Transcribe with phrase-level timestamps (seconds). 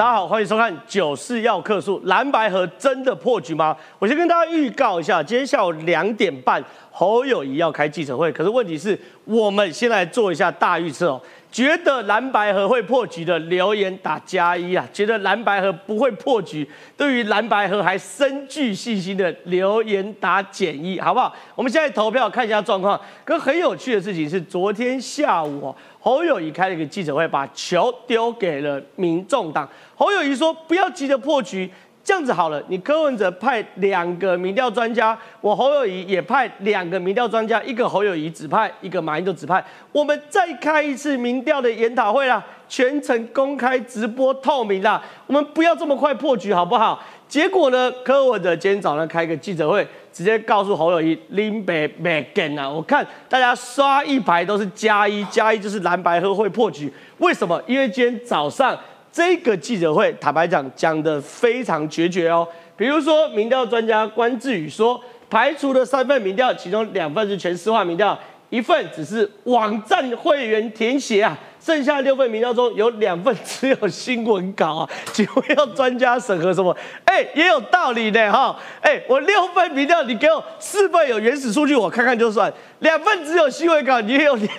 [0.00, 3.76] 大家好，欢迎收看《九四要客数》，蓝白河真的破局吗？
[3.98, 8.32] 我先跟大家预告一下，今天下午两点半，侯友谊要开记者会。
[8.32, 11.20] 可是问题是，我们先来做一下大预测哦。
[11.50, 21.34] 觉得蓝白河会破局的留言打加一啊，觉得蓝白河不会破局，对于蓝白河还深具信心的留言打减一，好不好？
[21.56, 23.00] 我们现在投票看一下状况。
[23.24, 29.68] 可很有趣的事情是，昨天下午，侯友谊开了一个记者会，把球丢给了民众党。
[29.96, 31.68] 侯友谊说：“不要急着破局。”
[32.10, 47.00] 这样子好了，你柯文哲派两个民调专家，我侯友谊也派两个民调专家，一个侯友谊指派，一个马英九指派，我们再开一次民调的研讨会啦，全程公开直播透明啦，我们不要这么快破局好不好？
[47.28, 57.62] 结果呢，柯文哲今天早上开个记者会，直接告诉侯友谊林北北根啊，我看大家刷一排都是加一加一，就是蓝白合会破局，为什么？
[57.68, 58.76] 因为今天早上。
[59.12, 62.46] 这个记者会，坦白讲，讲的非常决绝哦。
[62.76, 68.18] 比如说，民调专家关智宇说，排除了三份民调，其中两份是全市化民调，
[68.50, 71.38] 一份只是网站会员填写啊。
[71.62, 76.74] 剩下六份民调中有两份只有新闻稿啊，请问要专家审核什么？
[77.04, 78.58] 哎，也有道理的哈。
[78.80, 84.50] 哎，我六份民调，你给我四份有原始数据，我看看就算；两份只有新闻稿，你也有脸，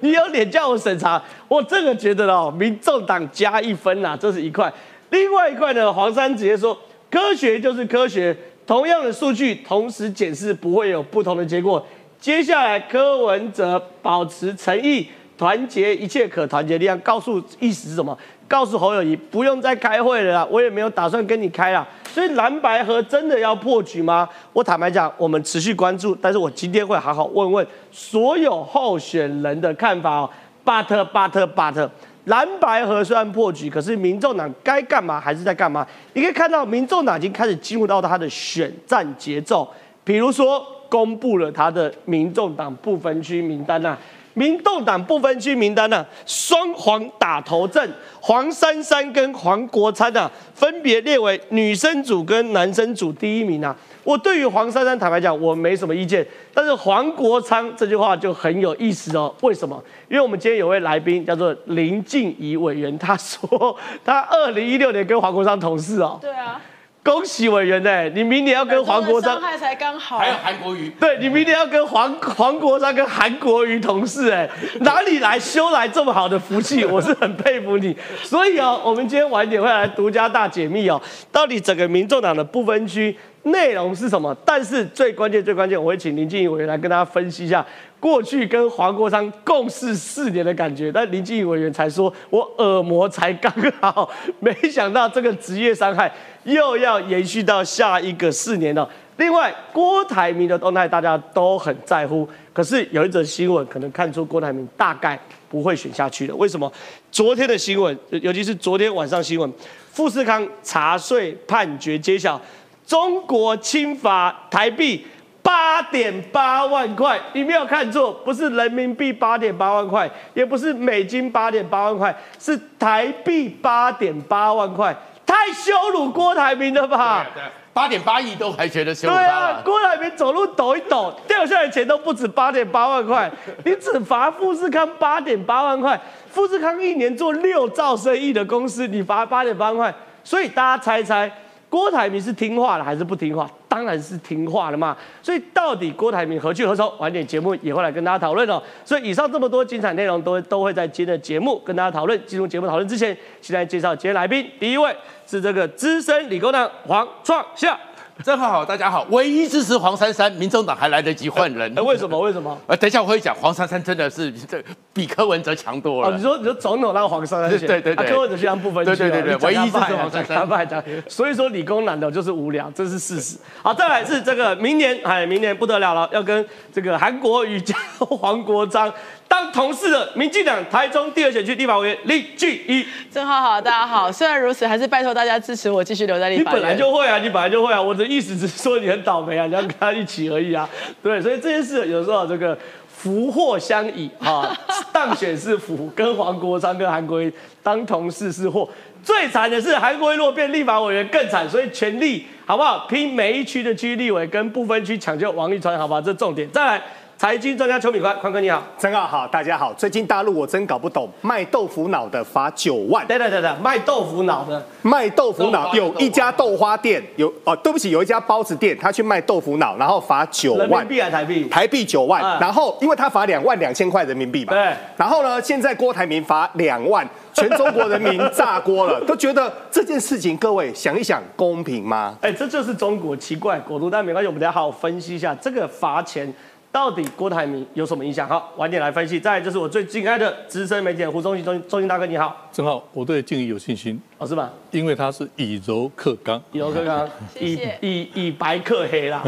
[0.00, 1.22] 你有脸叫我审查？
[1.48, 4.70] 我这个觉得哦，民众党加一分呐，这是一块。
[5.10, 6.78] 另外一块呢，黄山直接说，
[7.10, 8.36] 科学就是科学，
[8.66, 11.84] 同样的数据同时检视不会有不同的结果。
[12.20, 15.08] 接下来柯文哲保持诚意。
[15.36, 18.16] 团结一切可团结力量，告诉意思是什么？
[18.46, 21.86] 告诉侯友谊不用再开会了啦，我也没有打算跟你开了。
[22.06, 24.28] 所以蓝白河真的要破局吗？
[24.52, 30.30] 我坦白讲，我们持续关注，但是我今天会好好问问所有候选人的看法哦。
[30.64, 31.90] But but but，
[32.26, 35.86] 蓝白河虽然破局，可是民众党该干嘛还是在干嘛？
[36.12, 39.68] 你可以看到，民众党已经开始进入到他的选战节奏，
[40.04, 43.96] 比如说公布了他的民众党不分区名单呐。
[44.34, 47.90] 民众党不分区名单呢，双黄打头阵，
[48.20, 53.74] 黄珊珊跟黄国昌啊，分别列为女生组跟男生组第一名啊。
[54.02, 59.34] 我对于黄珊珊坦白讲，我没什么意见，但是黄国昌这句话就很有意思哦。
[59.40, 59.82] 为什么？
[60.10, 63.74] 因为我们今天有位来宾叫做林静怡委员，他说
[64.04, 66.18] 他二零一六年跟黄国昌同事哦。
[66.20, 66.60] 对啊。
[67.04, 74.48] 恭喜委员呢，你明年要跟黄国昌，才刚好，还有韩国瑜，对你明年要跟黄黄国昌跟韩国瑜同事，哎，
[74.80, 76.82] 哪里来修来这么好的福气？
[76.82, 77.94] 我是很佩服你。
[78.22, 80.98] 所以哦，我们今天晚点会来独家大解密哦，
[81.30, 84.36] 到底整个民众党的不分区内容是什么？
[84.44, 87.64] 但是最关键最关键，我会请林静怡委员来跟大家分析一下。
[88.00, 93.50] 过去跟黄国昌共事四年的感觉，但林静怡委员才说我耳膜才刚
[93.80, 94.10] 好，
[94.40, 96.12] 没想到这个职业伤害
[96.44, 98.86] 又要延续到下一个四年了。
[99.16, 105.18] 另外，郭台铭的动态大家都很在乎，可是有一则新闻可能看出郭台铭大概
[105.48, 106.34] 不会选下去了。
[106.36, 106.70] 为什么？
[107.10, 109.50] 昨天的新闻，尤其是昨天晚上新闻，
[109.92, 112.38] 富士康查税判决揭晓，
[112.86, 115.06] 中国侵罚台币。
[115.46, 124.96] 八点八万块，你没有看错，不是人民币八点八万块，也不是美金八点八万块，是台币八点八万块，
[125.26, 127.26] 太羞辱郭台铭了吧？
[127.34, 127.42] 对，
[127.74, 133.30] 八点八亿都还觉得羞辱对啊，郭台铭走路抖一抖，掉下来钱都不止八点八万块，
[133.66, 136.00] 你只罚富士康八点八万块，
[136.30, 139.94] 富士康一年做六兆生意的公司，你罚八点八万块，
[140.24, 141.30] 所以大家猜一猜。
[141.74, 143.50] 郭台铭是听话了还是不听话？
[143.68, 144.96] 当然是听话了嘛。
[145.20, 146.88] 所以到底郭台铭何去何从？
[146.98, 148.62] 晚点节目也会来跟大家讨论哦。
[148.84, 152.26] 所以以上这么多精彩内容都都会在今天的节目跟大家讨论。
[152.26, 154.48] 进入节目讨论之前，先来介绍今天来宾。
[154.60, 154.96] 第一位
[155.26, 157.76] 是这个资深理工男黄创夏。
[158.22, 159.04] 正好好，大家好。
[159.10, 161.76] 唯一支持黄珊珊，民众党还来得及换人。
[161.76, 162.16] 哎，为什么？
[162.20, 162.56] 为什么？
[162.68, 164.62] 呃，等一下我会讲，黄珊珊真的是这
[164.94, 166.16] 比柯文哲强多了。
[166.16, 168.96] 你说你说总统让黄珊珊选，对对对，柯文哲非常不分区。
[168.96, 170.84] 对对对对，唯一支持黄珊珊。
[171.08, 173.36] 所以说理工男的就是无聊，这是事实。
[173.62, 178.90] 好，再来是这个明年，哎，明年不得了了，要跟这个韩国瑜加 黄国章。
[179.26, 184.12] 当同事的民进党台中第二选区立法委员李俊一，郑浩好，大家好。
[184.12, 187.82] 虽然如此，还是拜托大家支持我继续留在立法你本来就会啊，你本来就会啊。
[187.82, 190.68] 我的意思只是说你很倒霉啊，你要跟他一起而已啊。
[191.02, 192.56] 对，所以这件事有时候这个
[193.04, 194.50] 福祸相倚啊，
[194.90, 197.30] 当选是福，跟黄国昌跟韩国瑜
[197.62, 198.66] 当同事是祸。
[199.02, 206.00] 最惨的是韩国瑜落变立法委员更惨，所以全力好不好拼每一区的区立委跟部分区抢救王立川，好不好？
[206.00, 206.48] 这重点。
[206.50, 206.82] 再来。
[207.16, 208.60] 财经专家邱敏宽，宽哥你好。
[208.76, 209.72] 真好好，大家好。
[209.74, 221.44] 最近大陆我真搞不懂，卖豆腐脑的罚九万，等等等等，卖豆腐脑的，卖豆腐脑有一家豆花店，有哦，对不起，有一家包子店，他去卖豆腐脑，然后罚九万人民币还是台币？
[221.48, 232.16] 台币九万，嗯然后因为他罚两万两千块人民币嘛，对然后呢，现在郭台铭罚两万，全中国人民炸锅了， 都觉得这件事情，各位想一想，公平吗？
[232.20, 236.32] 哎、这就是中国奇怪国度，但没关系，我们等好好分析一下这个罚钱
[236.74, 238.28] 到底郭台铭有什么影响。
[238.28, 239.20] 好，晚点来分析。
[239.20, 244.50] 再来就是我最敬爱的资深媒体人胡忠信，忠忠信大哥你好，正好我对静怡有信心，哦是吧？
[244.72, 246.42] 因为他是以柔克刚。
[246.50, 249.22] 以柔克刚以以以白克黑啦。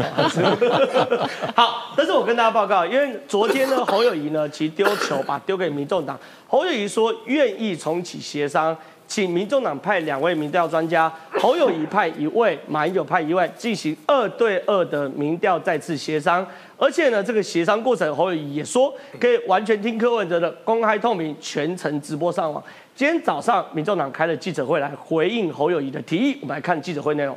[1.55, 8.75] 好，但是我跟大家报告，因为昨天呢，侯友谊呢其实丢球把丢给民众党，侯友谊说愿意重启协商。
[9.07, 16.45] 请民众党派两位民调专家，侯友谊派一位，马英九派一位，进行二对二的民调再次协商。
[16.77, 22.61] 而且呢，这个协商过程，侯友谊也说可以完全听柯文哲的，公开透明，全程直播上网。
[22.93, 27.35] 今天早上，民众党开了记者会来回应侯友谊的提议，我们来看记者会内容。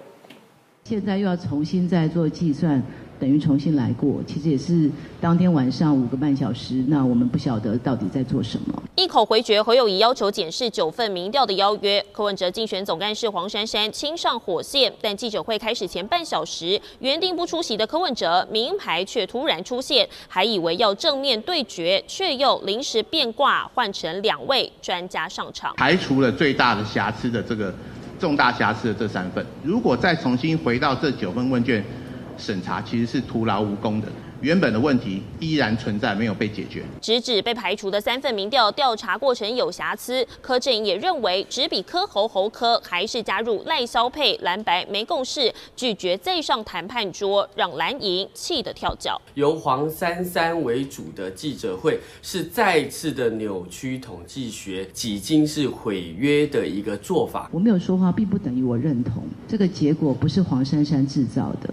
[0.85, 2.83] 现在又要重新再做计算，
[3.21, 4.21] 等于重新来过。
[4.27, 4.91] 其实也是
[5.21, 8.83] 当天晚上五个半小时，那我们不晓得到底在做什么。
[8.97, 25.75] 一口回绝侯友谊要求检视九份民调的邀约，柯文哲竞选总干事黄珊珊亲上火线，但记者会开始前半小时，原定不出席的柯文哲名牌却突然出现，还以为要正面对决，却又临时变卦，换成两位专家上场。
[25.77, 27.75] 排除了最大的瑕疵的这个
[28.19, 31.83] 重大瑕疵的这三份，如果再重新回到这九份问卷
[32.41, 34.09] 审查，其实是徒劳无功的。
[34.41, 36.83] 原本的问题依然存在，没有被解决。
[36.99, 49.21] 直指被排除的三份民调调查过程有瑕疵，柯阵营也认为只比柯侯侯科还是加入赖萧配蓝白没共识，拒绝再上谈判桌，让蓝营气得跳脚。
[49.35, 57.51] 由黄珊珊为主的记者会是再次的扭曲统计学，几经是毁约的一个做法。
[57.53, 61.69] 我没有说话，并不等于我认同这个结果不是黄珊珊制造的，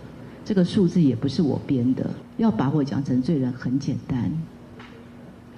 [0.48, 2.10] 这个数字也不是我编的。
[2.38, 4.32] 要把我讲成罪人很简单，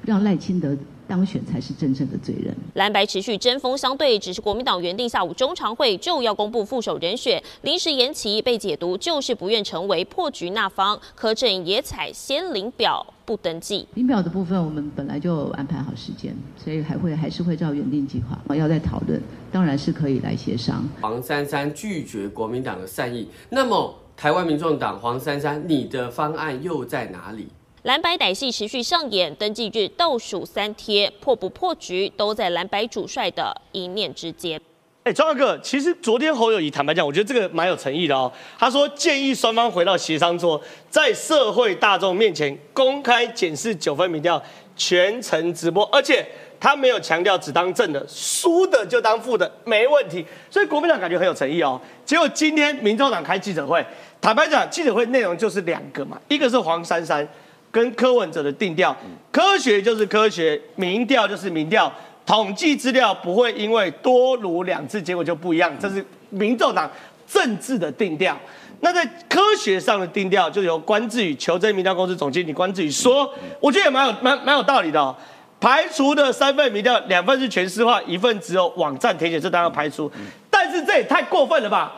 [0.03, 0.75] 让赖清德
[1.07, 2.55] 当选才是真正的罪人。
[2.73, 10.99] 蓝白持续针锋相对，只是国民党原定下午中常会就要公布副手人选，临时延期，被解读就是不愿成为破局那方。
[11.13, 13.87] 柯阵营也采先领表不登记。
[13.93, 19.21] 领表的部分我们本来就安排好时间，所以还会还是会照原定计划要再讨论，
[19.51, 20.83] 当然是可以来协商。
[20.99, 27.47] 黄珊珊拒绝国民党的善意，那么台湾民众党黄珊珊，你的方案又在哪里？
[27.83, 34.59] 蓝白歹戏持续上演，登记日倒数三天，破不破局都在蓝白主帅的一念之间。
[35.05, 38.29] 哎，庄大哥，其实昨天侯友谊坦白讲，我觉得这个蛮有诚意的哦。
[38.57, 44.43] 他说建议双方回到协商桌，在社会大众面前公开检视九分民调，
[44.75, 46.27] 全程直播，而且
[46.59, 50.25] 他没有强调只当正的，输的就当负的，没问题。
[50.51, 51.79] 所以国民党感觉很有诚意哦。
[52.03, 53.83] 结果今天民众党开记者会，
[54.21, 57.27] 坦白讲，记者会内容就是两个嘛，一个是黄珊珊
[57.71, 58.95] 跟柯文哲的定调，
[59.31, 61.91] 科学就是科学，民调就是民调。
[62.25, 66.87] 统计资料不会因为多如两次结果就不一样，这是民众党
[67.27, 68.37] 政治的定调。
[68.81, 75.15] 那在科学上的定调，就由关志宇求真民调公司总经理关志宇说，我觉得也蛮有蛮蛮有道理的哦。
[75.59, 80.11] 排除的三份民调，两份是全市化，一份只有网站填写，这当然排除。
[80.49, 81.95] 但是这也太过分了吧？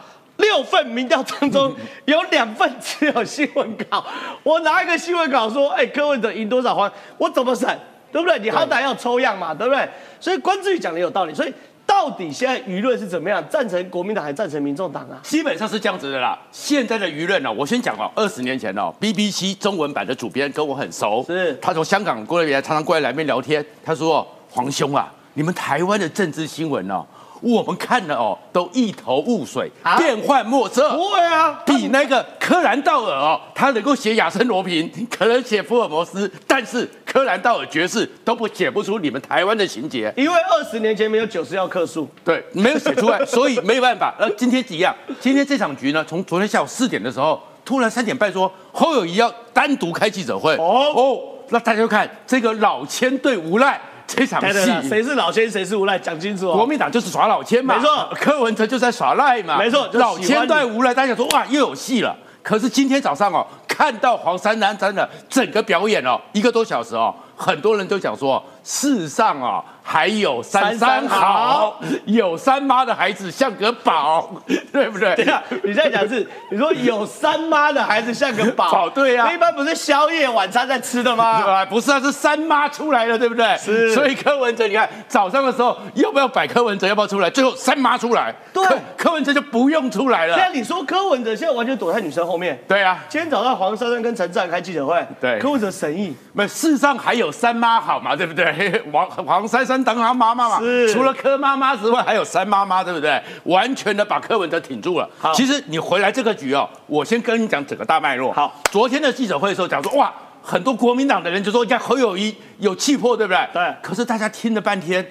[0.51, 1.73] 六份民调当中
[2.05, 4.05] 有两份只有新闻稿，
[4.43, 7.67] 我拿一个新闻稿说，哎，柯文哲赢多少环，我怎么审？
[8.11, 8.37] 对不对？
[8.39, 9.87] 你好歹要抽样嘛，对不对？
[10.19, 11.33] 所以关志宇讲的有道理。
[11.33, 11.53] 所以
[11.85, 13.41] 到底现在舆论是怎么样？
[13.49, 15.17] 赞成国民党还赞成民众党啊？
[15.23, 16.37] 基本上是这样子的啦。
[16.51, 23.65] 现在的舆论呢，我先讲哦，二十年前哦，BBC 中文版的主编跟我很熟，是他从香港过来，常常过来来面聊天。
[23.85, 27.05] 他说：“黄兄啊，你们台湾的政治新闻哦，
[27.41, 29.97] 我们看了哦，都一头雾水，啊？
[29.97, 44.13] 变幻莫测。”不会啊，比那个柯南道尔哦，他能够写亚森罗平，可能写福尔摩斯，但是柯南道尔爵士都不写不出你们台湾的情节，因为二十年前没有九十要克数，对，没有写出来， 所以没有办法。
[44.19, 50.93] 呃，今天一样，今天这场局呢，从昨天下午四点的时候，突然三点半说侯友谊要单独开记者会，哦。
[50.95, 51.19] 哦，
[51.49, 54.89] 那大家就看这个老千对无赖这场戏。
[54.89, 56.55] 谁是老千，谁是无赖，讲清楚哦。
[56.55, 62.15] 国民党就是耍老千嘛，没错柯文哲就在耍赖嘛，没错老千对无赖，大家想说哇又有戏了。
[62.43, 74.29] 可是今天早上哦，看到黄珊珊真的整个表演哦，一个多小时哦，很多人都讲说世上啊还有三三好好，有三妈的孩子像个宝，
[74.71, 75.15] 对不对？
[75.15, 81.25] 等一下，你在讲是你说有三妈的孩子像个宝， 宝对啊那一般不是宵夜晚餐在吃的吗？
[81.43, 83.57] 啊，不是啊，是三妈出来了，对不对？
[83.57, 87.29] 是所以柯文哲，你看早上的时候要不要摆柯文哲，要不要出来？
[87.29, 88.63] 最后三妈出来，对
[88.95, 90.35] 柯柯文哲就不用出来了。
[90.37, 92.57] 现在你说柯文哲现在完全躲在女生后面。
[92.65, 98.50] 对啊，今天早上黄珊珊跟陈志开记者会，对柯文哲神意，没世上还有三妈好嘛，对不对？
[98.91, 103.21] 黄黄珊珊当她妈妈嘛，是除了柯妈妈之外，还有三妈妈，对不对？
[103.43, 105.09] 完全的把柯文哲挺住了。
[105.19, 108.31] 好其实你回来这个局哦，我先跟你讲整个大脉络。
[108.33, 113.49] 好，昨天的记者会的时候讲说，哇，很多国民党的人就说，你看侯友谊有气魄，对不对？
[113.53, 115.05] 对可是大家听了半天，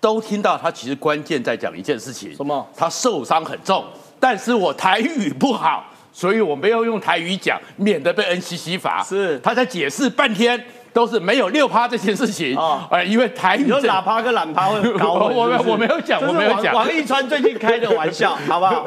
[0.00, 3.84] 都听到他其实关键在讲一件事情，什么他受伤很重，
[4.18, 5.84] 但是我台语不好。
[6.14, 9.02] 所以我没有用台语讲，免得被 NCC 罚。
[9.02, 18.86] 是他在解释半天，都是没有六趴这件事情哦啊，因为台语喇叭跟懒趴会很高混我我没有讲我没有讲王王一川最近开的玩笑，好不好？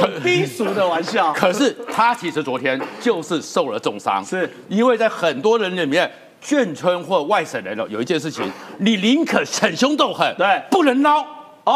[0.00, 1.32] 很低俗的玩笑。
[1.32, 6.10] 可是他其实昨天就是受了重伤，是因为在很多人里面，
[6.44, 8.44] 眷村或外省人哦，有一件事情，
[8.78, 11.24] 你宁可逞凶斗狠，对不能捞。
[11.64, 11.74] 哦，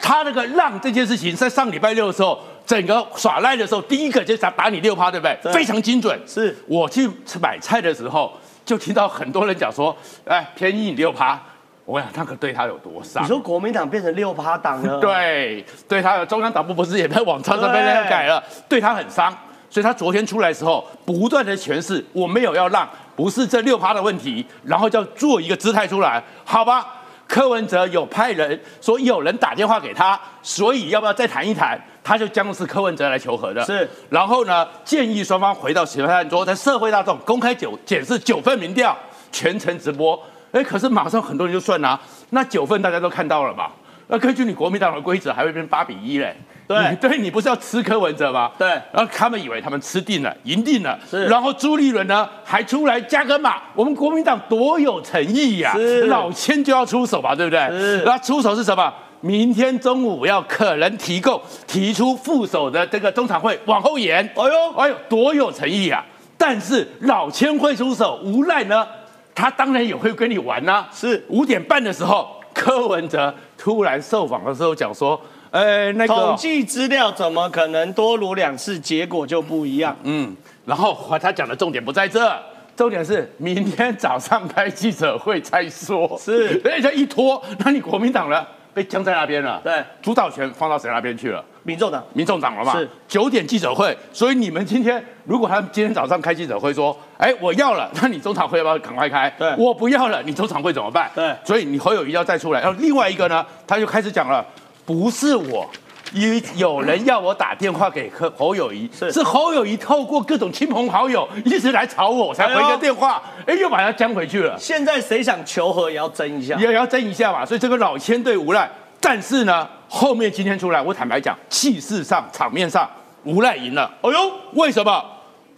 [0.00, 5.38] 他那个让这件事情，在上礼拜六的时候，整个耍赖的时候，第一个就打打你六趴，对不对？
[5.44, 6.18] 对非常精准。
[6.26, 7.08] 是我去
[7.40, 8.32] 买菜的时候，
[8.68, 9.96] 就听到很多人讲说，
[10.26, 11.40] 哎，便宜你六趴。
[11.86, 13.24] 我想那个对他有多伤？
[13.24, 19.34] 你说国民党变成六趴党了？， 对，对他的中央党部不是也在网站上被人改了， 对他很伤，
[19.70, 26.86] 所以他昨天出来的时候，不断的诠释我没有要让，不是这六趴的问题，然后叫做一个姿态出来，好吧？
[27.28, 31.78] 柯文哲有派人说有人打电话给他，所以要不要再谈一谈？
[32.02, 33.62] 他就将是柯文哲来求和的。
[33.66, 38.96] 是，然后呢，建议双方回到协谈桌，在社会大众公开九检视九份民调，
[39.30, 40.18] 全程直播。
[40.52, 43.70] 哎，可是马上很多人就算啦、那九份大家都看到了吧？
[44.06, 46.34] 那根据你国民党的规则，还会变八比一嘞。
[46.68, 48.52] 对你对你不是要吃柯文哲吗？
[48.58, 50.98] 对然后他们以为他们吃定了，赢定了。
[51.10, 57.60] 是然后朱立伦呢还出来加个码，我们国民党多有诚意呀、是老千就要出手吧，对不对？
[57.70, 58.92] 是那出手是什么？
[59.20, 64.24] 明天中午要可能提供提出副手的这个中常会往后延。
[64.36, 66.04] 哎呦哎呦，多有诚意啊！
[66.36, 68.86] 但是老千会出手，无赖呢，
[69.34, 79.96] 他当然也会跟你玩呐、是五点半的时候，柯文哲突然受访的时候讲说，呃，那个统计资料怎么可能多如两次，结果就不一样？
[80.02, 82.30] 嗯，然后他讲的重点不在这，
[82.76, 86.18] 重点是明天早上开记者会再说。
[86.18, 89.60] 是人家一拖，那你国民党呢被僵在那边了。
[89.64, 91.44] 对，主导权放到谁那边去了？
[91.64, 92.72] 民众党民众党了嘛？
[92.72, 99.28] 是九点记者会，所以你们今天如果他们今天早上开记者会说，哎，我要了，那你中场会要不要赶快开？
[99.38, 101.10] 对我不要了，你中场会怎么办？
[101.14, 104.42] 对所以你侯友谊要再出来，然后另外一个呢，他就开始讲了，
[104.88, 105.68] 不是我。
[106.14, 114.56] 因为有人要我打电话给柯侯友谊，是是侯友谊透过各种亲朋好友一直来吵我，我才回个电话，哎，又把他将回去了。
[114.58, 116.56] 现在谁想求和也要争一下。
[116.56, 117.44] 也要争一下嘛。
[117.44, 118.66] 所以这个老千对无赖，
[118.98, 122.88] 但是呢，后面今天出来，我坦白讲，气势上、场面上，
[123.24, 123.92] 无赖赢了。
[124.00, 125.04] 哎呦，为什么？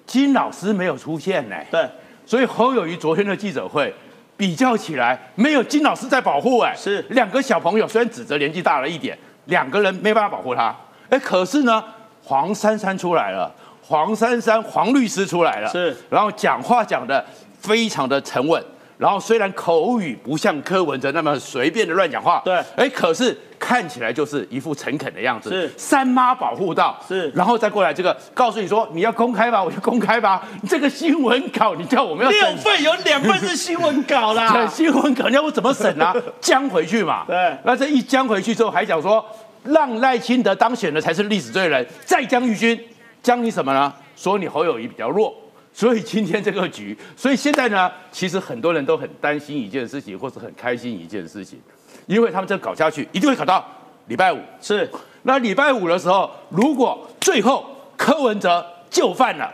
[0.04, 1.54] 金老师没有出现呢？
[1.70, 1.88] 对，
[2.26, 3.94] 所以侯友谊昨天的记者会
[4.40, 7.04] 比较起来，没有金老师在保护，哎，是。
[7.10, 10.74] 两个小朋友，虽然指责年纪大了一点，两个人没办法保护他，
[11.10, 11.84] 哎，可是呢，
[12.24, 15.94] 黄珊珊出来了，黄珊珊黄律师出来了，是。
[16.08, 17.22] 然后讲话讲的
[17.58, 18.64] 非常的沉稳。
[19.00, 25.48] 然后虽然口语不像柯文哲那么随便的乱讲话，对哎，可是看起来就是一副诚恳的样子。
[25.48, 30.46] 是三妈保护到，是然后再过来这个告诉你说你要公开吧，我就公开吧。
[30.68, 34.66] 这个新闻稿你叫我们要六份有两份是新闻稿这啦。
[34.68, 36.14] 新闻稿，你要我怎么审啊？
[36.38, 37.24] 将回去嘛。
[37.26, 39.24] 对那这一将回去之后，还讲说
[39.64, 42.78] 让赖清德当选的才是历史罪人，再将玉军，
[43.22, 43.90] 将你什么呢？
[44.14, 45.34] 说你侯友谊比较弱。
[45.80, 51.58] 所以今天这个局，所以现在呢，其实很多人都很担心一件事情，或是很开心一件事情，
[52.04, 53.66] 因为他们这搞下去，一定会搞到
[54.06, 54.38] 礼拜五。
[54.60, 54.86] 是
[55.22, 57.64] 那礼拜五的时候，如果最后
[57.96, 59.50] 柯文哲就范了，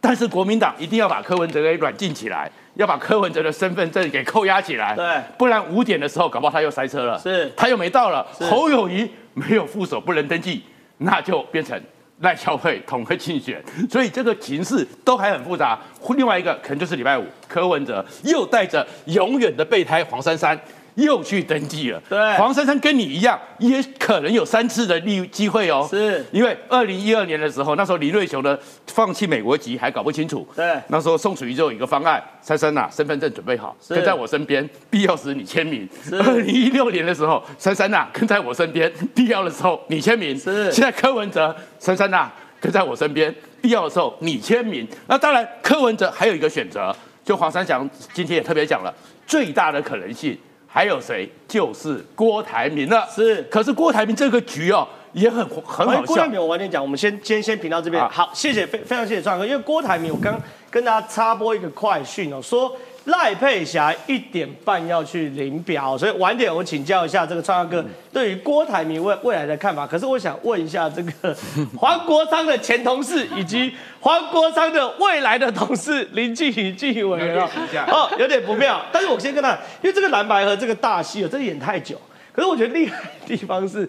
[0.00, 10.64] 但是国民党一定要把柯文哲给软禁起来，要把柯文哲的身份证给扣押起来，对不然五点的时候搞不好他又塞车了，是他又没到了，侯友谊没有副手不能登记，
[10.96, 11.80] 那就变成。
[12.20, 15.78] 赖萧会统合竞选，所以这个形势都还很复杂。
[16.16, 20.58] 另外一个可能就是礼拜五，柯文哲又带着永远的备胎黄珊珊
[20.98, 22.02] 又去登记了。
[22.08, 25.86] 对黄珊珊跟你一样，也可能有三次的利机会哦。
[25.88, 30.46] 是因为二零一二年的时候，那时候李瑞雄呢放弃美国籍还搞不清楚。
[30.54, 35.88] 对那时候宋楚瑜就有一个方案，珊珊呐，身份证准备好，跟在我身边，必要时你签名。
[36.10, 40.38] 二零一六年的时候，珊珊呐，跟在我身边， 必要的时候你签名。
[40.38, 42.28] 是现在柯文哲，珊珊呐，
[42.60, 44.86] 跟在我身边，必要的时候你签名。
[45.06, 48.92] 那当然，柯文哲还有一个选择，就黄三祥今天也特别讲了，
[49.26, 50.36] 最大的可能性
[50.78, 51.28] 还有谁？
[51.48, 53.04] 就是郭台铭了。
[53.10, 56.28] 是可是郭台铭这个局哦，也很很好笑哎郭台。
[56.28, 58.00] 铭，我晚点讲，我们先先先评到这边。
[58.00, 62.76] 好好，谢谢非非常谢谢创哥，因为郭台铭，我刚跟大家插播一个快讯哦，说
[63.08, 69.86] 赖佩霞一点半要去领表，所以晚点我请教一下这个创哥对于郭台铭未未来的看法。
[69.86, 71.36] 可是我想问一下这个
[71.76, 77.48] 黄国昌的前同事以及黄国昌的未来的同事林静宇静怡委员哦，
[77.88, 78.84] 哦有点不妙。
[78.92, 81.98] 但是我先跟他，因为这个蓝白和这个大戏哦，真的演太久。
[82.30, 83.88] 可是我觉得厉害的地方是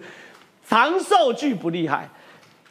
[0.66, 2.08] 长寿剧不厉害。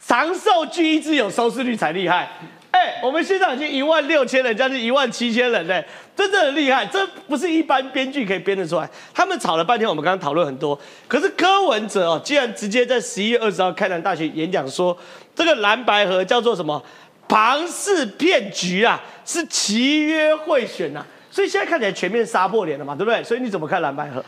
[0.04, 2.28] 长寿剧一直有收视率才厉害。
[2.70, 5.84] 哎、我们现在已经一万六千人，将近一万七千人嘞，
[6.16, 8.88] 真的很厉害，这不是一般编剧可以编得出来。
[9.12, 14.96] 他们吵了半天，我们刚刚讨论很多，可是柯文哲哦，竟然直接在十一月二十号开南大学演讲说，
[15.34, 16.82] 这个蓝白河叫做什么
[17.28, 23.22] 庞氏骗局啊，是契约贿选呐、所以现在看起来全面杀破脸了嘛，对不对？
[23.24, 24.24] 所以你怎么看蓝白河？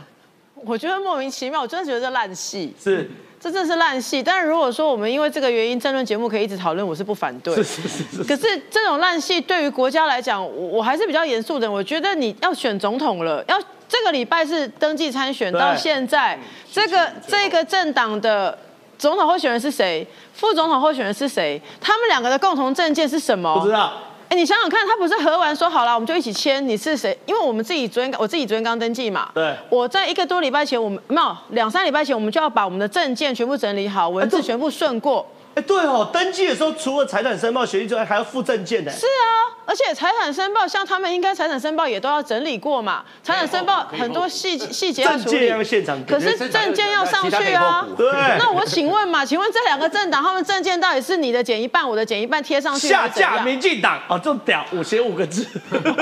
[0.64, 3.11] 我觉得莫名其妙，我真的觉得这烂戏，是
[3.42, 4.22] 这真的是烂戏。
[4.22, 7.54] 但是如果说我们因为这个原因争论节目可以一直讨论，我是不反对。
[7.56, 11.70] 是是是是，可是这种烂戏对于国家来讲，我我还是比较严肃的。
[11.70, 13.58] 我觉得你要选总统了，要
[13.88, 16.38] 这个礼拜是登记参选，到现在
[16.70, 18.56] 这个这个政党的
[18.96, 23.58] 总统候选人是谁，副总统候选人是谁，他们两个的共同政见是什么？
[23.58, 23.92] 不知道。
[24.32, 27.14] 哎，你想想看，他不是合完说好了，我们就一起签，你是谁？
[27.26, 35.20] 因为我们自己昨天我自己昨天刚登记嘛，对我在一个多礼拜前，我们没有两三礼拜前，我们就要把我们的证件全部整理好，文字全部顺过。
[35.20, 38.90] 哎，对哦，登记的时候除了财产申报、学历之外，还要附证件呢。
[38.90, 45.62] 是啊，而且财产申报，像他们应该财产申报也都要整理过嘛，财产申报很多细细节要处理证件要。
[45.62, 55.47] 现场可是证件要上去啊，对 那我请问嘛，请问这两个政党，他们证件到底是你的减一半，我的减一半贴上去，下架民进党哦，这么屌，我写五个字。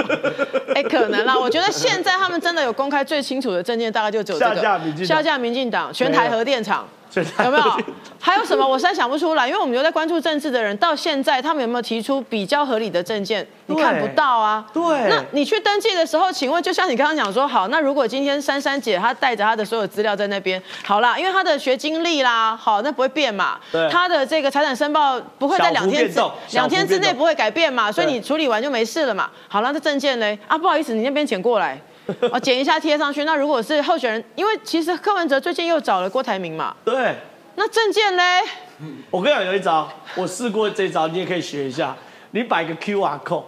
[0.74, 1.36] 哎，可能啦。
[1.36, 6.88] 我觉得现在他们真的有公开最清楚的证件，大概就只有这个下架民进党下架民进党，全台核电厂。
[7.44, 7.64] 有没有？
[8.20, 8.66] 还有什么？
[8.66, 13.46] 我实在想不出来，因为我们有在关注政治的人，到现在他们有没有提出比较合理的证件？
[13.66, 14.64] 你看不到啊。
[14.72, 23.58] 对那你去登记的时候，请问，就像你刚刚讲说，好，那如果今天珊珊姐她带着她的所有资料在那边，好啦，因为她的学经历啦，好，那不会变嘛。
[23.72, 29.30] 对她的这个财产申报不会在两天之变动两天之内不会改变嘛，所以你处理完就没事了嘛。
[29.48, 30.38] 好了，那证件嘞？
[30.46, 31.80] 啊，不好意思，你那边请过来。
[32.32, 33.24] 哦，剪一下贴上去。
[33.24, 37.16] 那如果是候选人，因为其实柯文哲最近又找了郭台铭嘛，对，
[37.56, 38.40] 那证件嘞？
[39.10, 41.94] 我跟你讲有一招，我试过这招，你也可以学一下。
[42.32, 43.42] 你摆个 QR code，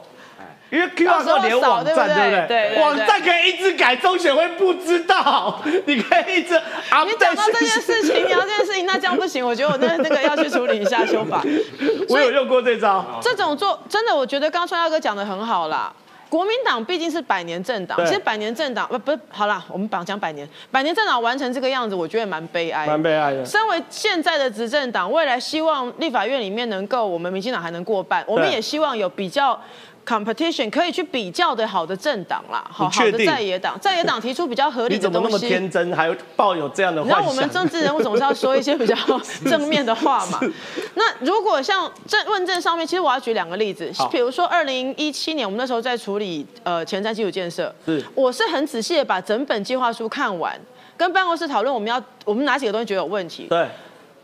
[0.69, 6.57] 因为 QR code 连网站，对不对对网站可以一直改，中选会不知道，你可以一直
[6.91, 7.05] 啊。
[7.05, 9.47] 你讲到这件事情，你要这件事情，那这样不行。
[9.47, 11.43] 我觉得我那那个要去处理一下修法。
[12.11, 13.05] 我有用过这招。
[13.23, 15.93] 这种做真的，我觉得刚刚川大哥讲的很好啦。
[16.33, 22.87] 国民党毕竟是百年政党，其实百年政党不不是好啦，我们讲讲百年，百年政党完成这个样子，我觉得蛮悲哀。
[22.87, 23.45] 蛮悲哀的。
[23.45, 29.61] 身为现在的执政党，未来希望立法院里面能够我们民进党还能过半，我们也希望有比较
[30.07, 35.49] competition 可以去比较的好的政党啦，好好的在野党， 在野党提出比较合理的你怎么那么东西。
[35.49, 37.19] 天真，还抱有这样的幻想？
[37.19, 38.97] 然后我们政治人物总是要说一些比较
[39.45, 40.41] 正面的话嘛。
[40.95, 50.59] 那如果像政问政上面，其实我要举两个例子好，比如说二零一七年我们那时候在处理呃前瞻基础建设，是我是很仔细的把整本计划书看完，
[50.97, 53.69] 跟办公室讨论我们要我们哪几个东西觉得有问题，对，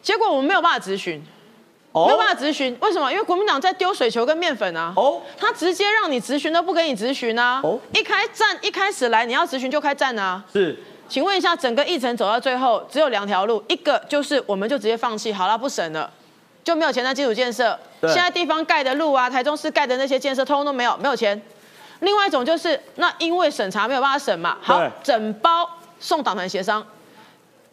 [0.03, 1.23] 结果我们没有办法咨询。
[2.03, 3.11] 哦没有办法咨询，为什么？
[3.11, 4.93] 因为国民党在丢水球跟面粉啊。
[4.97, 7.61] 哦他直接让你咨询都不给你咨询啊。
[7.63, 10.43] 哦一开战一开始来你要咨询就开战啊。
[10.53, 16.11] 是请问一下，整个议程走到最后只有两条路，一个就是我们就直接放弃，好了不审了，
[16.63, 17.79] 就没有前瞻基础建设。
[18.01, 21.41] 对现在地方盖的路啊，台中市盖的那些建设，通通都没有，没有钱。
[22.01, 26.87] 另外一种就是，那因为审查没有办法审嘛，好，整包送党团协商，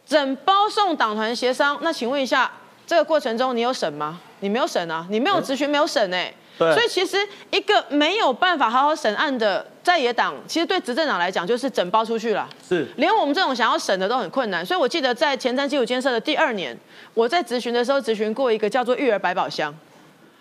[0.08, 1.78] 整包送党团协商。
[1.82, 2.50] 那请问一下，
[2.86, 4.20] 这个过程中你有审吗？
[4.42, 7.18] 你没有审啊，你没有咨询，没有审哎、对所以其实
[7.50, 12.48] 一个没有办法好好审案的在野党，其实对执政党来讲就是整包出去了。
[12.68, 16.78] 是，连我们这种想要审的都很困难，所以我记得在前瞻基础建设的第二年，
[17.14, 19.74] 我在咨询的时候咨询过一个叫做育儿百宝箱。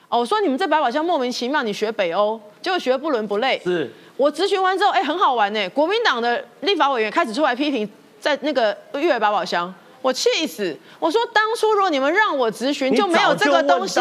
[0.08, 3.60] 哦，我说你们这百宝箱莫名其妙，你学北欧，结果学不伦不类。
[3.64, 5.68] 是我咨询完之后，哎、很好玩呢。
[5.70, 7.88] 国民党的立法委员开始出来批评
[8.20, 9.72] 在那个育儿百宝箱，
[10.04, 10.76] 我气死！
[10.98, 13.98] 我说当初如果你们让我咨询，就没有这个东西。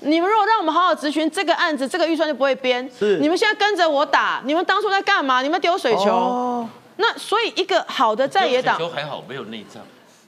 [0.00, 2.90] 你们如果让我们好好咨询这个案子，这个预算就不会编。
[2.98, 5.40] 是你们现在跟着我打，你们当初在干嘛？
[5.40, 6.10] 你们丢水球。
[6.10, 9.80] 哦那所以一个好的在野党，球还好没有内脏。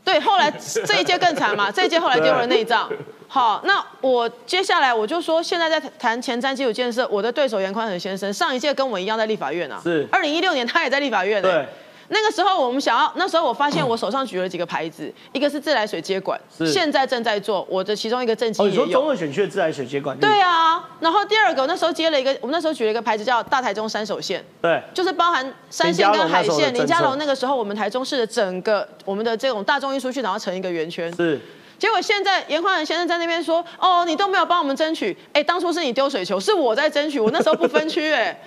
[0.05, 0.49] 对，后来
[0.87, 2.89] 这一届更惨嘛，这一届后来丢了内脏。
[3.27, 11.67] 好，那我接下来我就说，现在在谈前瞻基础建设，我的对手严宽恒先生上一届跟我一样在立法院啊，是二零一六年他也在立法院、欸，对。
[12.13, 18.85] 那个时候我们想要，那时候我发现我手上举了几个牌子，一个是自来水接管，是现在正在做，我的其中一个政绩哦，你也有。
[18.85, 20.19] 说中二选区的自来水接管？
[20.21, 26.73] 对啊，然后第二个，我那时候接了一个，我们那时候举了一个牌子叫大台中山手线，对，就是包含山线跟海线。
[26.73, 31.11] 林佳林佳龙龙那个时候，我们台中市的整个我们的这种大众运输去，然后成一个圆圈。
[31.17, 31.41] 是。
[31.79, 38.39] 结果现在严宽仁先生在那边说：“哦，你都没有帮我们争取，哎，当初是你丢水球，是我在争取，我那时候不分区，哎。”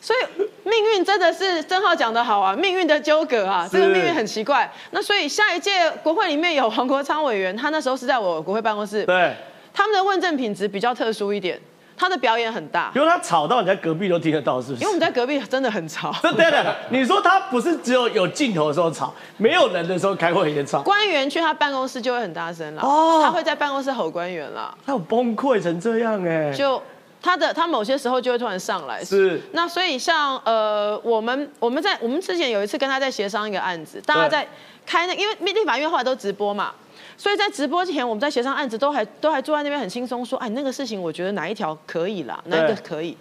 [0.00, 4.70] 所以命运真的是郑浩讲的好啊，命运的纠葛啊，这个命运很奇怪。
[4.92, 9.34] 那所以下一届国会里面有黄国昌委员，他那时候是在我国会办公室，对，
[9.74, 11.60] 他们的问政品质比较特殊一点，
[11.96, 14.82] 他的表演很大，因为他吵到你在隔壁都听得到，是不是？
[14.82, 16.14] 因为我们在隔壁真的很吵。
[16.22, 26.80] 这 对的，你说他不是只有有镜头的时候吵，没有人的时候开会也吵，官员去他办公室就会很大声了，哦他会在办公室吼官员了，他有崩溃成这样哎，就。
[27.20, 34.46] 他的他某些时候就会突然上来，是那所以像呃我们我们在我们之前有一次跟他在协商一个案子，大家在
[34.86, 36.72] 开那因为立法院后来都直播嘛，
[37.16, 43.16] 所以在直播之前我们在协商案子都还都还坐在那边很轻松说，哎那个事情我觉得哪一条可以啦，哪一个可以。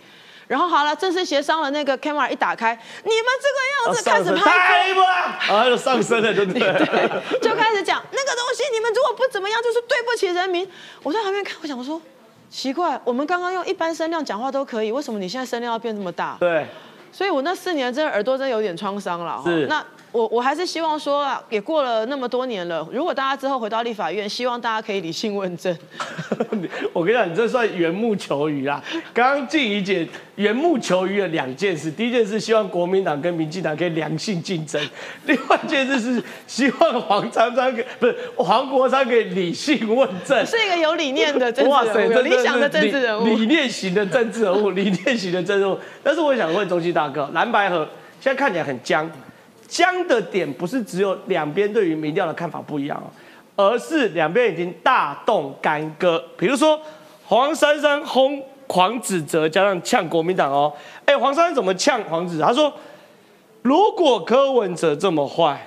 [0.47, 6.61] 然后好了，正式协商了，那个 camera 一打开，你们这个样子开始拍播啦，然后就上升了，对不对？
[6.61, 10.65] 对，就开始讲那个东西，你们如果不怎么样，就是对不起人民。
[11.03, 12.01] 我在旁边看，我想说。
[12.49, 16.37] 奇怪，我们刚刚用一般声量讲话都可以，为什么你现在声量要变这么大？
[16.39, 16.65] 对，
[17.11, 19.41] 所以我那四年真的耳朵真的有点创伤了。
[19.45, 19.85] 是，那
[20.17, 25.77] 我我还是希望说啊，也过了那么多年了，如果大家之后回到立法院，希望大家可以理性问政。
[26.91, 28.83] 我跟你讲，你这算缘木求鱼啦。
[29.13, 34.81] 刚刚静怡姐缘木求鱼的两件事，第一件事希望国民党跟民进党可以良性竞争，
[35.25, 45.77] 另外一件事是希望黄珊珊可不是黄国昌可以理性问政，是一个有理念的政治人物，有理想的政治人物，理念型的政治人物，理念型的政治人物。
[46.01, 47.87] 但是我想问中西大哥，蓝白河
[48.19, 49.07] 现在看起来很僵，
[49.67, 53.01] 僵的点不是只有两边对于民调的看法不一样。
[53.59, 56.79] 而是两边已经大动干戈，比如说
[57.25, 60.71] 黄珊珊轰黄子哲，加上呛国民党哦。
[61.05, 62.45] 哎，黄珊珊怎么呛黄子哲？
[62.45, 62.71] 他说：
[63.63, 65.59] 如果柯文哲这么坏，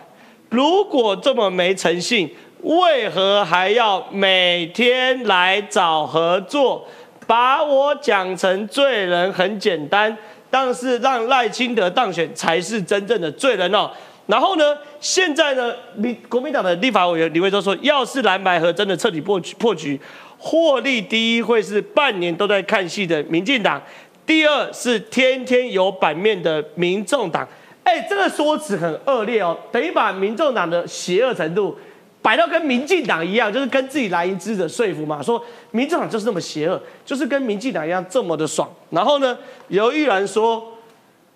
[0.50, 2.32] 如果这么没诚信，
[2.62, 6.86] 为何还要每天来找合作？
[7.26, 10.16] 把我讲成罪人很简单，
[10.50, 13.90] 但是让赖清德当选才是真正的罪人哦。
[14.26, 14.76] 然后呢？
[15.00, 15.74] 现在呢？
[15.96, 19.98] 民国民党的立法委员李维洲说，要是蓝白河真的彻底破局，破局
[20.38, 23.82] 获利第一会是半年都在看戏的民进党，
[24.24, 27.48] 第二是天天有版面的民众党。
[27.82, 31.76] 哎，这个说辞很恶劣哦，等于把民众党的邪恶程度
[32.22, 38.68] 摆到跟民进党一样，就是跟自己来一支的说服嘛，说民进党就是那么邪恶，就是跟民进党一样这么的爽。
[38.90, 40.74] 然后呢，刘玉兰说。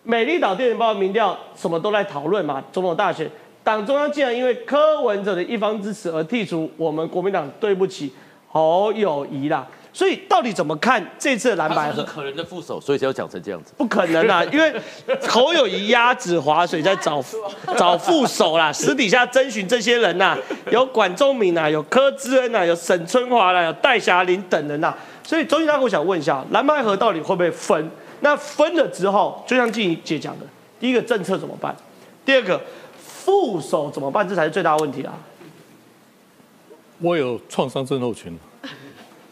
[0.07, 3.27] 美丽岛电影报民调什么都在讨论嘛，总统大选，
[3.63, 8.13] 党中央竟然因为柯文哲的一方支持而剔除我们国民党，对不起
[8.47, 9.67] 好友谊啦。
[9.95, 12.03] 所以到底怎么看这次的蓝白河？
[12.03, 13.73] 可能的副手，所以才要讲成这样子。
[13.77, 14.75] 不可能啊， 因为
[15.29, 17.25] 侯友谊鸭子划水在找
[17.79, 20.37] 找副手啦，私底下征询这些人呐，
[20.73, 24.93] 有管中敏啊，有柯志恩啊，有沈春华啦，有戴霞玲等人呐。
[25.23, 27.89] 所以周先生，我想问一下，蓝白河到底会不会分？
[28.21, 30.47] 那分了之后，就像静怡姐讲的，
[30.81, 31.75] 第一个政策怎么办？
[32.27, 32.61] 第二个
[32.99, 34.29] 副手怎么办？
[34.29, 35.15] 这才是最大问题啊！
[36.99, 38.37] 我有创伤症候群，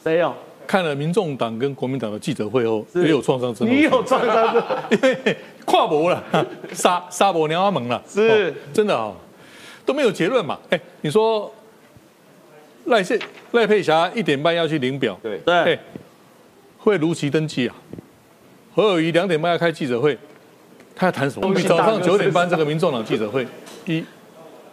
[0.04, 0.34] 谁有？
[0.66, 3.76] 看了民众党跟国民党的记者会后，也有创伤症候群。
[3.78, 4.62] 你有创伤症？
[4.90, 6.22] 因为跨博了，
[6.72, 8.54] 杀杀博娘阿蒙了，是。
[8.72, 9.12] 真的啊，
[9.84, 10.58] 都没有结论嘛。
[10.70, 11.52] 哎，你说
[12.86, 13.18] 赖谢
[13.52, 15.38] 赖佩霞一点半要去领表，对。
[15.44, 15.78] 对，
[16.78, 17.74] 会如期登记啊。
[18.74, 20.16] 何友谊两点半要开记者会，
[20.96, 21.54] 他要谈什么？
[21.60, 23.46] 早上九点半这个民众党记者会，
[23.86, 24.02] 一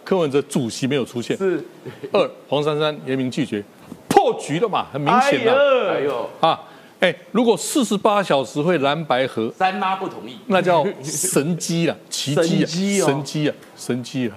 [0.02, 1.62] 柯文哲主席没有出现，是。
[2.10, 3.62] 二黄珊珊严明拒绝，
[4.10, 5.94] 破局了嘛，很明显了。
[5.94, 6.60] 哎呦啊，
[7.00, 12.34] 哎，如果四十八小时会蓝白合，三妈不同意，那叫神机了， 奇
[12.66, 14.34] 迹啊，神机啊，神机啊，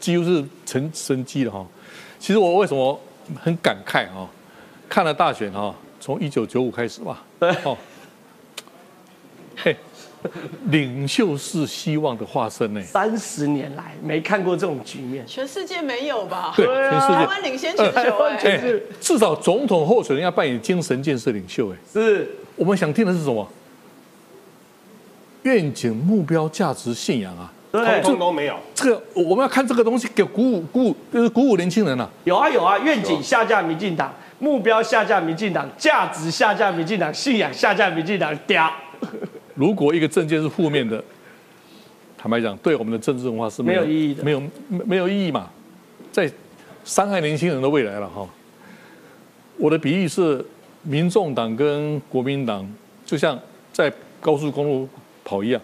[0.00, 1.64] 几乎是成神机了哈。
[2.18, 2.98] 其实我为什么
[3.40, 4.26] 很感慨啊？
[4.88, 7.76] 看了大选啊，从一九九五开始吧，对 哦。
[9.56, 9.76] 嘿，
[10.70, 12.82] 领袖是希望的化身呢。
[12.82, 16.52] 三十年来没看过这种局面，全世界没有吧？
[16.56, 18.62] 对，全世界台湾领先全球哎、哎，
[19.00, 21.76] 至少总统候选人要扮演精神建设领袖哎。
[21.92, 23.46] 是我们想听的是什么？
[25.42, 27.52] 愿景、目标、价值、信仰啊！
[27.70, 28.56] 对，通都没有。
[28.74, 32.08] 这个我们要看这个东西，给鼓舞、鼓舞，就是鼓舞年轻人啊。
[32.24, 38.72] 有啊有啊，愿景下架民进党，目标下架民进党，价值下架民进党，信仰下架民进党，屌！
[39.56, 41.02] 如果一个政见是负面的，
[42.16, 45.50] 坦白讲，对我们的政治文化是没有意义的没有没没有意义嘛，
[46.12, 46.30] 在
[46.84, 48.28] 伤害年轻人的未来了哈。
[49.56, 50.44] 我的比喻是，
[50.82, 52.70] 民众党跟国民党
[53.04, 53.38] 就像
[53.72, 53.90] 在
[54.20, 54.88] 高速公路
[55.24, 55.60] 跑一样，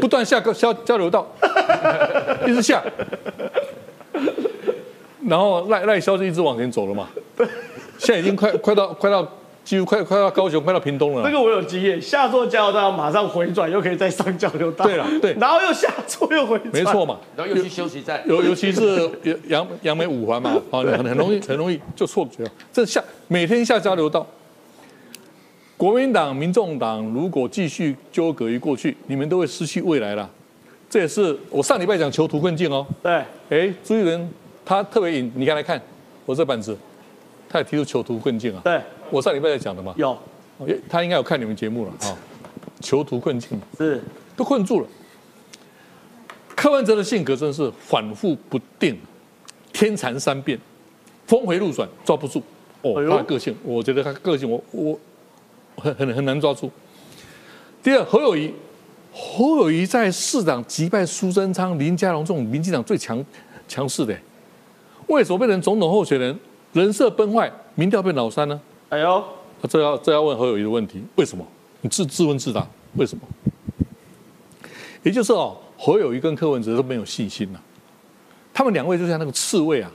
[0.00, 1.26] 不断下个交交流道，
[2.46, 2.82] 一直下，
[5.26, 7.08] 然后赖赖萧就一直往前走了嘛。
[7.98, 9.26] 现在已经快快到快到
[9.70, 11.28] 几乎快快到高雄，快到屏东了啦。
[11.28, 14.84] 这个我有经验，下错交流道马上回转，又可以再上交流道。
[14.84, 16.72] 对了对然后又下错又回转。
[16.72, 17.20] 没错嘛。
[17.36, 19.08] 然后又去休息站，尤尤其是
[19.46, 22.50] 杨杨梅五环嘛，啊， 很很容易很容易就错觉了。
[22.72, 24.26] 这下每天下交流道，
[25.76, 30.28] 国民党、民众党如果继续纠葛于过去，你们都会失去未来了。
[30.88, 32.84] 这也是我上礼拜讲囚徒困境哦。
[33.00, 34.28] 对，哎，朱一伦
[34.64, 35.80] 他特别引，你看来看
[36.26, 36.76] 我这板子，
[37.48, 38.60] 他也提出囚徒困境啊。
[38.64, 39.94] 对，我上礼拜在讲的嘛。
[39.96, 42.16] 有，哦他应该有看你们节目了啊。
[42.80, 44.02] 囚徒困境是
[44.36, 44.86] 都困住了。
[46.56, 48.98] 柯文哲的性格真是反复不定，
[49.72, 50.58] 天蚕三变，
[51.26, 52.42] 峰回路转，抓不住。
[52.82, 54.98] 哦，哎他的个性，我觉得他个性我我
[55.76, 56.70] 很很很难抓住。
[57.82, 58.52] 第二，侯友谊，
[59.12, 63.22] 侯友谊在市长击败苏贞昌、林佳龙这种民进党最强
[63.68, 64.14] 强势的，
[65.06, 66.38] 为什么变成总统候选人，
[66.72, 68.60] 人设崩坏，民调变老三呢？
[68.90, 71.46] 哎呦，啊这要这要问侯友谊的问题，为什么？
[71.80, 73.22] 你自自问自答，为什么？
[75.02, 77.60] 也就是哦，侯友谊跟柯文哲都没有信心了、
[78.52, 79.90] 他们两位就像那个刺猬啊，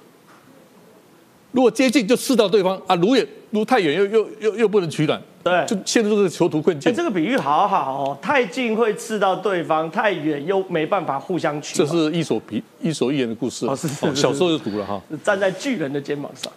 [1.51, 6.95] 如果接近就刺到对方啊，如远如太远又又又又不能取暖，对，就陷入这个囚徒困哎，境。
[6.95, 11.87] 这个比喻好好哦，太近会刺到对方，太远又没办法互相取暖。
[11.87, 15.01] 这是伊索比伊索寓言的故事，哦是是是小时候就读了哈。
[15.23, 16.51] 站在巨人的肩膀上。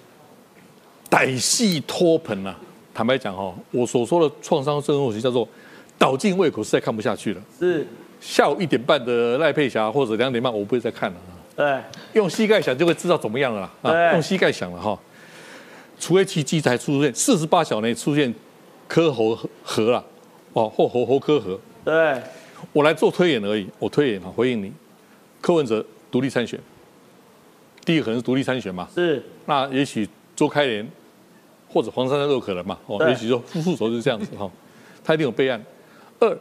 [1.10, 2.56] 歹戏托盆啊！
[2.92, 5.48] 坦白讲哦，我所说的创伤症候群叫做
[5.96, 7.40] 倒进胃口，实在看不下去了。
[7.58, 7.86] 是，
[8.20, 11.32] 下午一点半的赖佩霞或者两点半，我不会再看了啊。
[11.56, 13.90] 对，用膝盖想就会知道怎么样了啦啊！
[13.92, 14.98] 对用膝盖想了哈，
[15.98, 18.34] 除非奇迹才出现，四十八小内出现
[18.86, 20.04] 科喉核了，
[20.52, 21.58] 哦，或喉喉科核。
[21.84, 22.20] 对，
[22.72, 24.72] 我来做推演而已，我推演啊，回应你。
[25.40, 26.58] 柯文哲独立参选，
[27.84, 30.88] 第一个可能是独立参选嘛，是，那也许周开莲
[31.70, 34.50] 或者黄珊珊都有可能嘛，哦，也许就副副手就是这样子哈，
[35.04, 35.62] 他一定有备案。
[36.20, 36.38] 二，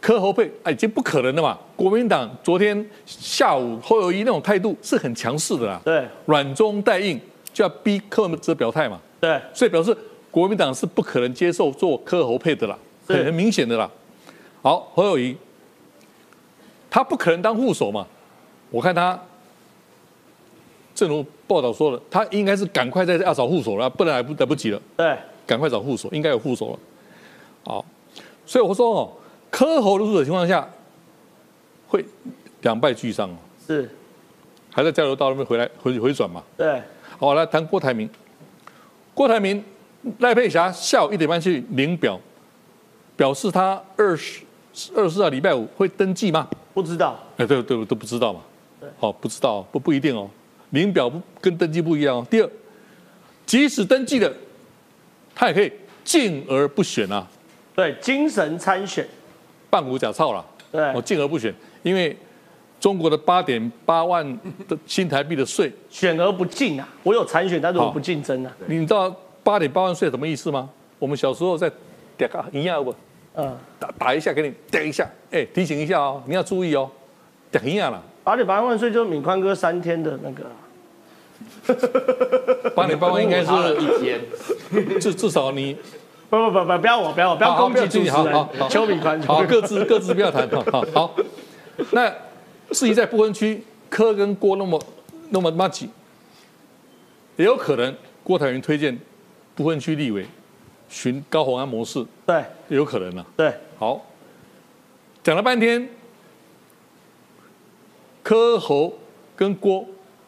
[0.00, 1.58] 柯侯配啊，已经不可能了嘛。
[1.76, 7.20] 国民党昨天下午侯友谊那种态度是很强势的啦，对，软中带硬，
[7.52, 9.96] 就要逼柯文哲表态嘛，对，所以表示
[10.30, 13.88] 国民党是不可能接受做柯侯配的啦，很很明显的啦。
[14.62, 15.36] 好，侯友谊，
[16.90, 18.06] 他不可能当副手嘛，
[18.70, 19.20] 我看他，
[20.94, 26.78] 正如报道说了，他应该是赶快在要找副手了，不然来不来不及了，对，赶快找副手，应该有副手了。
[27.64, 27.84] 好，
[28.46, 29.12] 所以我说哦，
[29.50, 30.68] 柯侯入手的情况下，
[31.88, 32.04] 会
[32.60, 33.90] 两败俱伤哦，是，
[34.70, 36.42] 还在交流道那边回来回回转嘛。
[36.56, 36.82] 对，
[37.18, 38.08] 好，来谈郭台铭。
[39.14, 39.64] 郭台铭、
[40.18, 42.20] 赖佩霞下午一点半去领表，
[43.16, 44.44] 表示他二十
[44.94, 46.46] 二十四号礼拜五会登记吗？
[46.72, 48.40] 不知道，哎，对对，都不知道嘛
[48.80, 48.88] 对。
[49.00, 50.30] 好，不知道，不不一定哦。
[50.70, 52.26] 领表不跟登记不一样哦。
[52.30, 52.50] 第二，
[53.46, 54.32] 即使登记了，
[55.34, 55.72] 他也可以
[56.04, 57.26] 进而不选啊，
[57.74, 59.06] 对，精神参选，
[59.70, 60.44] 半股假操了。
[60.70, 62.14] 对我，，进而不选，因为
[62.78, 66.86] 中国的八点八万的新台币的税，选而不进啊。
[67.02, 68.54] 我有参选，但是我不竞争啊。
[68.66, 70.68] 你知道八点八万税什么意思吗？
[70.98, 71.70] 我们小时候在
[72.16, 72.94] 点个一样不
[73.34, 76.90] 嗯，打打一下给你点一下，哎，提醒一下哦，你要注意哦，
[77.50, 78.02] 点一样了。
[78.28, 80.52] 八点八万岁就是敏宽哥三天的那个啊，
[82.76, 84.20] 八点八万应该是一天，
[85.00, 85.74] 至至少你
[86.28, 89.18] 不不不不，不要我，不要我，不要好攻击主持好好邱敏宽。
[89.22, 91.16] 好各自各自不要谈，好好好。
[91.92, 92.12] 那
[92.70, 94.78] 至于在不分区，柯跟郭那么
[95.30, 95.88] 那么妈挤，
[97.36, 99.00] 也有可能郭台铭推荐
[99.54, 100.26] 不分区立委
[100.90, 103.24] 寻高虹安模式，对有可能啊。
[103.34, 104.04] 对，好，
[105.22, 105.88] 讲了半天，
[108.28, 108.92] 柯侯
[109.34, 109.82] 跟郭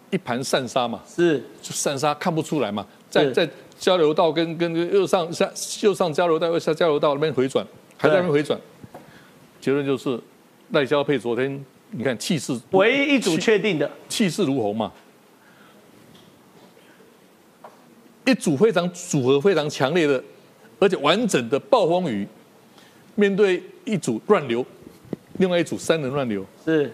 [0.08, 3.46] 一盘散沙嘛，是，就散沙看不出来嘛，在在
[3.78, 7.62] 交流道跟跟右上下右上交流道右下交流道那边回转，
[7.98, 8.58] 还在那边回转。
[9.60, 10.18] 结论就是
[10.70, 14.90] 赖萧配昨天你看气势唯一一组确定的，气势如虹嘛，
[18.24, 20.24] 一组非常组合非常强烈的，
[20.78, 22.26] 而且完整的暴风雨，
[23.14, 24.64] 面对一组乱流，
[25.36, 26.90] 另外一组三人乱流，是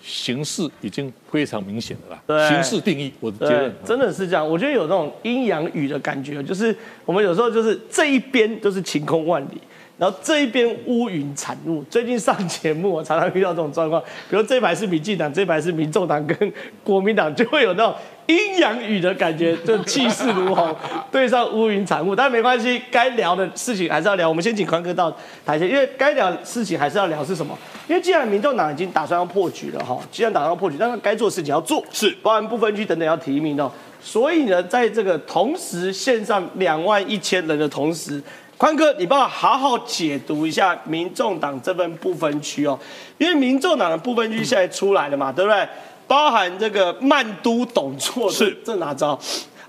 [0.00, 2.48] 形势已经非常明显了对啦。
[2.48, 4.48] 形势定义，我的结论，真的是这样。
[4.48, 9.60] 我觉得有那种阴阳雨的感觉，就是我们有时候就是这一边就是晴空万里，
[9.98, 11.82] 然后这一边乌云惨雾。
[11.90, 16.52] 最近上节目，我常常遇到这种状况，比如这一排是民进党，这一排是民众党跟
[16.84, 17.94] 国民党，就会有那种
[18.28, 20.76] 阴阳雨的感觉，就气势如虹，
[21.10, 22.14] 对上乌云惨雾。
[22.14, 24.28] 但没关系，该聊的事情还是要聊。
[24.28, 25.10] 我们先请宽哥到
[25.46, 27.56] 台前，因为该聊的事情还是要聊是什么？
[27.88, 33.72] 因为既然民众党已经打算要破局了哈，既然打算要破局，那该做的事情要做，是包含不分区等等要提名哦。
[33.98, 38.22] 所以呢，在这个同时线上两万一千人的同时，
[38.58, 42.78] 宽哥，你帮我好好解读一下民众党这份不分区哦，
[43.16, 45.66] 因为民众党的不分区现在出来了嘛，对不对？
[46.08, 49.16] 包含这个曼都董座是这哪招？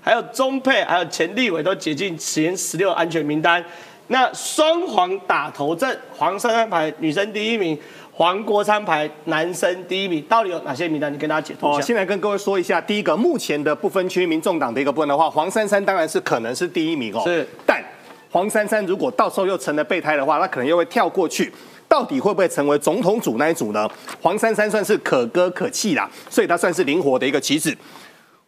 [0.00, 3.62] 还有中配，还有前立委都解禁前十六安全名单。
[4.06, 7.78] 那双黄打头阵，黄珊珊排女生第一名，
[8.10, 11.12] 黄国昌排男生第一名，到底有哪些名单？
[11.12, 11.82] 你跟大家解读一哦，下。
[11.82, 17.22] 先来跟各位说一下，第一个，目前的不分区民众党的一个部分的话，黄珊珊当然是可能是第一名哦。
[17.24, 17.84] 是，但
[18.30, 21.52] 黄珊珊如果到时候又成了备胎的话，那可能又会跳过去。
[21.90, 23.90] 到底会不会成为总统组那一组呢？
[24.22, 27.76] 黄珊珊算是可歌可泣啦，所以他算是灵活的一个棋子。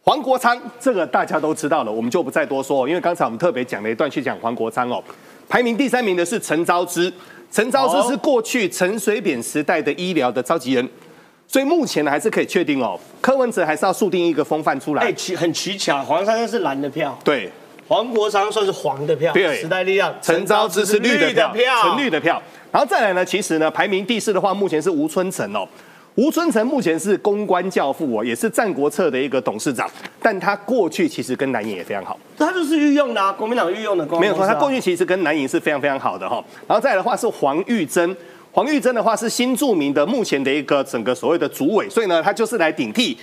[0.01, 5.03] 黄国昌这个大家都知道了，我们就不再多说，因为刚才我们特别讲了一段去讲黄国昌哦。
[5.49, 7.11] 排名第三名的是陈昭之，
[7.51, 10.89] 陈昭之是过去陈水扁时代的医疗的召集人，
[11.45, 12.97] 所以目前呢还是可以确定哦。
[13.19, 15.03] 柯文哲还是要树定一个风范出来。
[15.03, 17.51] 哎，取很取巧，黄珊珊是蓝的票，对，
[17.87, 22.41] 黄国昌算是黄的票，对时代力量，陈昭之是绿的票，票，陈绿的票。
[22.71, 25.67] 然后再来呢，其实呢，排名第四的话，目前是吴春成哦。
[26.15, 29.89] 吴春成目前是公关教父哦，也是战国策的一个董事长，
[30.21, 32.17] 但他过去其实跟南营也非常好。
[32.37, 36.43] 他就是御用的啊，国民党御用的公关没有错，他过去其实跟南营是非常非常好的哈。
[36.67, 38.15] 然后再来的话是黄玉珍，
[38.51, 43.17] 黄玉珍的话是新著名的目前的一个整个所谓的主委，所以呢，他就是来顶替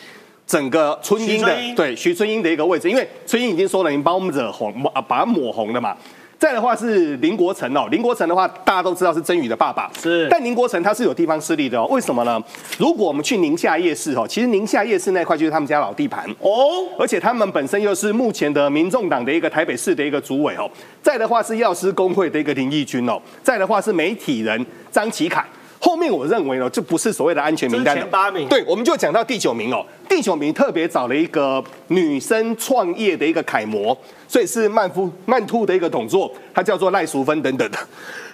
[0.51, 5.97] 整个春英的对徐春英的一个位置，因为春英已经说了，你把我们惹红啊，把它抹红了嘛。
[6.41, 12.43] 再的话是林国成哦，林国成的话大家都知道是曾宇的爸爸，是但林国成他是有地方势力的哦，为什么呢？
[12.79, 16.51] 如果我们去宁夏夜市哦，其实宁夏夜市那块就是他们家老地盘哦，
[16.99, 20.69] 而且他们本身又是目前的民众党的一个台北市的一个主委哦。
[21.01, 25.45] 再的话是药师工会的一个林义君哦，再的话是媒体人张启凯。
[25.81, 28.47] 后面我认为呢，这不是所谓的安全名单八名。
[28.49, 29.85] 对，我们就讲到第九名哦。
[30.09, 33.97] 第九名特别找了一个女生创业的一个楷模，
[34.29, 37.79] 所以是曼夫曼兔的一个董座，她叫做赖淑芬等等的。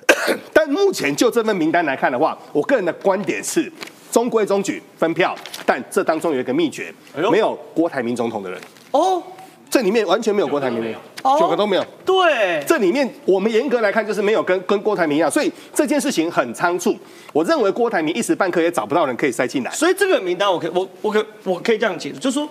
[0.52, 3.72] 但目前就这份名单来看的话，我个人的观点是
[4.10, 9.22] 中规中矩分票，但这当中有一个秘诀，哎没有郭台铭总统的人，哦，
[9.68, 11.84] 这里面完全没有郭台铭的人，哦九个都没有。
[12.04, 16.96] 对，这里面我们严格来看就是没有跟跟郭台铭一样，所以这件事情很仓促。
[17.32, 19.70] 我认为郭台铭一时半刻也找不到人可以塞进来。
[19.72, 22.48] 所以这个名单我可以我我可我可以这样解读，就是说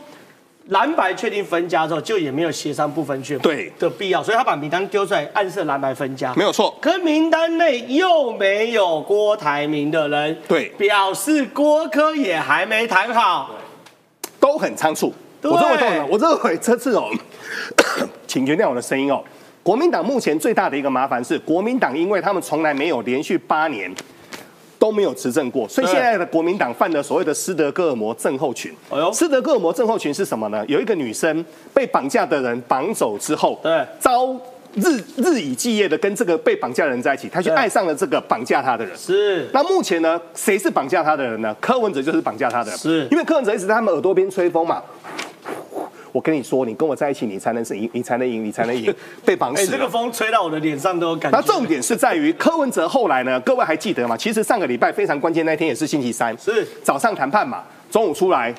[0.68, 6.34] 蓝白确定分家之后，就也没有协商不分区对的必要，所以他把名单丢出来，暗示蓝白分家。
[6.36, 13.52] 没有错，可是名单内又没有郭台铭的人，对表示郭科也还没谈好。
[14.38, 15.12] 都很仓促。
[15.46, 17.10] 对我认为都很，我认为这次哦，
[18.26, 19.24] 请原谅我的声音哦。
[19.62, 23.92] 国民党目前最大的一个麻烦是，国民党因为他们从来没有连续八年
[24.78, 28.72] 都没有执政过，所以对现在的国民党犯了所谓的斯德哥尔摩症候群。
[28.92, 30.64] 哎呦斯德哥尔摩症候群是什么呢？
[30.68, 34.36] 有一个女生被绑架的人绑走之后，对遭
[34.76, 38.96] 日日以继夜的跟这个被绑架的人在一起，她就对爱上了这个绑架她的人。
[38.96, 41.56] 是，那目前呢，谁是绑架他的人呢？
[41.60, 44.84] 柯文哲就是绑架他的人，是因为柯文哲一直在他们耳朵边吹风嘛。
[46.16, 48.94] 我跟你说，你跟我在一起，你才能是赢，你才能赢，你才能赢，
[49.26, 49.78] 被绑哎、死了。
[49.78, 51.38] 这个风吹到我的脸上都有感觉。
[51.38, 54.16] 那重点是在于柯文哲后来呢，各位还记得吗？
[54.16, 58.56] 其实上个礼拜非常关键那天也是星期三，是早上谈判嘛，中午出来，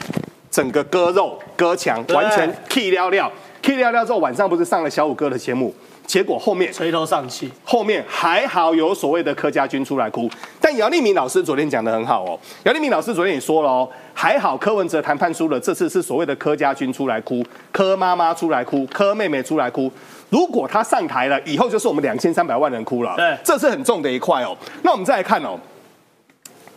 [0.51, 5.75] 整个割肉割墙，完全 key 料料，key 料料之后，晚上不是上了小五哥的节目，
[6.07, 7.51] 结果后面垂头丧气。
[7.65, 12.39] 后面还好有所谓的柯家军出来哭，但姚立明老师昨天讲的很好哦。
[12.65, 19.91] 姚立明老师昨天也说了哦，还好柯文哲谈判输了，这次是所谓的柯家军出来哭，柯妈妈出来哭，柯妹妹出来哭。
[20.31, 24.57] 如果他上台了，以后就是我们两千三百万人哭了，对这是很重的一块哦。
[24.83, 25.59] 那我们再来看哦，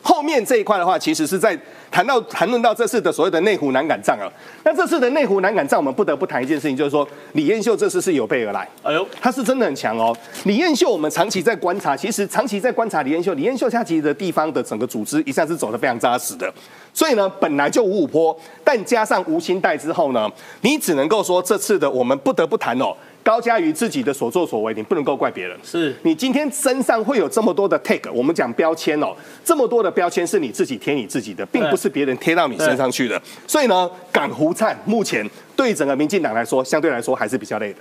[0.01, 1.59] 后面这一块的话，其实是在
[1.99, 2.07] 谈。
[2.09, 4.25] 到谈论到这次的所谓的内湖南港仗啊，
[4.63, 10.15] 那这次的内湖南港仗，我们不得不谈一件事情，就是说李彦秀这次是有备而来，哎呦，他是真的很强哦。
[10.45, 16.51] 李彦秀，我们长期在观察，其实长期在观察李彦秀，李彦秀他其实的地方的整个组织一向是走得非常扎实的，
[16.93, 20.27] 所以呢，本来就五五坡，但加上吴清代之后呢，
[20.61, 22.95] 你只能够说这次的我们不得不谈哦。
[23.29, 25.55] 高嘉瑜自己的所作所为，你不能够怪别人。
[25.63, 29.15] 是你今天身上会有这么多的 tag，我们讲标签哦，
[29.45, 33.21] 这么多的标签是你自己贴你自己的，并不是别人贴到你身上去的。
[33.45, 35.23] 所以呢，港湖灿目前
[35.55, 37.79] 对整个民进党来说，相对来说还是比较累的。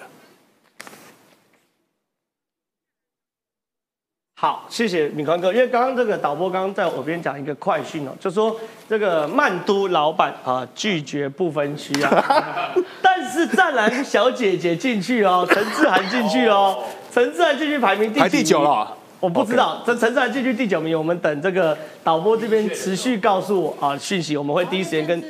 [4.40, 8.54] 好，谢谢敏宽哥，因为刚刚这个导播刚刚在我耳边讲一个快讯哦，就说
[8.88, 12.24] 这个曼都老板啊拒绝不分区啊，
[13.02, 16.78] 但是湛蓝小姐姐进去哦，陈志涵进去哦，
[17.12, 18.96] 陈志涵进去排名第排第九了。
[19.18, 25.20] 我不知道，这陈志涵进去第九名，我们等这个导播这边持续告诉我啊讯息，我们会第一时间跟。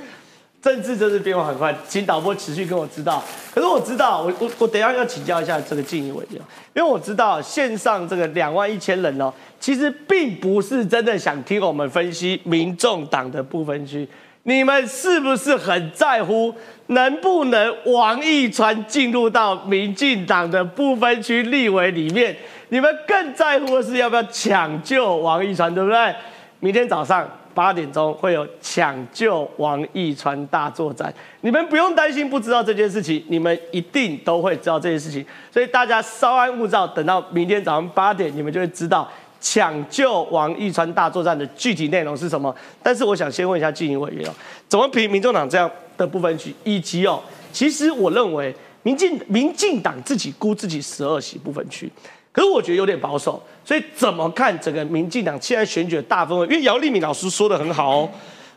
[0.61, 3.23] 政治真是变化很快，请导播持续跟我知道。
[3.55, 6.43] 可是我知道，我我我等一下要请教一下这个静怡委员，
[6.75, 14.07] 因为我知道线上这个两万一千人哦，其实并不是真的想听我们分析民众党的不分区。
[14.43, 16.53] 你们是不是很在乎
[16.87, 22.35] 能不能王义川进入到民进党的不分区立委里面？
[22.71, 26.15] 你们更在乎的是要不要抢救王义川，对不对？
[26.59, 27.29] 明天早上。
[27.59, 42.55] 八点钟会有抢救王义川大作战，你们不用担心不知道这件事情，你们一定都会知道这件事情，所以大家稍安勿躁，等到明天早上八点，你们就会知道抢救王义川大作战的具体内容是什么。
[42.81, 44.33] 但是我想先问一下经营委员哦，
[44.69, 47.21] 怎么评民众党这样的部分区，以及哦，
[47.53, 48.55] 其实我认为
[48.85, 51.91] 民进民进党自己估自己十二席部分区。
[52.31, 56.47] 可是我觉得有点保守，所以怎么看整个民进党现在选举的大氛围？
[56.47, 58.09] 因为姚立敏老师说的很好哦，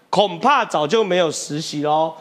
[0.10, 2.14] 恐怕早就没有实习喽。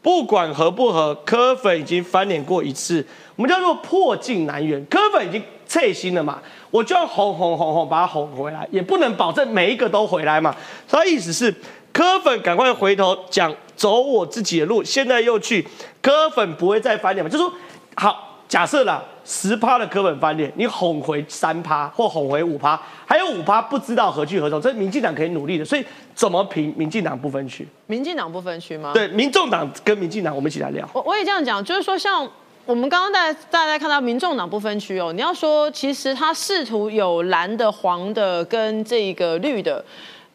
[0.00, 4.86] 不管合不合，柯粉已经翻脸过一次，我们叫做破镜难圆。
[4.86, 6.40] 柯粉已经撤心了嘛，
[6.70, 10.54] 我就要哄哄哄哄把他哄回来，也不能保证每一个都回来嘛。
[10.88, 11.52] 他意思是
[11.92, 15.66] 柯粉赶快回头讲走我自己的路，现在又去
[16.00, 17.28] 柯粉不会再翻脸嘛？
[17.28, 17.52] 就说
[17.96, 18.22] 好。
[18.48, 25.64] 假设啦，十趴的科本翻脸，你哄回三趴或哄回五趴，还有五趴不知道何去何从，这是民进党可以努力的。
[25.64, 27.66] 所以怎么评民进党不分区？
[27.88, 28.92] 民进党不分区吗？
[28.94, 30.88] 对，民众党跟民进党，我们一起来聊。
[30.92, 32.26] 我我也这样讲，就是说，像
[32.64, 39.84] 我们刚刚大家大家看到民众党不分区哦，你要说其实他试图有蓝的、黄的跟这个绿的，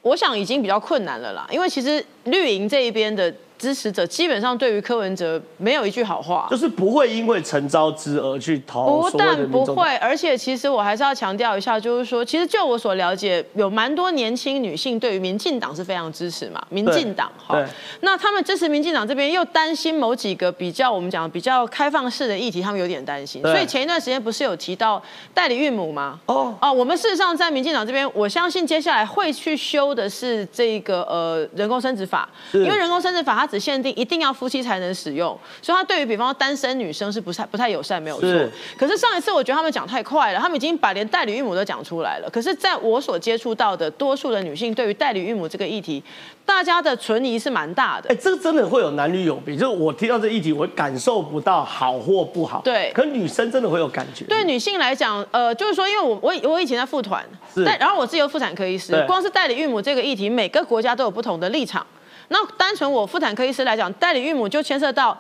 [0.02, 3.34] 我想已经比较困难了啦，因为其实绿营这一边的。
[3.62, 9.04] 支持者基本上对于柯文哲没有一句好话，就是不会因为陈昭之而去投。
[9.04, 16.60] 不但不会，而且其实我还是要强调一下，就是说，其实就我所了解，有蛮多年轻女性对于民进党是非常支持嘛。
[16.70, 17.64] 民进党哈，
[18.00, 23.44] 那他们支持民进党这边又担心某几个比较我们讲比较开放式的议题，他们有点担心。
[23.44, 25.00] 所以前一段时间不是有提到
[25.36, 26.20] 代理孕母吗？
[26.26, 33.51] 哦哦，我们事实上在民进党这边，我相信接下来会去修的是这个呃人工生殖法，因为人工生殖法它。
[33.52, 38.30] 只限定一定要夫妻才能使用，所以他对于比方说单身女生是不太不太友善，没有错。
[38.78, 42.30] 可是上一次我觉得他们讲太快了，他们已经把连代理孕母都讲出来了。
[42.32, 46.02] 可是在我所接触到的多数的女性，对于代理孕母这个议题，
[46.46, 48.10] 大家的存疑是蛮大的。
[48.10, 52.62] 哎，这个真的会有男女有别，就是我听到这议题，我感受不到好或不好。
[52.64, 54.24] 对，可女生真的会有感觉。
[54.26, 57.26] 对女性来讲，呃，就是说，因为我我我以前在妇团，
[57.66, 61.86] 但然后我自由妇产科医师，光是代理孕母这个议题，每个国家都有不同的立场。
[62.32, 65.16] 那单纯我妇产科医师来讲，代理孕母就牵涉到，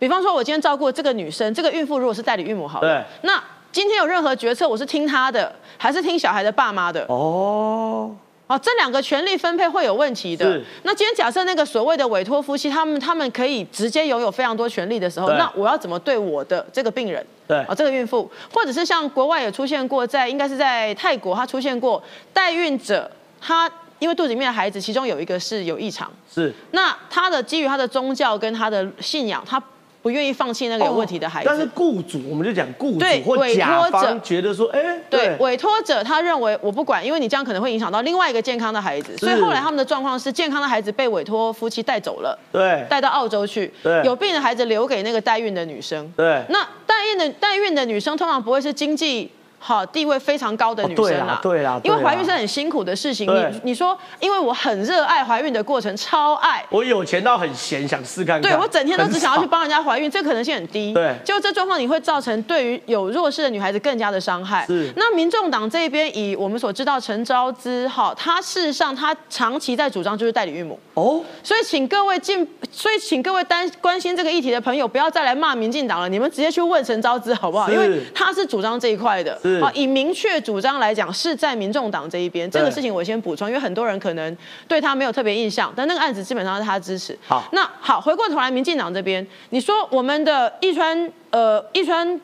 [0.00, 3.40] 比方说，我今天照顾这个女生，这个孕妇如果是代理孕母，好了，那
[3.70, 7.06] 今天有任何决策，我是听她的，还是听小孩的爸妈的？
[7.08, 8.10] 哦，
[8.48, 10.60] 哦，这两个权利分配会有问题的。
[10.82, 17.24] 那今天假设那个所谓的委托夫妻，他们他们可以直接拥有非常多权利的时候，那我要怎么对我的这个病人？
[17.46, 22.02] 对，啊，这个孕妇，或者是像国外也出现过，在应该是在泰国，他出现过
[22.32, 23.08] 代孕者，
[23.40, 23.70] 他。
[23.98, 26.52] 因为肚子里面的孩子，其中有一个是有异常，是。
[26.72, 29.62] 那他的基于他的宗教跟他的信仰，他
[30.02, 31.48] 不愿意放弃那个有问题的孩子。
[31.48, 49.30] 但是雇主，我们就讲雇主或甲方觉得说，哎，对，委托者他认为我不管，因为你这样可能会影响到另外一个健康的孩子，所以后来他们的状况是健康的孩子被委托夫妻带走了，对，带到澳洲去，对，有病的孩子留给那个代孕的女生，对，那代孕的代孕的女生通常不会是经济。
[49.58, 53.26] 好地位非常高的女生啦对啦因为怀孕是很辛苦的事情。
[53.26, 56.64] 对你你说，因为我很热爱怀孕的过程，超爱。
[56.70, 58.42] 我有钱到很闲，想试看看。
[58.42, 60.94] 对我整天都只想要去帮人家怀孕，这可能性很低。
[60.94, 64.64] 对就这状况，你会造成对于有弱势的女孩子更加的伤害。
[64.66, 70.78] 是那民众党这边，以我们所知道，陈昭之哈，他事实上他长期在主张就是代理孕母。
[70.94, 77.68] 哦，所以请各位进，所以请各位担关心这个议题的朋友，不要再来骂民进党了，你们直接去问陈昭之好不好？
[77.70, 79.38] 因为他是主张这一块的。
[79.46, 82.50] 是好，以明确主张来讲，是在民众党这一边。
[82.50, 84.36] 这个事情我先补充，因为很多人可能
[84.66, 87.16] 对他没有特别印象，但那个案子基本上是他支持。
[87.26, 92.20] 好那好，回过头来，民进党这边，你说我们的一川，呃，一川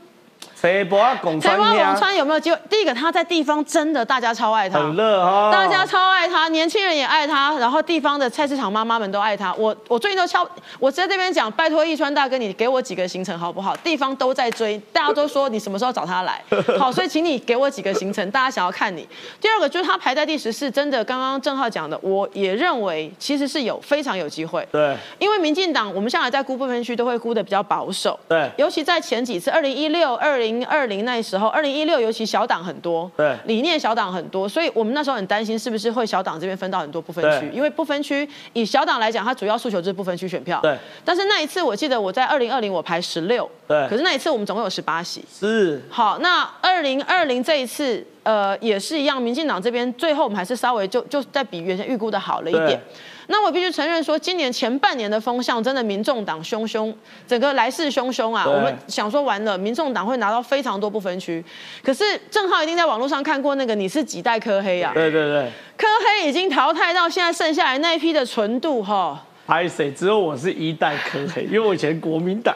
[0.63, 1.77] 谁不要拱台川呀？
[1.77, 2.57] 湾王川有没有机会？
[2.71, 9.53] 第一个，他在地方真的大家超爱他，很热哈，大家超爱他，年轻人也爱他，然后地方的菜市场妈妈们都爱他。
[9.55, 10.49] 我我最近都敲，
[10.79, 13.75] 我在这边讲，拜托易川大哥，你给我几个行程好不好？
[13.79, 16.41] 地方都在追，大家都说你什么时候找他来，
[16.79, 19.05] 好，所以请你给我几个行程，大家想要看你。
[19.41, 24.65] 第二个就是他排在第十四，真的刚刚郑浩讲的，我也认为其实是有非常有机会。
[24.71, 33.37] 对因为民进党我们向来在估部分区都会估的比较保守，对尤其在前几次，二零一六、二零二零那时候，二零一六尤其小党很多，对。
[33.47, 40.77] 理念小党很多，所以我们那时候很担心是不是会小党这边分到很多不分区，因为不分区以小党来讲，它主要诉求就是不分区选票，对。
[41.05, 43.89] 但是那一次我记得我在二零二零我排十六，对。
[43.89, 45.81] 可是那一次我们总共有十八席，是。
[45.89, 52.67] 好，那二零二零这一次，呃，也是一样，民进党这边最后我们还是稍微就就在比原先预估的好了一对。
[52.67, 52.81] 点。
[53.29, 56.93] 那我必须承认说，今年前半年的风向真的民众党汹汹，
[57.27, 58.45] 整个来势汹汹啊！
[58.47, 61.45] 我们想说完了，民众党会拿到非常多不分区，
[61.83, 64.93] 可是郑浩一定在网络上看过那个你是几代科黑啊？
[64.95, 69.25] 对对对，科黑已经淘汰到现在剩下来那一批的纯度哈。
[69.47, 69.91] 拍谁？
[69.93, 72.55] 只有我是一代科黑， 因为我以前国民党。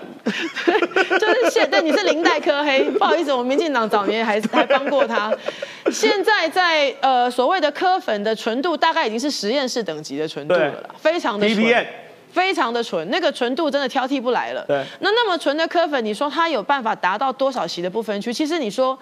[0.64, 5.32] 对就是现在你是零代科黑， 不好意思，我们民进党早年还还帮过他。
[5.90, 11.86] 现在在呃所谓的科粉的纯度，大概已经是实验室等级的纯度了啦，非常的纯
[12.32, 14.64] 非常的纯，那个纯度真的挑剔不来了。
[14.68, 18.32] 对那那么纯的科粉，你说他有办法达到多少席的不分区？
[18.32, 18.98] 其实你说。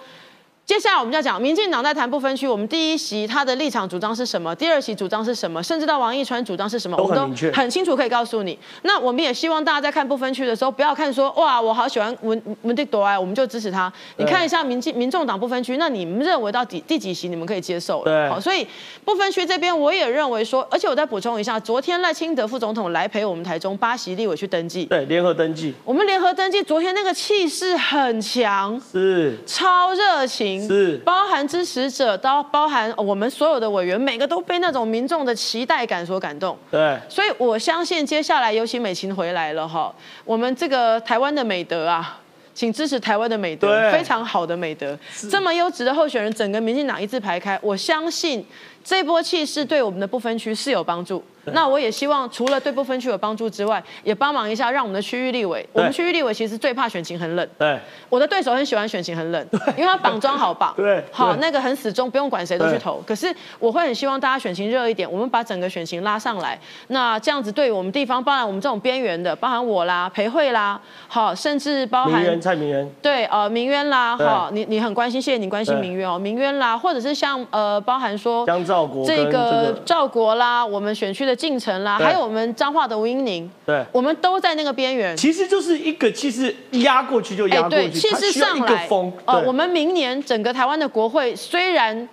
[0.65, 8.57] 接下来我们就要讲，民进党在谈不分区，我们第一席他的立场主张是什么，第二席主张是什么，甚至到王一川主张是什么，都我们很明确很清楚可以告诉你。
[8.81, 13.93] 那我们也希望大家在看不分区的时候，不要看说哇，我好喜欢文文迪多埃，我们就支持他。
[14.17, 18.05] 你看一下民进民众党不分区，那你们认为到底第几席你们可以接受了？
[18.05, 18.67] 对好，所以
[19.03, 28.81] 不分区这边我也认为说，而且我再补充一下，昨天赖清德副总统来陪我们台中八席立委去登记，对，联合登记我们联合登记，昨天那个气势很强。
[28.91, 36.57] 是超热情，是包含支持者，到包含我们所有的委员，每个都被那种民众的期待感所感动。
[36.69, 39.93] 对所以我相信接下来，尤其美琴回来了哈，
[40.23, 42.19] 我们这个台湾的美德啊。
[42.53, 44.97] 请支持台湾的美德，非常好的美德，
[45.29, 48.45] 这么优质的候选人，整个民进党一字排开，我相信
[48.81, 51.21] 这波气势对我们的不分区是有帮助。
[51.53, 57.79] 那我也希望除了对不分区有帮助之外，也帮忙一下，让我们的区域立委，我们区域立委其实最怕选情很冷，对。
[58.09, 63.01] 我的对手很喜欢选情很冷，因为他绑桩好绑，对好那个很死忠，不用管谁都去投。
[63.05, 66.57] 可是我会很希望大家选情热一点，我们把整个选情拉上来。
[66.87, 85.15] 那这样子对我们地方，包含我们这种边缘的，包含我啦、裴慧啦，好，甚至包含蔡明渊，对呃明渊啦，对好，你你很关心，谢谢你关心对明渊哦，明渊啦，或者是像呃包含说江兆国这这个个赵国啦，我们选区的进程啦，对还有我们彰化的吴英宁，对，我们都在那个边缘。
[85.17, 89.11] 其实就是一个气势压过去就压过去，气势上来风。
[89.25, 92.07] 呃，我们明年整个台湾的国会虽然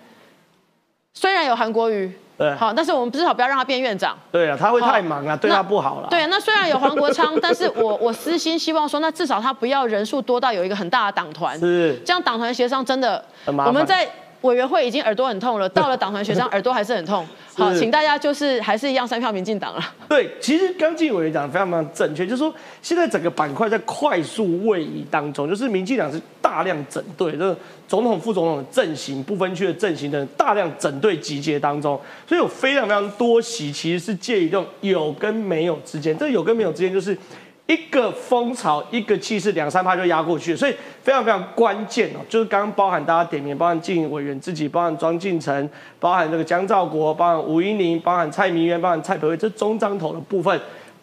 [1.13, 4.17] 虽然有韩国瑜，对好，但是我们至少不要让他变院长。
[4.31, 6.07] 对啊，他会太忙了，那对他不好了。
[6.09, 14.09] 对，那虽然有黄国昌， 但是我我私心希望说，那至少他不要人数多到有一个很大的党团，是这样党团协商真的很麻烦我们在
[14.43, 17.27] 委员会已经耳朵很痛了，到了党团协商耳朵还是很痛。
[17.55, 19.81] 好，是请大家就是还是一样三票民进党了。
[20.09, 27.55] 对，其实刚进委员讲的非常非常正确，就是说现在整个板块在快速位移当中，就是民进党是大量整队，就是
[27.87, 37.17] 总统、副总统的阵型、不分区的阵型的大量整队集结当中，所以有非常非常多席其实是介于这种有跟没有之间，这有跟没有之间就是。
[37.65, 42.19] 一个风潮，一个气势，两三趴就压过去，所以非常非常关键哦。
[42.27, 50.59] 就是刚刚包含大家点名，包含进委员自己，包含庄敬诚，包含这个江兆国，包含吴依宁，包含蔡明渊，包含蔡培慧，这中章头的部分。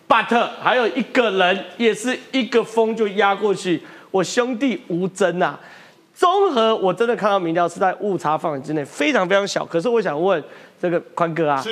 [0.07, 3.81] But 还有一个人也是一个风就压过去，
[4.11, 5.59] 我兄弟吴征啊。
[6.13, 9.65] 综合我真的看到民调是在误差范围之内，非常非常小。
[9.65, 10.43] 可是我想问
[10.79, 11.65] 这个宽哥啊，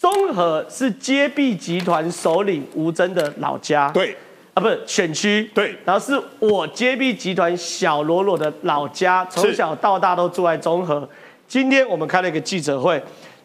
[0.00, 4.16] 综合是接臂集团首领吴征的老家，对，
[4.54, 5.76] 啊，不是选区，对。
[5.84, 11.06] 然后是我揭弊集团小罗罗的老家，从小到大都住在中和。
[11.46, 13.02] 今天我们开了一个记者会，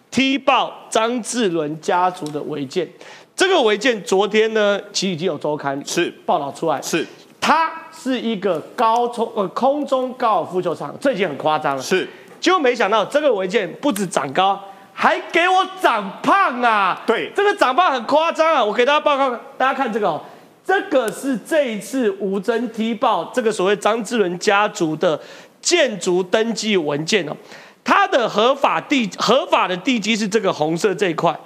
[0.09, 2.87] 踢爆张志伦家族的违建。
[3.35, 6.09] 这个违建昨天呢，其实已经有周刊是。
[6.25, 7.05] 报道出来，是。
[7.41, 11.81] 它是一个高冲呃空中高尔夫球场，这已经很夸张了。
[11.81, 12.07] 是，
[12.39, 14.57] 结果没想到这个违建不止长高，
[14.97, 17.03] 还给我长胖啊！
[17.05, 17.29] 对。
[17.35, 18.63] 这个长胖很夸张啊！
[18.63, 20.21] 我给大家报告，大家看这个哦，
[20.65, 25.19] 这个是这一次吴征踢爆这个所谓张志伦家族的
[25.61, 27.35] 建筑登记文件哦，
[27.83, 31.37] 它的合法地合法的地基是这个红色这一块，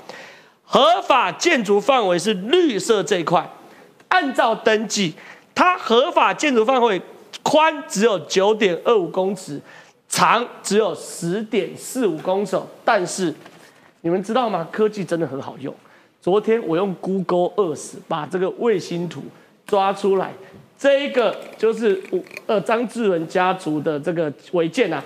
[0.64, 3.50] 合法建筑范围是绿色这一块，
[4.10, 5.16] 按照登记，
[5.56, 7.02] 它合法建筑范围
[7.41, 9.60] 宽只有九点二五公尺，
[10.10, 12.60] 长只有十点四五公尺。
[12.84, 13.34] 但是
[14.01, 14.68] 你们知道吗？
[14.70, 15.74] 科技真的很好用。
[16.22, 19.22] 昨天我用 Google Earth 把这个卫星图
[19.66, 20.34] 抓出来，
[20.78, 25.01] 这一个就是我呃张志文家族的这个违建啊，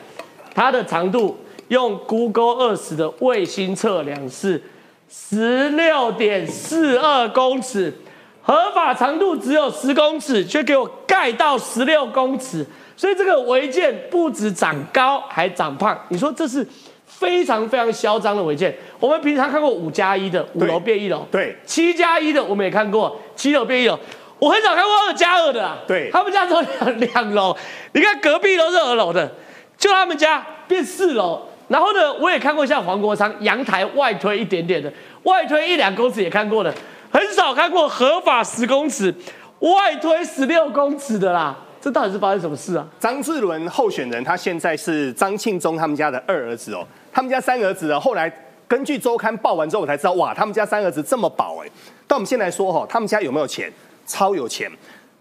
[0.56, 1.38] 它的长度
[1.68, 4.60] 用 Google Earth 的卫星测量是
[5.08, 7.94] 十六点四二公尺，
[8.42, 12.66] 合法长度只有十公尺，却给我盖到十六公尺，
[12.96, 16.00] 所以这个违建不止长高，还长胖。
[16.10, 16.66] 你说这是
[17.06, 18.74] 非常非常嚣张的违建。
[19.00, 24.00] 我们平常看过五加一的，五楼变一楼，对七加一的我们也看过，七楼变一楼。
[24.40, 27.56] 我很少看过二加二的啊，对他们家只有两两楼，
[27.94, 29.32] 你看隔壁都是二楼的，
[29.78, 31.42] 就他们家变四楼。
[31.70, 34.92] 然后呢，我也看过像黄国昌阳台外推一点点的，
[35.24, 36.74] 外推一两公尺也看过的，
[37.10, 39.14] 很少看过合法十公尺，
[39.60, 41.56] 外推十六公尺的啦。
[41.84, 42.88] 这到底是发生什么事啊？
[42.98, 46.88] 张志伦候选人，他现在是张庆忠他们家的二儿子哦。
[47.12, 48.34] 他们家三儿子呢，后来
[48.70, 51.70] 根据周刊报完之后，我才知道，哇，他们家三儿子这么宝哎。
[52.08, 53.70] 但我们先来说哈，他们家有没有钱？
[54.08, 54.72] 超有钱。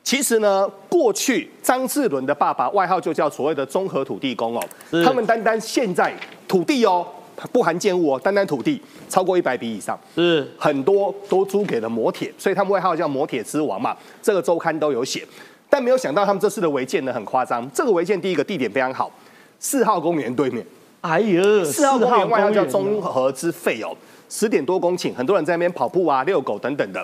[0.04, 4.62] 其实呢，过去张志伦的爸爸外号就叫所谓的综合土地公哦。
[5.04, 6.14] 他们单单现在
[6.46, 7.04] 土地哦，
[7.50, 13.96] 不含建物哦，单单土地超过一百笔以上，是很多都租给了摩铁，所以他们外号叫摩铁之王嘛。
[14.22, 15.26] 这个周刊都有写。
[15.73, 17.66] 但没有想到他们这次的违建呢很夸张。
[17.73, 19.11] 这个违建第一个地点非常好，
[19.59, 20.62] 四号公园对面。
[21.01, 23.97] 哎呀，四号公园外号叫综合之肺哦，
[24.29, 27.03] 十点多公顷，很多人在那边跑步啊、遛狗等等的。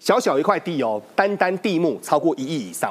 [0.00, 2.90] 小小一块地哦，单单地目超过一亿以上，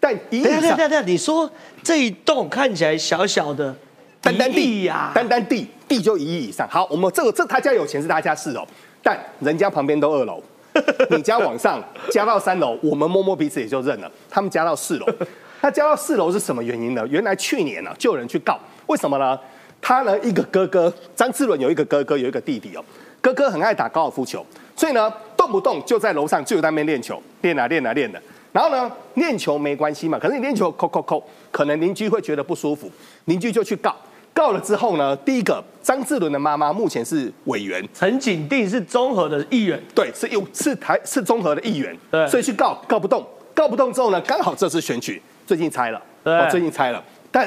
[0.00, 1.48] 但一亿以上下，等你说
[1.84, 3.72] 这一栋看起来小小的，
[4.20, 6.68] 单单地呀、单单地地就一亿以上。
[6.68, 8.66] 好，我们这个这他家有钱是他家事哦，
[9.04, 10.42] 但人家旁边都二楼，
[11.10, 14.10] 你家往上加到三楼，我们摸摸鼻子也就认了。
[14.28, 15.06] 他们加到四楼，
[15.60, 17.06] 他加到四楼是什么原因呢？
[17.08, 19.38] 原来去年呢、就有人去告，为什么呢？
[19.80, 22.84] 他呢一个哥哥张志伦有一个哥哥有一个弟弟哦，
[23.20, 24.44] 哥哥很爱打高尔夫球，
[24.74, 28.20] 所以呢动不动就在楼上就在那边练球，练啊练啊练的。
[28.50, 32.90] 然后呢练球没关系嘛，可是你练球扣扣扣，可能邻居会觉得不舒服，
[33.26, 33.94] 邻居就去告。
[34.34, 42.26] 告了之后呢，第一个张志伦的妈妈目前是委员，陈景定是综合的议员，对，是有是台是综合的议员，对。
[42.26, 43.24] 所以去告告不动，
[43.54, 46.36] 告不动之后呢，刚好这次选举最近拆了，对。
[46.36, 47.46] 哦，最近拆了，但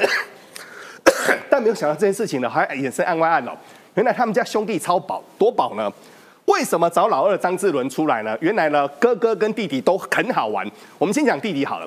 [1.50, 3.52] 但没有想到这件事情呢，还衍生案外案哦。
[3.94, 5.92] 原来他们家兄弟超宝，多宝呢？
[6.46, 8.34] 为什么找老二张志伦出来呢？
[8.40, 10.66] 原来呢，哥哥跟弟弟都很好玩。
[10.96, 11.86] 我们先讲弟弟好了，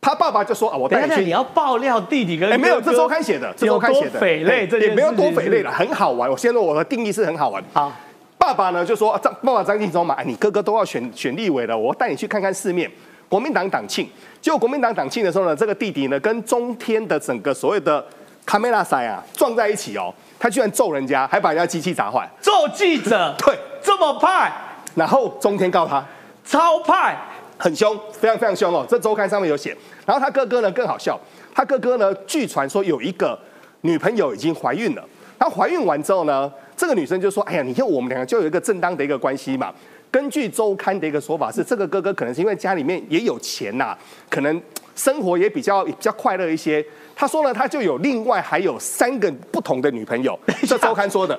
[0.00, 6.30] 他爸爸就说啊，我带你去你要爆料弟弟跟哎，没有，哥哥这周刊写的，这周刊写的，匪类，这件也没有多匪类了，很好玩。
[6.30, 7.62] 我先说我的定义是很好玩。
[7.72, 7.92] 好，
[8.38, 12.90] 爸爸呢就说张爸爸张庆忠嘛，哎，你哥哥都要选选立委了，我带你去看看世面。
[13.28, 14.08] 国民党党庆，
[14.40, 18.04] 结果国民党党庆的时候呢，这个弟弟呢跟中天的整个所谓的
[18.44, 22.28] 卡梅拉塞啊撞在一起哦，他居然揍人家，还把人家机器砸坏。
[22.40, 24.50] 揍记者，对，这么派，
[24.96, 26.04] 然后中天告他，
[26.44, 27.16] 超派，
[27.60, 28.86] 很凶，非常非常凶哦。
[28.88, 29.76] 这周刊上面有写。
[30.06, 31.20] 然后他哥哥呢更好笑，
[31.54, 33.38] 他哥哥呢据传说有一个
[33.82, 35.04] 女朋友已经怀孕了，
[35.38, 39.72] 然后怀孕完之后呢，这个女生就说：“哎呀，你看我们两个就有一个正当的一个关系嘛。”
[40.10, 43.96] 根据周刊的一个说法是，这个哥哥可能是因为家里面也有钱呐、
[44.28, 44.60] 可能
[44.96, 46.84] 生活也比较比较快乐一些。
[47.20, 51.38] 他说了，他就有另外还有三个不同的女朋友， 这周刊说的。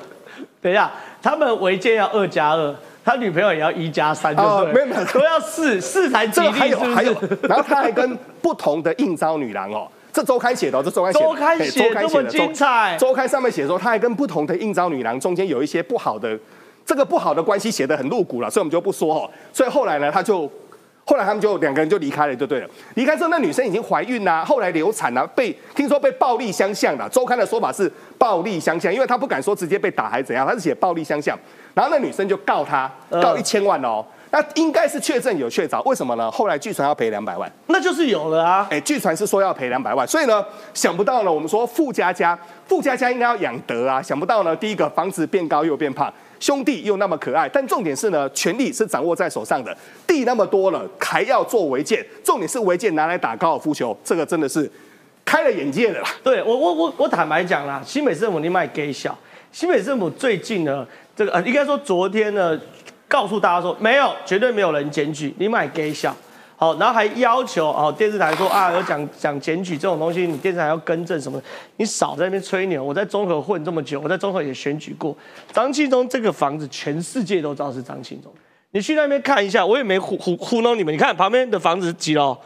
[0.61, 0.91] 等一下，
[1.23, 4.69] 他们违建要二加二，他女朋友也要一加三，对不对？
[4.69, 16.37] 哦没有没有都要四，四才吉这个还利，是还有是？，然后他还跟不同的应招女郎哦，这周刊写的哦，这周刊写的周刊对写这么精彩周周刊上面写说，他还跟不同的应招女郎中间有一些不好的，
[16.85, 19.27] 这个不好的关系写的很露骨了，所以我们就不说哦。
[19.51, 20.47] 所以后来呢，他就
[21.03, 22.69] 后来他们就两个人就离开了，就对了。
[22.95, 27.09] 离开之后，那女生已经怀孕啦、后来流产啦、被听说被暴力相向了。
[27.09, 31.37] 周刊的说法是暴力相向，因为他不敢说直接被打还是怎样，他是写暴力相向。
[31.73, 34.05] 然后那女生就告他，告嗯一千万哦。
[34.33, 36.31] 那应该是确证有确凿，为什么呢？
[36.31, 38.65] 后来据传要赔两百万，那就是有了啊。
[38.69, 40.41] 哎，据传是说要赔两百万，所以呢，
[40.73, 49.73] 想不到呢，我们说富家家，富家家应该要养德啊，想不到呢，第一个房子变高又变胖，兄弟又那么可爱，但重点是呢，权力是掌握在手上的，
[50.07, 54.69] 地那么多了，还要做违建，重点是违建拿来打高尔夫球，这个真的是
[55.23, 56.09] 开了眼界了啦。
[56.23, 59.15] 对我我我我坦白讲啦，新北政府你卖给小，
[59.51, 60.85] 新北政府最近呢，
[61.15, 62.59] 这个呃应该说昨天呢，
[63.07, 66.15] 告诉大家说没有，绝对没有人检举，你买给小。
[66.61, 71.41] 好，然后还要求哦，电视台说啊，有讲讲检举这种东西，你电视台要更正什么？
[71.77, 72.83] 你少在那边吹牛。
[72.83, 75.17] 我在中和混这么久，我在中和也选举过。
[75.51, 78.31] 张庆忠这个房子，全世界都知道是张庆忠。
[78.73, 80.93] 你去那边看一下，我也没糊糊糊弄你们。
[80.93, 82.37] 你看旁边的房子几楼？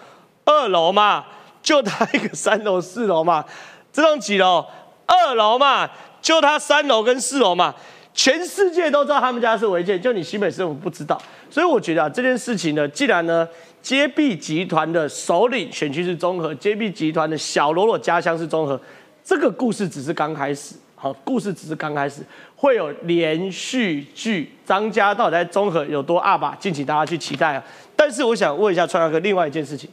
[0.46, 1.26] 二楼嘛，
[1.62, 3.44] 就他一个三楼四楼嘛。
[3.92, 4.66] 这栋几楼？
[5.06, 5.90] 二楼嘛，
[6.22, 7.76] 就他三楼跟四楼嘛。
[8.14, 11.22] 全世界都知道他们家是违建，就你新北市政府不知道。
[11.50, 13.46] 所以我觉得啊，这件事情呢，既然呢。
[13.86, 18.82] 接币集团的首领选区是综合，接币集团的小罗罗家乡是综合，
[19.24, 22.24] 这个故事只是刚开始，好，故事只是刚开始，
[22.56, 24.52] 会有连续剧。
[24.66, 27.64] 张家到底在综合有多阿吧，敬请大家去期待啊！
[27.96, 29.88] 但是我想问一下川哥，另外一件事情，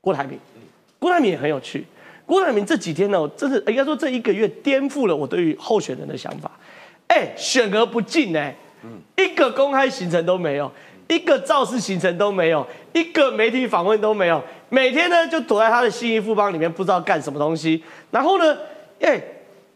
[0.00, 0.38] 郭台铭，
[0.98, 1.84] 郭台铭也很有趣。
[2.24, 6.50] 郭台铭这几天呢，我真是应该说这一个月颠覆了我对于候选人的想法。
[7.08, 8.56] 哎，选而不进哎，
[9.18, 10.72] 一个公开行程都没有。
[11.10, 17.82] 一个造势行程都没有，一个媒体访问都没有，每天呢就躲在他的新衣富邦里面，不知道干什么东西。
[18.12, 18.56] 然后呢，
[19.00, 19.20] 哎，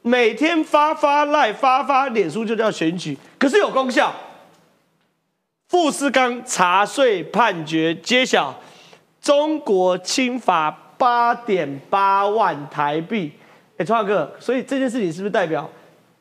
[0.02, 4.14] 每天发发赖发发脸书就叫选举，可是有功效。
[5.66, 8.54] 富士康查税判决揭晓，
[9.20, 13.32] 中国侵罚八点八万台币。
[13.76, 15.68] 哎，川哥，所以这件事情是不是代表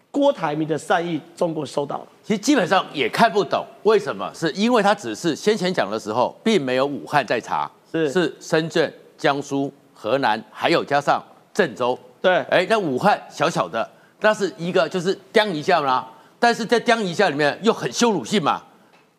[0.09, 2.07] 郭台铭的善意，中国收到了？
[2.23, 11.21] 其实基本上也看不懂为什么，是因为他只是先前讲的时候，并没有武汉在查，是是深圳、江苏、河南，还有加上
[11.53, 11.99] 郑州。
[12.21, 13.87] 对，哎，那武汉小小的，
[14.21, 16.07] 那是一个就是掂一下啦，
[16.39, 18.61] 但是在掂一下里面又很羞辱性嘛。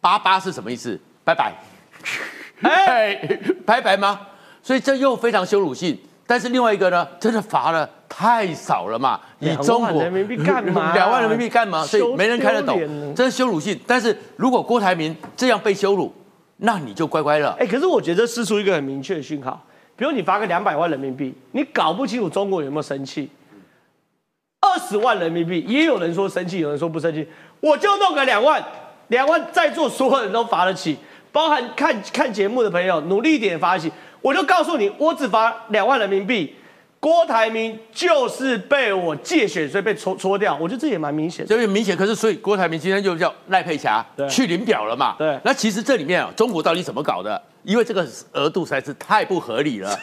[0.01, 0.99] 八八是什么意思？
[1.23, 1.53] 拜拜，
[2.63, 3.15] 哎，
[3.67, 4.19] 拜拜吗？
[4.63, 5.99] 所以这又非常羞辱性。
[6.27, 9.21] 但是另外一个呢，真的罚了太少了嘛？
[9.41, 10.93] 你中国人民币干嘛？
[10.95, 11.85] 两万人民币干嘛？
[11.85, 13.79] 所以没人看得懂，这是羞辱性。
[13.89, 16.15] 但是如果郭台铭这样被羞辱，
[16.59, 17.57] 那你就乖乖了。
[17.59, 19.61] 哎，可是我觉得释出一个很明确的讯号，
[19.97, 23.29] 比如你罚个两百万人民币，你搞不清楚中国有没有生气。
[24.61, 27.27] 二十万人民币，也有人说生气，有人说不生气，
[27.59, 28.63] 我就弄个两万，
[29.09, 30.97] 两万在座所有人都罚得起，
[31.33, 33.91] 包含看看节目的朋友，努力一点罚得起。
[34.23, 36.55] 我就告诉你，我只罚两万人民币，
[37.05, 40.57] 郭台铭就是被我借选，所以被搓搓掉。
[40.59, 41.95] 我觉得这也蛮明显，这也明显。
[41.95, 45.15] 可是，所以郭台铭今天就叫赖佩霞去领表了嘛？
[45.19, 45.39] 对。
[45.45, 47.39] 那其实这里面啊，中国到底怎么搞的？
[47.63, 49.95] 因为这个额度实在是太不合理了，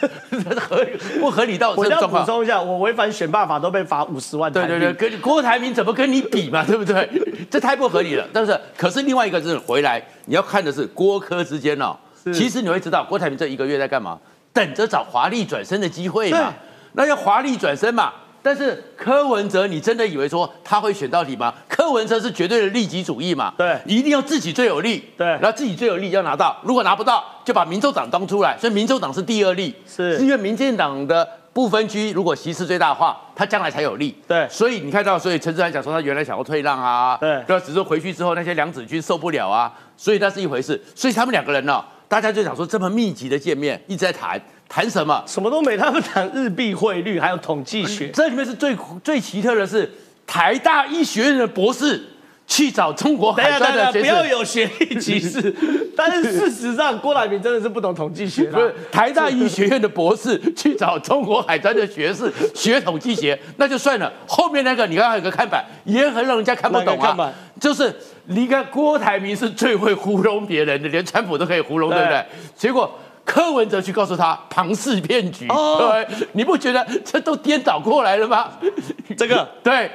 [0.60, 4.52] 合 理不合理到我要补充一下，我违反选罢法都被罚五十万。
[4.52, 6.64] 对对对，跟郭台铭怎么跟你比嘛？
[6.64, 7.10] 对不对？
[7.50, 8.24] 这太不合理了。
[8.32, 11.96] 但是，可是另外一个是回来，你要看的是郭科之间哦。
[12.32, 14.16] 其实你会知道，郭台铭这一个月在干嘛？
[14.52, 16.54] 等着找华丽转身的机会嘛？
[16.92, 18.12] 那要华丽转身嘛？
[18.44, 21.54] 但是柯文哲，你真的以为说他会选到底吗？
[21.68, 23.54] 柯文哲是绝对的利己主义嘛？
[23.56, 25.04] 对，一定要自己最有利。
[25.16, 28.58] 对，然后自己最有利要拿到，如果拿不到，就把民众党当出来。
[28.58, 34.12] 所以民众党是第二利，是因为民进党的不分区如果席次最大化，他将来才有利。
[34.26, 40.82] 对，所以你看到，所以陈志安讲说他原来想要退让啊，对，对，只是回去之后那些梁子军受不了啊，所以那是一回事。
[40.96, 41.84] 所以他们两个人呢？
[42.08, 44.38] 大家就想说，这么密集的见面，一直在谈
[44.74, 45.22] 谈什么？
[45.26, 48.08] 什么都没，他们谈日币汇率，还有统计学。
[48.08, 49.90] 这里面是最最奇特的是，
[50.26, 52.02] 台大医学院的博士
[52.46, 55.54] 去找中国海专的学不要有学历歧视。
[55.94, 58.44] 但是事实上，郭台铭真的是不懂统计学。
[58.44, 64.10] 不是台大医学院的博士 去找中国海专的学士 学统计学，那就算了。
[64.26, 67.30] 后面那个，你刚刚有个看板，也很让人家看不懂啊。
[67.60, 67.94] 就是。
[68.26, 72.24] 你看郭台铭是最会糊弄别人的，连川普都可以糊弄，对不对？
[72.56, 78.50] 结果柯文哲去告诉他庞氏骗局，对，你不觉得这都颠倒过来了吗？
[79.16, 79.90] 这个 对，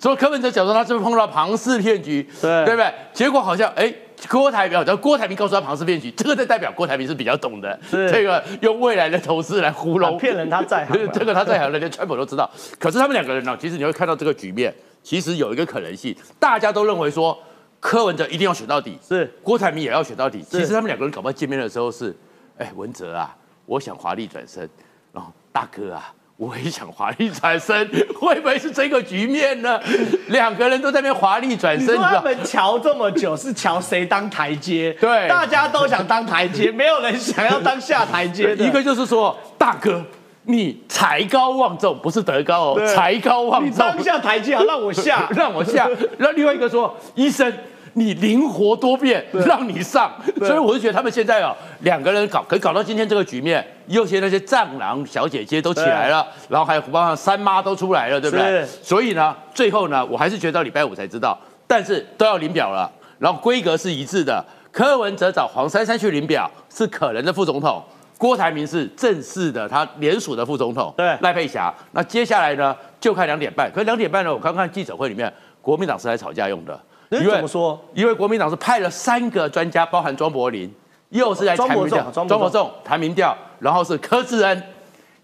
[0.00, 2.92] 所以柯文哲讲说他是不是碰到庞氏骗局，对，对不对？
[3.12, 3.92] 结果好像哎，
[4.28, 12.50] 郭台铭，叫郭台铭告诉他庞氏骗局，这个在代表郭台铭是比较懂的，这个用未来的投资来糊弄骗人，他在行， 这个他在行，连川普都知道。
[12.78, 17.38] 可是他们两个人呢，其实你会看到这个局面，其实有一个可能性，大家都认为说。
[17.84, 20.40] 柯文哲一定要选到底，是郭台铭也要选到底。
[20.48, 22.16] 其实他们两个人搞不好见面的时候是，
[22.62, 23.34] 哎，文哲啊，
[23.66, 24.68] 我想华丽转身，
[25.12, 29.80] 然后大哥啊，我也想华丽转身， 会不会是这个局面呢？
[30.28, 34.92] 两个人都在那边华丽转身，他们瞧这么久是瞧谁当台阶？
[35.00, 40.00] 对，大家都想当台阶， 没有人想要当下台阶一个就是说，大哥，
[40.44, 45.90] 你才高望重，不是德高哦，才高望重，你当下台阶，让我下， 让我下。
[46.16, 47.52] 然后另外一个说，医生。
[47.94, 58.64] 你灵活多变，让你上，所以我就觉得他们现在哦，两个人搞，可以搞到今天这个局面，有些那些藏狼小姐姐都起来了，然后还有包括三妈都出来了，对不对？
[58.64, 64.44] 所以呢，最后呢，我还是觉得到礼拜五才知道，但是都要领表了，然后规格是一致的。
[64.70, 67.84] 柯文哲找黄珊珊去领表是可能的副总统，
[68.16, 71.70] 郭台铭是正式的他联署的副总统，对，赖佩霞。
[71.92, 73.70] 那接下来呢，就看两点半。
[73.70, 75.30] 可两点半呢，我刚看记者会里面，
[75.60, 76.80] 国民党是来吵架用的。
[77.20, 77.78] 因为怎么说？
[77.94, 80.72] 因为国民党是派了三个专家，包含庄柏林，
[81.10, 82.70] 又是来谈民调，庄柏仲。
[82.84, 84.62] 谈民调，然后是柯志恩，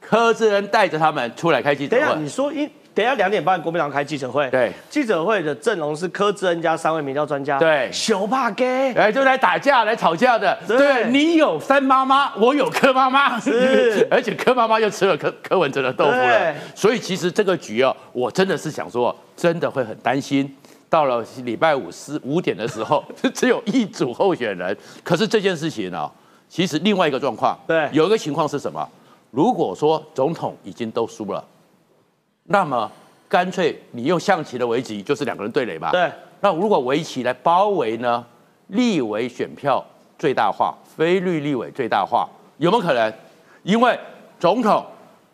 [0.01, 2.03] 柯志恩带着他们出来开记者会。
[2.03, 20.53] 等下，你说一等下两点半国民党开记者会，对，记者会的阵容是柯志恩加三位民调专家，对，小怕给，哎，就来打架来吵架的，对，你有三妈妈，我有柯妈妈，是， 而且柯妈妈又吃了柯柯文哲的豆腐了，所以其实这个局哦，我真的是想说，真的会很担心。
[20.89, 24.77] 到了礼拜五四五点的时候， 只有一组候选人。
[25.05, 26.11] 可是这件事情呢，
[26.49, 28.89] 其实另外一个状况，对，有一个情况是什么？
[29.31, 31.45] 如果说总统已经都输了，
[32.45, 32.91] 那么
[33.29, 35.91] 干脆你用象棋的围棋，就是两个人对垒吧。
[35.91, 36.11] 对。
[36.41, 38.25] 那如果围棋来包围呢？
[38.69, 39.83] 立委选票
[40.19, 42.29] 最大化，非绿立委最大化，
[42.59, 43.11] 有没有可能？
[43.63, 43.99] 因为
[44.39, 44.85] 总统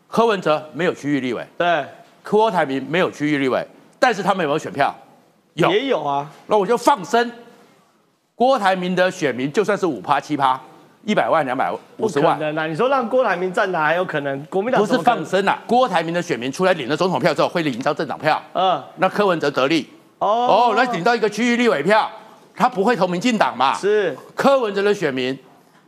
[0.07, 1.85] 柯文哲没有区域立委，对，
[2.23, 3.67] 柯台铭没有区域立委，
[3.99, 4.95] 但是他们有没有选票？
[5.55, 7.31] 有也有啊，那我就放生
[8.35, 10.61] 郭台铭的选民，就算是五趴七趴，
[11.05, 12.39] 一百万两百五十万。
[12.55, 14.45] 那你说让郭台铭站台还有可能？
[14.47, 18.43] 国民党不是放生啊，郭台铭的选民出来领了总统票之后，会领到政党票。
[18.53, 19.89] 嗯，那柯文哲得利。
[20.19, 22.11] 哦哦，那领到一个区域立委票，
[22.57, 23.75] 他不会投民进党嘛？
[23.75, 25.39] 是柯文哲的选民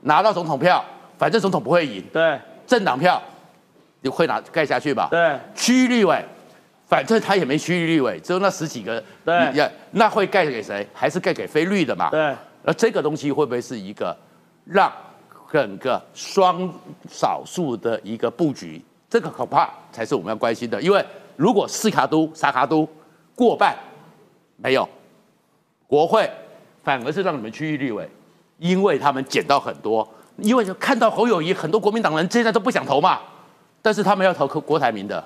[0.03, 0.85] 拿到总统票，
[1.19, 2.05] 反正总统不会赢。
[2.13, 3.21] 对，政党票
[4.03, 5.09] 你会拿盖下去吧？
[5.11, 6.25] 对，区域立委。
[6.87, 10.87] 反正他也没区域立委，只有那十几个，对，那会盖给谁？
[10.95, 12.09] 还是盖给非绿的嘛？
[12.11, 12.33] 对，
[12.63, 14.17] 那这个东西会不会是一个
[14.65, 14.93] 让
[15.51, 16.73] 整个双
[17.09, 18.81] 少数的一个布局？
[19.11, 20.81] 这个恐怕才是我们要关心的。
[20.81, 22.89] 因为如果斯卡都、沙卡都
[23.35, 23.77] 过半
[24.57, 24.89] 没有，
[25.89, 26.31] 国会
[26.85, 28.09] 反而是让你们区域立委，
[28.59, 33.21] 因为他们捡到很多，因为就看到侯友谊很多国民党人现在都不想投嘛，
[33.83, 35.25] 但是他们要投郭郭台民的。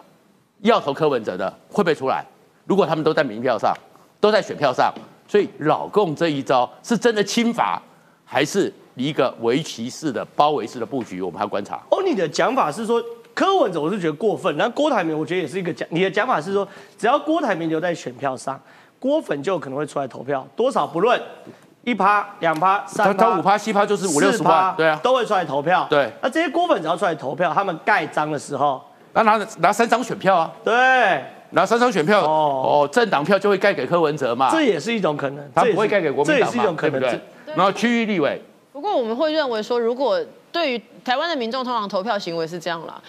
[0.62, 2.24] 要投柯文哲的会不会出来？
[2.66, 3.74] 如果他们都在民票上，
[4.20, 4.92] 都在选票上，
[5.26, 7.82] 所以老共这一招是真的轻罚，
[8.24, 11.20] 还是一个围棋式的包围式的布局？
[11.20, 11.80] 我们还要观察。
[11.90, 13.02] 哦，你的讲法是说
[13.34, 14.54] 柯文哲，我是觉得过分。
[14.56, 15.88] 然后郭台铭，我觉得也是一个讲。
[15.90, 18.60] 你的讲法是说，只要郭台铭留在选票上，
[19.00, 21.20] 郭粉就可能会出来投票，多少不论，
[21.82, 25.86] 一趴、两趴、三趴、五趴、七趴，就是五六十趴，对啊，都会出来投票。
[25.90, 28.80] 对，那这些郭粉只要出来投票，他们盖章的时候。
[29.12, 30.52] 那拿拿三张选票啊？
[30.64, 34.50] 对，拿三张选票哦，政党票就会盖给柯文哲嘛？
[34.52, 36.74] 这也是一种可能，他不会盖给国民党嘛？
[36.78, 37.20] 对不对？
[37.56, 38.40] 然后区域立委。
[38.72, 40.18] 不过我们会认为说，如果
[40.52, 43.00] 对于台湾的民众通常投票行为是这样啦。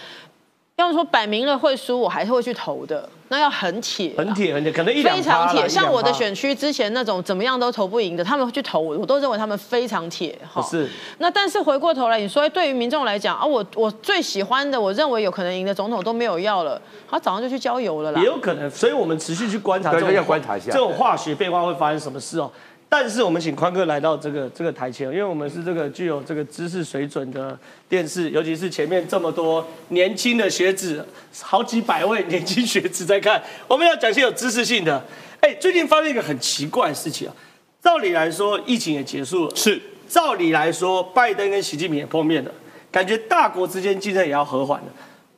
[0.77, 3.07] 要是说摆明了会输，我还是会去投的。
[3.27, 5.69] 那要很铁，很铁，很铁，可能一非常铁。
[5.69, 10.37] 像我的选区之前那种怎么样都投不赢的，他们去投我，我都认为他们非常铁。
[10.51, 10.89] 哈，是。
[11.19, 18.19] 那但是回过头来，你说对于民众来讲啊，我我最喜欢的，我认为有可能赢的总统都没有要了，他早上就去郊游了啦。
[18.19, 22.51] 也有可能，所以我们持续去观察，对，要观察一下这种化学变化会发生什么事哦。
[22.93, 31.07] 但是我们请宽哥来到这个这个台前，因为我们是这个具有这个知识水准的电视，尤其是前面这么多年轻的学子，
[31.41, 35.01] 好几百位年轻学子在看，我们要讲些有知识性的。
[35.39, 37.33] 哎，最近发生一个很奇怪的事情啊，
[37.81, 42.51] 照理来说疫情也结束了，是，照理来说拜登跟习近平也碰面了，
[42.91, 44.87] 感觉大国之间竞争也要和缓了。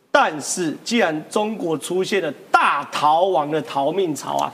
[0.10, 4.52] 但是既然中国出现了大逃亡的逃命潮啊！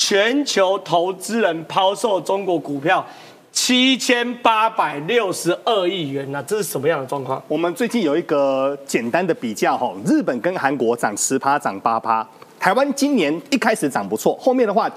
[0.00, 3.04] 全球投资人抛售中国股票
[3.52, 7.40] 七千八百六十二亿元呐，这是什么样的状况？
[7.46, 12.26] 我们最近有一个简单的比较哈，日本跟韩国涨十趴，涨八趴，
[12.58, 14.90] 台湾今年一开始涨不错，后面的话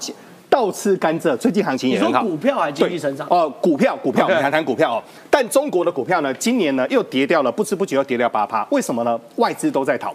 [0.48, 2.22] 倒吃甘蔗，最近行情也很好。
[2.22, 3.26] 股票还继续成长？
[3.28, 5.02] 哦，股票股票，我们谈谈股票哦。
[5.28, 9.20] 但中国的股票呢，今年呢又跌掉了，不知不觉又跌掉八趴，为什么呢？
[9.36, 10.14] 外资都在逃，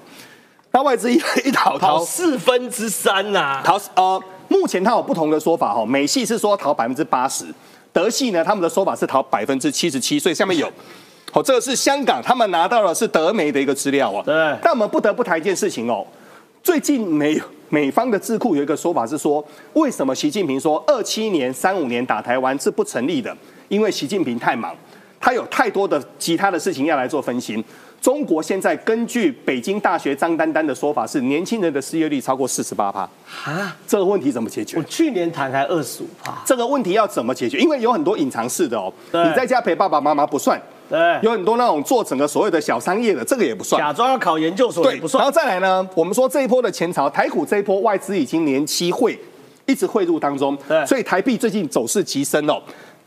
[0.72, 4.20] 那外资一 一逃逃四分之三呐，逃呃。
[4.50, 7.46] 目前它有不同的说法哈，美系是说逃百分之八十，
[7.94, 10.70] 德系呢他们的说法是逃百分之七十七，所以下面有
[11.32, 14.22] 好，这个是香港，他们拿到的是德媒的一个资料啊。
[14.26, 14.36] 对。
[14.62, 16.06] 但我们不得不谈一件事情哦，
[16.64, 17.40] 最近美
[17.70, 19.44] 美方的智库有一个说法是说，
[19.74, 23.36] 为什么习近平说二七年、三五年打台湾是不成立的？
[23.68, 24.76] 因为习近平太忙，
[25.20, 27.64] 他有太多的其他的事情要来做分析。
[28.02, 33.02] 中国现在根据北京大学张丹丹的说法是，年轻人的失业率超过四十八趴。
[33.46, 34.78] 啊，这个问题怎么解决？
[34.78, 36.42] 我去年谈才二十五趴。
[36.46, 37.58] 这个问题要怎么解决？
[37.60, 40.60] 因为有很多隐藏式的哦，你在家陪爸爸妈妈不算。
[40.90, 43.80] 对，有很多那种做整个所谓的小商业的，这个也不算。
[43.80, 45.22] 假装要考研究所也不算。
[45.22, 49.20] 然后再来呢，我们说这一波的前朝，台股这一波外资已经连期汇
[49.68, 52.60] 一直汇入当中，对，所以台币最近走势急升哦。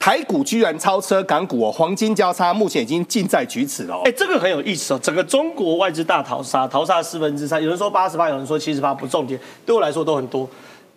[0.02, 4.02] 台股居然超车港股哦，黄金交叉目前已经近在咫尺了。
[4.04, 4.98] 哎，这个很有意思哦。
[5.00, 10.48] 整个中国外资大逃杀，逃杀四分之三，有人说八十八，有人说七十八，不重点，对我来说都很多。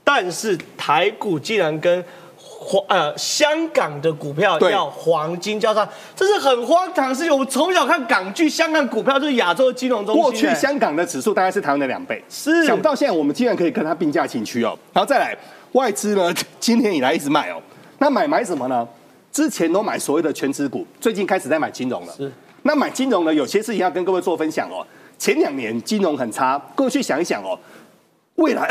[0.03, 2.03] 但是台股竟然跟
[2.35, 7.31] 黄呃香港的股票要黄金交叉，这是很荒唐的事情。
[7.31, 10.23] 我们从小看港剧，香港股票就是亚洲金融中心。
[10.23, 14.75] 过去香港的指数大概是台湾的两倍，是想不到现在我们竟然可以跟它并驾齐驱哦。
[14.91, 15.37] 然后再来
[15.73, 17.61] 外资呢，今年以来一直卖哦。
[17.97, 18.87] 那买买什么呢？
[19.31, 22.13] 之前都买所谓的全职股，最近开始在买金融了。
[22.15, 22.31] 是，
[22.63, 24.85] 那买金融呢，有些事情要跟各位做分享哦。
[25.17, 27.59] 前两年金融很差，各位去想一想哦，
[28.35, 28.69] 未来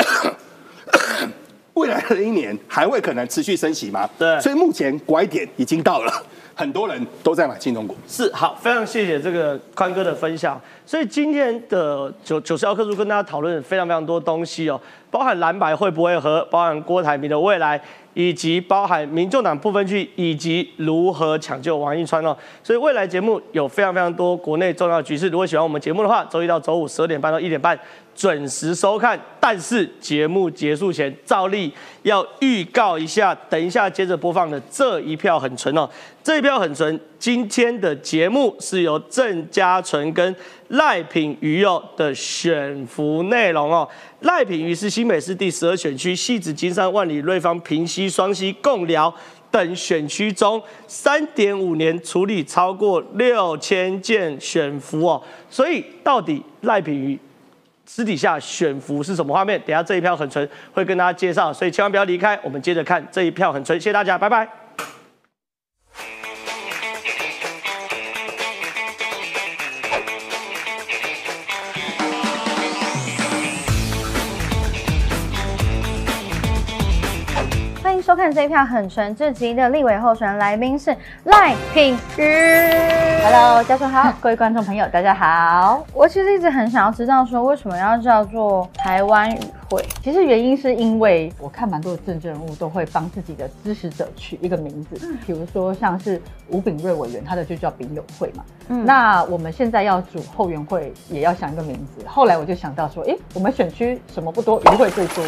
[1.75, 4.09] 未来的一年还会可能持续升息吗？
[4.17, 6.11] 对，所以目前拐点已经到了，
[6.55, 7.95] 很多人都在买金融股。
[8.07, 10.59] 是，好，非常谢谢这个宽哥的分享。
[10.85, 14.79] 所以今天的九九十二课书跟大家讨论非常非常多东西哦，
[15.15, 17.81] 包含蓝白会不会和，包含郭台铭的未来。
[18.17, 25.27] 以及包含民众党部分区，以及如何抢救王一川哦，所以未来节目有非常非常多国内重要局势。
[25.27, 27.77] 如果喜欢我们节目的话，周一到周五十二点半到一点半
[28.15, 29.19] 准时收看。
[29.37, 31.69] 但是节目结束前，照例
[32.03, 35.85] 要预告一下，等一下接着播放的这一票很纯哦，
[36.23, 36.97] 这一票很纯。
[37.25, 40.35] 今天的节目是由郑家纯跟
[40.67, 43.89] 赖品妤哦的选服内容哦。
[44.19, 49.11] 赖品妤是新北市第十二选区戏子金山万里瑞芳平溪双溪共寮
[49.49, 55.19] 等选区中三点五年处理超过六千件选服哦，
[55.49, 57.19] 所以到底赖品妤
[57.87, 59.59] 私底下选服是什么画面？
[59.65, 64.64] 等下这一票很纯会跟大家介绍，所以千万不要离开，我们接着看这一票很纯，谢谢大家，拜拜。
[78.05, 82.21] 收看这一票很纯，至极的立委候选人来宾是赖品妤。
[83.23, 85.83] Hello，教授好， 各位观众朋友大家好。
[85.91, 89.39] 我其实一直很想要知道，说为什么要叫做台湾语
[89.69, 89.83] 会？
[90.03, 98.43] 其实原因是因为我看蛮多的政治人物都会帮自己的支持者取一个名字，比如说像是吴炳瑞委员，他的就叫炳友会嘛。
[98.69, 102.05] 嗯，那我们现在要组后援会，也要想一个名字。
[102.07, 105.23] 后来我就想到说，哎，我们选区什么不多，余会最多。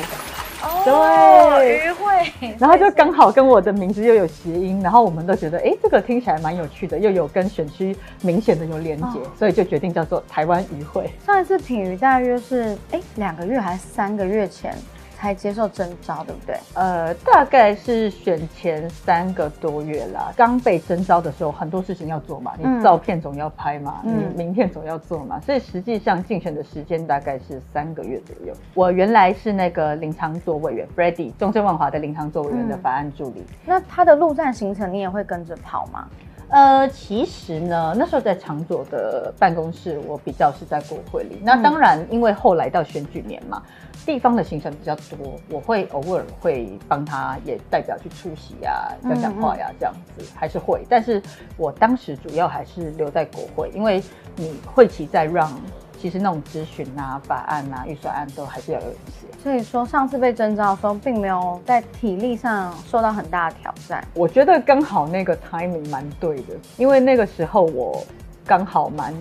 [0.63, 11.11] 哦对，余会， 然后就刚好跟我的名字又有谐音，然后我们都觉得，哎，这个听起来蛮有趣的，又有跟选区明显的有连接，所以就决定叫做台湾余会。
[11.23, 14.75] 上一次品鱼大约是，哎，两个月还是三个月前？
[15.19, 16.55] 才接受征招，对不对？
[16.75, 20.31] 呃，大概是选前三个多月啦。
[20.37, 28.53] 刚被征招的时候，很多事情要做嘛，你照片总要拍嘛，你名片总要做嘛，所以实际上竞选的时间大概是三个月左右。
[28.75, 33.43] 我原来是那个林长佐委员 f r e d d y 中正万华的林长佐委员的法案助理。
[33.65, 36.07] 那他的陆战行程，你也会跟着跑吗？
[36.49, 41.41] 呃，其实呢，那时候在长佐的办公室，我比较是在国会里。
[41.43, 43.63] 那当然，因为后来到选举年嘛。
[44.07, 50.85] 地方的行程比较多，我会偶尔会帮他也代表去出席呀、讲讲话呀，这样子还是会。
[50.89, 51.21] 但是
[51.57, 54.01] 我当时主要还是留在国会，因为
[54.37, 55.51] 你会期在让，
[55.99, 59.27] 其实那种咨询啊、法案啊、预算案都还是要有一些。
[59.43, 64.01] 所以说上次被征召的时候，并没有在体力上受到很大的挑战。
[64.13, 68.01] 我觉得刚好那个 timing 蛮对的，因为那个时候我
[68.45, 69.13] 刚好蛮。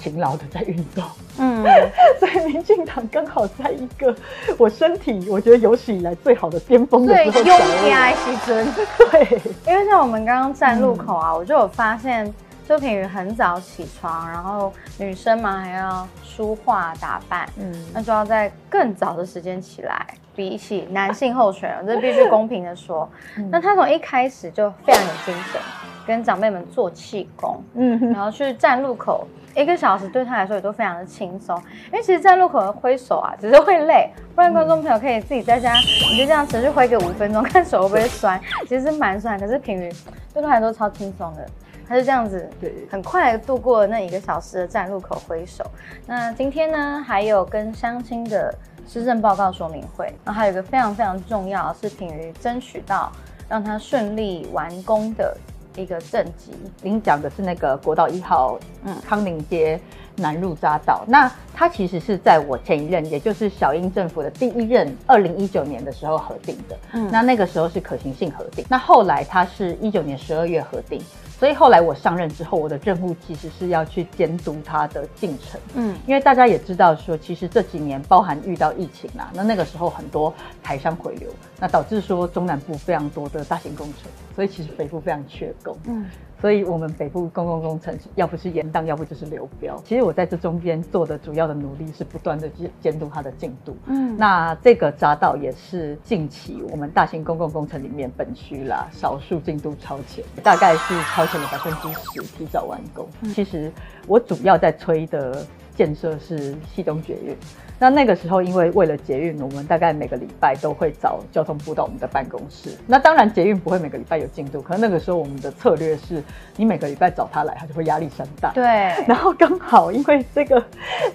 [0.00, 1.04] 勤劳的在运动，
[1.38, 1.62] 嗯，
[2.18, 4.14] 所以民进党刚好在一个
[4.56, 7.42] 我身体我觉得有史以来最好的巅峰的时候，
[9.12, 12.32] 对，因为像我们刚刚站路口啊，我就有发现
[12.66, 23.06] 周品宇很早起床，然后女生嘛还要梳化打扮，嗯，那就要在更早的时间起来，比起男性候选人，这必须公平的说，
[23.50, 25.60] 那他从一开始就非常有精神，
[26.06, 29.28] 跟长辈们做气功，嗯，然后去站路口。
[29.54, 35.74] 一个小时对他来说也都非常的轻松，因为其实，在路口挥手啊，只是会累，不然观众朋友可以自己在家，
[36.10, 39.92] 你就这样持续挥个五分钟，看手会不会酸，其实蛮酸，可是平鱼
[40.32, 41.46] 对他来说超轻松的。
[41.88, 42.48] 他就这样子，
[42.88, 45.64] 很快度过那一个小时的站路口挥手。
[46.06, 48.54] 那今天呢，还有跟相亲的
[48.86, 53.10] 施政报告说明会，然后还有一个非常非常重要，是品瑜争取到
[53.48, 55.36] 让他顺利完工的
[55.80, 56.52] 一个政绩。
[56.82, 59.80] 您讲的是那个国道一号，嗯，康宁街。
[60.16, 66.76] 南入匝道，那它其实是在我前一任，也就是小英政府的第一任，二零一九年的时候核定的。
[66.92, 71.00] 嗯，那那个时候是可行性核定，那后来它是一九年十二月核定。
[71.40, 75.58] 所以后来我上任之后，我的任务其实是要去监督它的进程。
[75.74, 85.74] 嗯，因为大家也知道说，其实这几年包含遇到疫情啊，那那个时候很多台商回流，那导致说中南部非常多的大型工程，所以其实北部非常缺工。
[85.86, 86.04] 嗯。
[86.40, 89.76] 所以，我们北部公共工程要不是延宕，要不就是流标。
[89.84, 93.76] 其实我在这中间做的主要的努力是不断的监监督它的进度。
[93.86, 103.06] 嗯，那这个匝道也是近期我们大型公共工程里面本区啦，少数进度超前，大概是超前了百分之十，提早完工。
[103.34, 103.70] 其实
[104.06, 107.36] 我主要在催的建设是西东捷运。
[107.80, 112.76] 那那个时候，因为为了捷运，我们大概每个礼拜都会找交通部到我们的办公室。
[112.86, 116.22] 那当然，捷运不会每个礼拜有进度，可是那个时候我们的策略是，
[116.58, 118.52] 你每个礼拜找他来，他就会压力山大。
[118.52, 118.62] 对。
[119.08, 120.62] 然后刚好，因为这个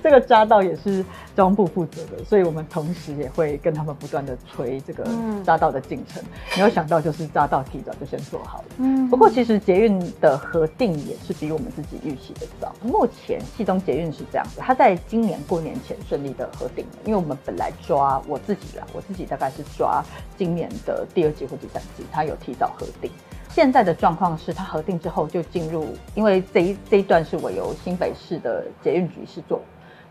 [0.01, 1.03] 这个匝道也是
[1.35, 5.05] 交通部负责的，所以我们同时也会跟他们不断的催这个
[5.45, 6.23] 匝道的进程。
[6.55, 8.65] 没有想到，就是匝道提早就先做好了。
[8.79, 9.07] 嗯。
[9.07, 12.73] 不过其实捷运的核定也是比我们自己预期的早。
[12.81, 16.49] 目前系东捷运是这样子，它在今年过年前顺利的。
[16.55, 20.03] 核定，因为我们本来抓我自己啦，我自己大概是抓
[20.37, 23.11] 今年的第二季或第三季，它有提早核定。
[23.49, 29.61] 现在的状况是，它核定之后就进入，因为这一这一段是我由新北市的捷运局是做，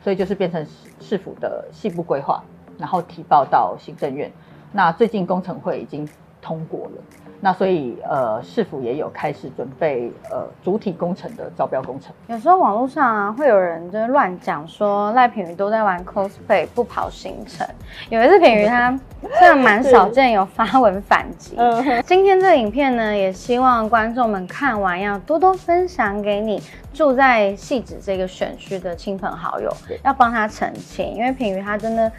[0.03, 0.67] 所以就是变成
[1.01, 2.43] 市府的细部规划，
[2.79, 4.33] 然后提报到行政院。
[4.73, 6.09] 那最近工程会已经
[6.41, 7.03] 通过了。
[7.45, 12.11] 那所以，呃，市府也有开始准备，呃，主体工程的招标工程。
[12.29, 17.67] 有时候网络上啊，会有人就是乱讲说赖品瑜都在玩 cosplay，不跑行程。
[18.09, 18.99] 有一次品瑜他
[19.39, 21.55] 虽然蛮少见，有发文反击。
[22.07, 26.63] 今天这个影片呢，也希望观众们看完要多多分享给你
[26.95, 29.71] 住在戏子这个选区的亲朋好友，
[30.03, 32.11] 要帮他澄清，因为品瑜他真的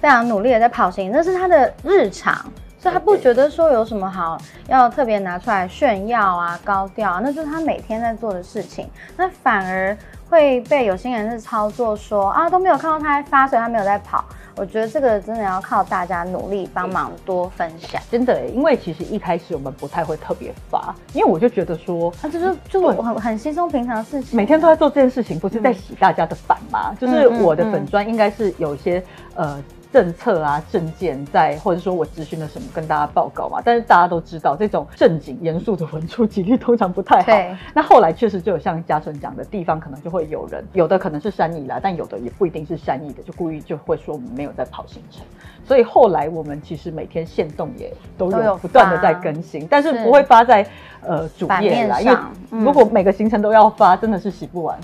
[0.00, 2.36] 非常努力的在跑行，那是他的日常。
[2.82, 8.88] 所以他不觉得说有什么好要特别拿出来炫耀啊、高调，啊那就是他每天在做的事情。
[9.16, 9.96] 那反而
[10.28, 14.24] 会被有心人是操作说啊都没有看到他在发，所以他没有在跑。
[14.56, 18.02] 我觉得这个真的要靠大家努力帮忙多分享。
[18.10, 26.92] 真的，因为其实一开始我们不太会特别发，因为我就觉得说，啊就是就我很很稀松平常的事情，每天都在做这件事情，不是在洗大家的版吗？
[27.00, 29.00] 就是我的粉砖应该是有一些
[29.36, 29.62] 呃。
[29.92, 33.60] 政策啊，证件在，或者说我咨询了什么，跟大家报告嘛。
[33.62, 37.56] 但是大家都知道，这种正经严肃的文出几率通常不太好。
[37.74, 45.22] 那后来确实就有像嘉纯讲的地方，可能就会有人，有的可能是善意啦，但有的也不一定是善意的，就故意就会说我们没有在跑行程。
[45.64, 50.66] 所以后来我们其实每天线动也都有不断的在更新，但是不会发在
[51.02, 52.16] 呃主页啦，因为
[52.50, 54.78] 如果每个行程都要发，真的是洗不完。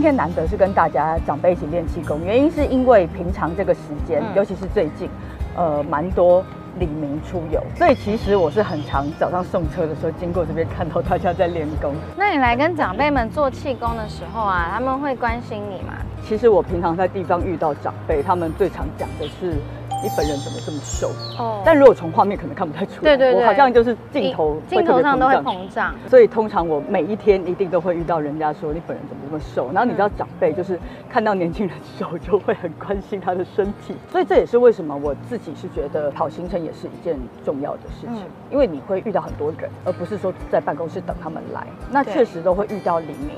[0.00, 5.06] 今天难得是跟大家长辈一起练气功，原因是因为平常这个时间，尤其是最近，
[5.54, 6.42] 呃，蛮多
[6.78, 11.92] 李明出游，所以其实我是很常早上送车的时候经过这边，看到大家在练功。
[12.16, 15.92] 那你来跟长辈们做气功的时候啊，他们会关心你吗？
[16.26, 19.58] 其实我平常在地方遇到长辈，他们最常讲的是。
[20.02, 21.10] 你本人怎么这么瘦？
[21.38, 23.02] 哦，但如果从画面可能看不太出来。
[23.02, 29.70] 对对对，我好像就是镜头镜头上都会膨胀，所以通常我每一天一定都会遇到人家说你本人怎么这么瘦。
[29.72, 30.78] 然后你知道长辈就是
[31.08, 41.66] 看到年轻人瘦就会很关心他的身体，所以这也是为什么我自己是觉得跑行程也是一件重要的事情，因为你会遇到很多人，而不是说在办公室等他们来。
[41.90, 43.36] 那确实都会遇到李明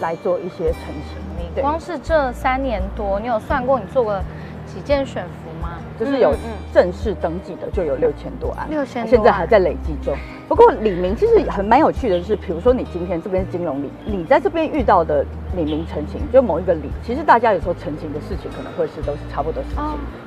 [0.00, 1.16] 来做一些成型。
[1.38, 4.18] 你光是这三年多，你有算过你做过
[4.66, 5.43] 几件选服？
[5.98, 6.34] 就是有
[6.72, 10.16] 正式登记的就有六千多案，六千，现在还在累积中。
[10.48, 15.24] 不过李明其实很蛮有趣的，是比如说你今天这边是金融里，你在这边遇到的
[15.56, 19.82] 李明澄清，就某一个李，其实大家有时候澄清的事情可能会是都是差不多事情，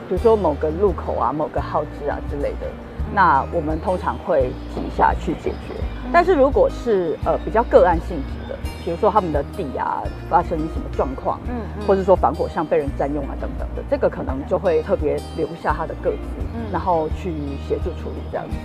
[0.07, 2.68] 比如说某个路口啊、某个号志啊之类的，
[3.14, 5.76] 那我们通常会提下去解决。
[6.12, 8.58] 但是如果是呃比较个案性质的。
[8.84, 11.55] 比如说他们的地啊发生什么状况，嗯，
[11.86, 16.18] 或者说防火巷被人占用啊等等的，这个可能就会特别留下他的个资，
[16.56, 17.34] 嗯，然后去
[17.68, 18.56] 协助处理这样子。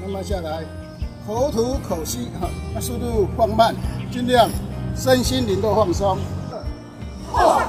[0.00, 0.62] 慢慢下来，
[1.26, 3.74] 口吐口吸，哈，那速度放慢，
[4.08, 4.48] 尽量
[4.94, 6.16] 身心灵都放松。
[7.32, 7.60] 二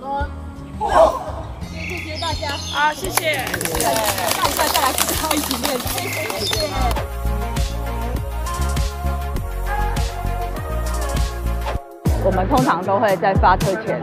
[0.00, 0.30] 三，
[2.48, 3.44] 好，谢谢。
[3.76, 7.15] 下一下下来，大家一起练，谢谢，
[12.26, 14.02] 我们通常都会在发车前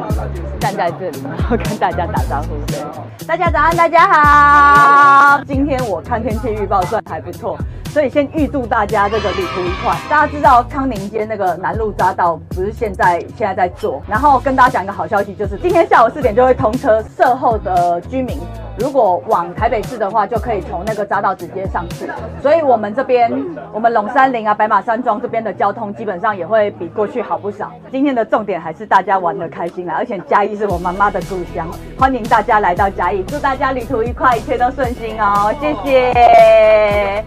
[0.57, 2.55] 站在这里，然后跟大家打招呼。
[2.67, 2.81] 对，
[3.27, 5.43] 大家早安，大家好。
[5.45, 7.57] 今天我看天气预报算还不错。
[7.89, 9.93] 所以先预祝大家这个旅途愉快。
[10.09, 17.03] 大家知道康宁街那个南路匝道不是现在现在在做，然后跟大家讲一个好消息，就是今天下午四点就会通车。
[17.17, 18.39] 社后的居民
[18.77, 22.09] 如果往台北市的话，就可以从那个匝道直接上去。
[22.41, 23.31] 所以我们这边，
[23.71, 27.71] 我们龙山林啊、白马山庄这边的交通基本上也会比过去好不少。
[27.91, 31.67] 今天的重点还是大家玩的开心啦，而且嘉义是我妈妈的故乡，
[31.99, 37.23] 欢迎大家来到嘉义，祝大家旅途愉快，一切都顺心哦，谢谢。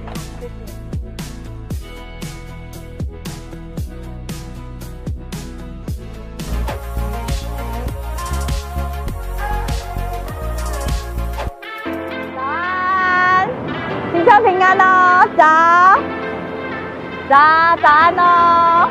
[14.43, 15.99] 平安哦，早，
[17.29, 18.89] 早早安哦。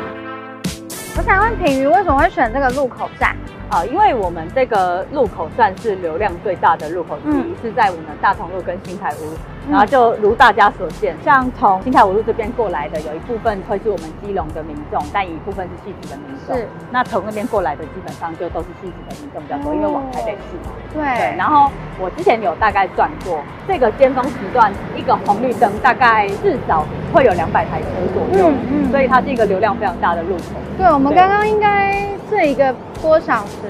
[1.16, 3.36] 我想问品瑜为什么会选这个路口站？
[3.70, 9.34] 啊，因为我们这个路口算是流量最大的路口之一，是在我们大同路跟新台屋。
[9.68, 16.56] 然后就如大家所见，像从新泰五路这边过来的，有一部分会是我们基隆的民众，但一部分是戏子的民众。
[16.56, 16.68] 是。
[16.90, 20.72] 那从那边过来的，基本上就都是戏子的民众比较多，因为往台北去嘛。
[20.94, 21.02] 对。
[21.02, 21.36] 对。
[21.36, 28.48] 然后我之前有大概算过，这个尖峰时段一个红绿灯大概至少会有两百台车左右。
[28.48, 28.90] 嗯嗯。
[28.90, 30.42] 所以它是一个流量非常大的路口。
[30.78, 33.68] 对，我们刚刚应该是一个多小时。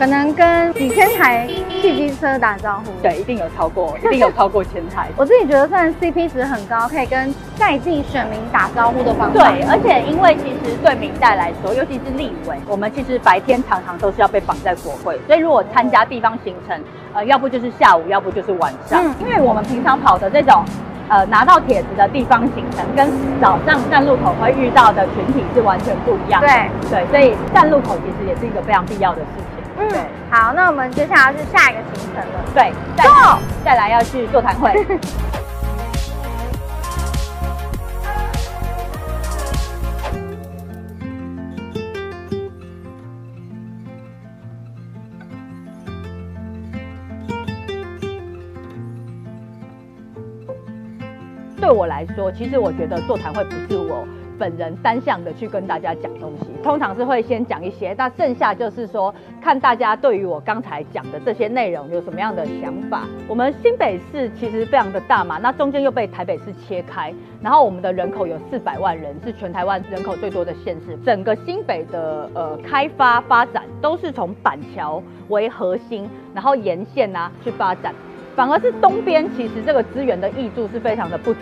[0.00, 1.46] 可能跟几千台
[1.82, 5.06] 汽机车打招呼，对，一定有超过， 一定有超过千台。
[5.14, 9.36] 我自己觉得算 CP 值很高，可以跟在地选民打招呼的方式。
[9.36, 16.80] 对，而且因为其实对民代来说，尤其是立委，我们其实白天常常都是要被绑在国会，所以如果参加地方行程，
[17.12, 19.04] 呃，要不就是下午，要不就是晚上。
[19.04, 20.64] 嗯，因为我们平常跑的这种，
[21.10, 23.06] 呃，拿到帖子的地方行程，跟
[23.38, 26.40] 早上站路口会遇到的群体是完全不一样。
[26.40, 29.44] 对对，所以站路口其实也是一个非常必要的事情。
[29.80, 32.44] 嗯，好，那我们接下来是下一个行程了。
[32.52, 33.04] 对，再
[33.64, 34.86] 再来要去座谈会。
[51.58, 54.06] 对我来说，其实我觉得座谈会不是我。
[54.40, 63.06] 本人单向的去跟大家讲东西，通常是会先讲一些，那剩下就是说看大家对于我刚才讲的这些内容有什么样的想法。
[63.28, 67.12] 我们新北市其实非常的大嘛，那中间又被台北市切开，
[67.42, 70.96] 然后我们的人口有四百万人，是全台湾人口最多的县市。
[71.04, 77.94] 整个新北的呃开发发展都是从板桥为核心，然后沿线啊去发展，
[78.34, 81.40] 反而是东边其实这个资源的挹注是非常的不足。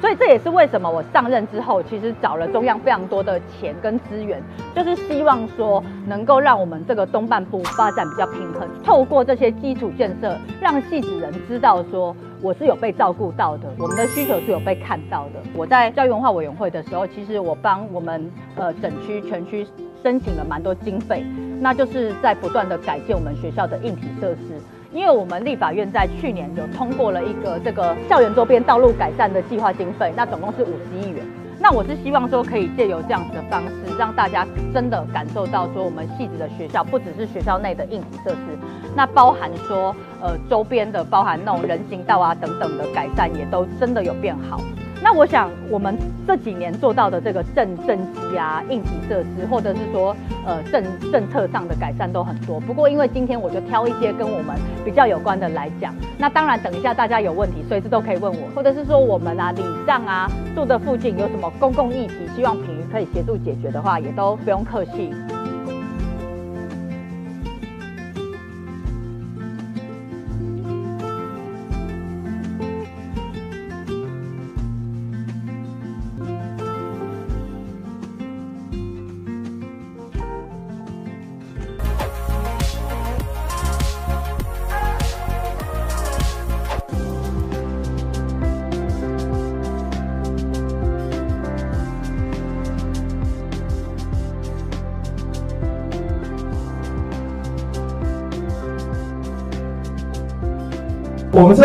[0.00, 4.42] 所以这也是为什么我上任之后，其实找了中央非常多的钱跟资源，
[4.74, 8.66] 就是希望说能够让我们这个东半部发展比较平衡。
[8.82, 15.40] 透过这些基础建设，让戏子人知道说我是有被照顾到的，我们的需求是有被看到的。
[15.54, 19.66] 我在教育文化委员会的时候，其实我帮我们呃整区全区
[20.02, 21.22] 申请了蛮多经费，
[21.60, 24.58] 那就是在不断的改建我们学校的硬体设施。
[24.92, 31.24] 因为我们立法院在去年有通过了一个这个校园周边道路改善的计划经费，那总共是五十亿元。
[31.62, 38.38] 那我是希望说可以借由这样子的方式，让大家真的感受到说我们戏子的学校不只是学校内的硬体设施，
[38.96, 44.58] 那包含说呃周边的，包含那种人行道啊等等的改善，也都真的有变好。
[45.02, 45.96] 那我想，我们
[46.26, 50.14] 这几年做到的这个政政绩啊、硬体设施，或者是说
[50.46, 52.60] 呃政政策上的改善都很多。
[52.60, 54.54] 不过，因为今天我就挑一些跟我们
[54.84, 55.94] 比较有关的来讲。
[56.18, 65.14] 那当然，等一下大家有问题，随时都可以问我，或者是说我们啊、礼上啊住的附近有什么公共议题，希望品瑜可以协助解决的话，也都不用客气。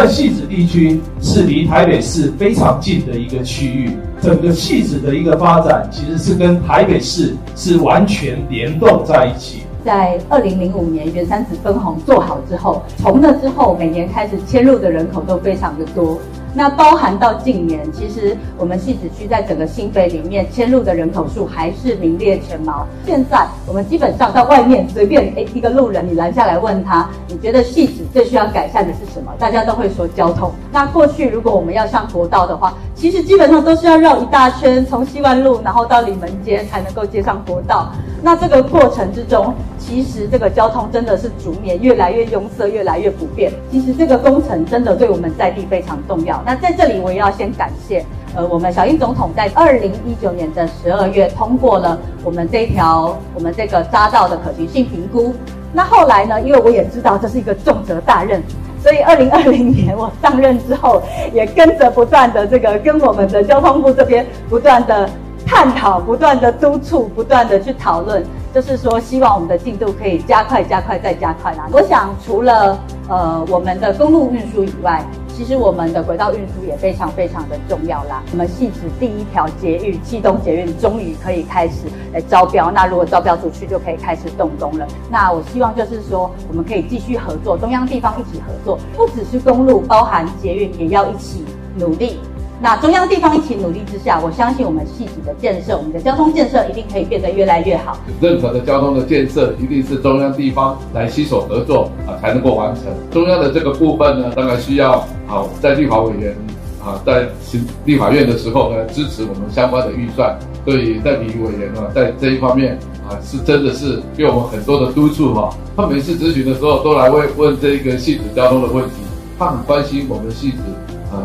[0.08, 3.92] 戏子地区是离台北市非常近的一个区域，
[4.22, 9.62] 整个戏子的一个发展其实是跟台北市是完全联动在一起。
[9.84, 16.20] 在二零零五年原三子分红做好之后，从那之后每年开始迁入的人口都非常的多。
[16.58, 22.88] 那包含到近年，其实我们戏子区在整个新北里面迁入的人口数还是名列前茅。
[23.06, 29.34] 现在我们基本上到外面随便诶一个路人，你拦下来问他，你觉得戏子最需要改善的是什么？
[29.38, 30.50] 大家都会说交通。
[30.72, 37.92] 那过去如果我们要上国道的话，其实基本上都是要绕一大圈，从西湾路然后到里门街才能够接上国道。
[38.24, 43.52] 那这个过程之中，其实这个交通真的是逐年越来越拥塞，越来越不便。
[43.70, 46.42] 其实这个工程真的对我们在地非常重要。
[46.46, 48.06] 那在这里我也要先感谢，
[48.36, 55.34] 呃，我们小英总统在二零一九年的十二月通过了我们这条我们这个匝道的可行性评估。
[55.74, 58.42] 那后来呢，因为我也知道这是一个重责大任，
[58.82, 61.02] 所以二零二零年我上任之后，
[61.34, 65.10] 也跟着不断的这个跟我们的交通部这边不断的。
[65.48, 71.70] 探讨，不断的督促，不断的去讨论，就是说，希望我们的进度可以加快、加快再加快啦。
[71.72, 72.76] 我想，除了
[73.08, 75.06] 呃我们的公路运输以外，
[75.36, 78.24] 其实我们的轨道运输也非常非常的重要啦。
[78.32, 84.88] 我们戏子第一条捷运，气动捷运终于可以开始来招标，那如果招标出去，就可以开始动工了。
[85.12, 91.44] 那我希望就是说，我们可以继续合作，中央地方一起合作，不只是公路，包含捷运也要一起
[91.78, 92.18] 努力。
[92.62, 97.98] 那中央地方一起努力之下，我相信我们戏子的建设，我们的交通建设一定可以变得越来越好。
[98.22, 102.86] 任何的交通的建设，一定是中央地方来携手合作啊，才能够完成。
[103.12, 106.34] 中央的这个部分呢，当然需要啊，在立法委员
[106.82, 110.38] 啊，在行立法院的时候呢，支持我们相关的预算。
[110.64, 115.54] 所以代理委员呢，在这一方面啊，是真的是给我们很多的督促哈。
[115.76, 118.96] 他每次咨询的时候，都来问问这个戏子交通的问题，
[119.38, 120.58] 他很关心我们戏子。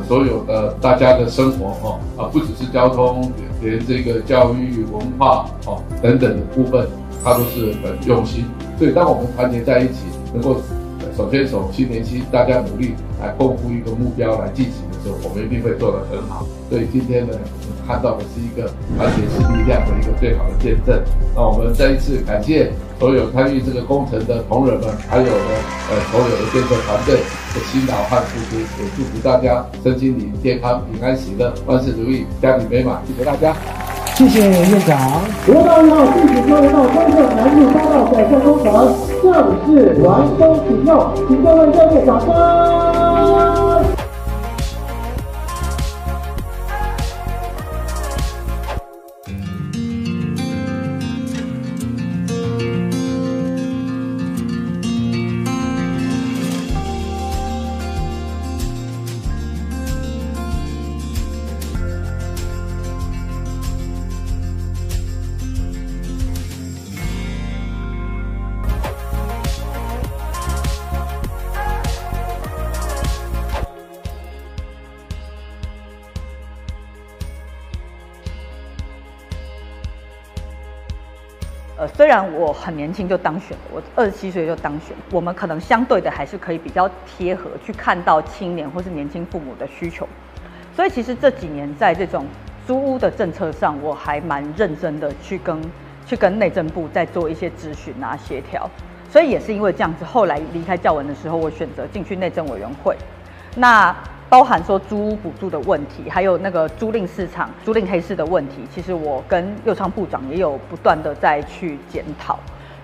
[0.07, 6.87] 所有的大家的生活哦，啊，不只是交通，连这个教育、文化哦等等的部分，
[7.25, 8.45] 他都是很用心。
[8.79, 10.57] 所以，当我们团结在一起，能够
[11.17, 16.47] 手牵手、心连心，大家努力来共赴一个目标来进行的时候，我们一定会做得很好。
[16.71, 21.03] 所以今天呢，我们看到的是一个团结是力量的一个最好的见证。
[21.35, 22.71] 那我们再一次感谢。
[23.01, 25.33] 所有参与这个工程的同仁们，还有呢，
[25.89, 33.01] 呃，所有的建设团队的辛劳和付出，也祝福大家身心灵健康、平安喜乐、万事如意、家庭美满。
[33.09, 33.57] 谢谢大家，
[34.15, 35.23] 谢谢院长。
[35.47, 39.33] 国道一号地址交流道东侧南入匝道改善工程正
[39.65, 43.00] 式完工启用，请各位热烈掌声。
[81.81, 90.07] 呃，虽然我很年轻就当选了，我二十七岁就当选，我们可能相对的还是可以比较贴合去看到青年或是年轻父母的需求，
[90.77, 92.27] 所以其实这几年在这种
[92.67, 95.59] 租屋的政策上，我还蛮认真的去跟
[96.05, 98.69] 去跟内政部在做一些咨询啊协调，
[99.11, 102.95] 所以也是因为这样子，后来离开教文的时候，我选择进去内政委员会，
[103.57, 103.97] 那。
[104.31, 112.39] 包含说租屋补助的问题，还有那个租赁市场、租赁黑市的问题，其实我跟右昌部长也有不断的在去检讨。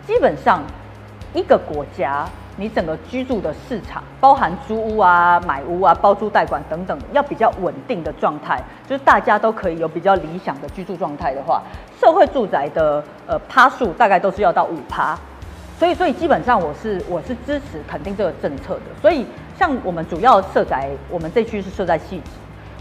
[0.05, 0.60] 基本上，
[1.32, 11.62] 一个国家你整个居住的市场，包含租屋啊、买屋啊、包租代管等等，要比较稳定的状态，就是大家都可以有比较理想的居住状态的话，
[12.01, 15.16] 社会住宅的呃趴数大概都是要到五趴。
[15.78, 18.82] 所以，所以基本上我是我是支持肯定这个政策的。
[19.01, 19.27] 所以，
[19.59, 22.31] 像我们主要设在我们这区是设在戏子，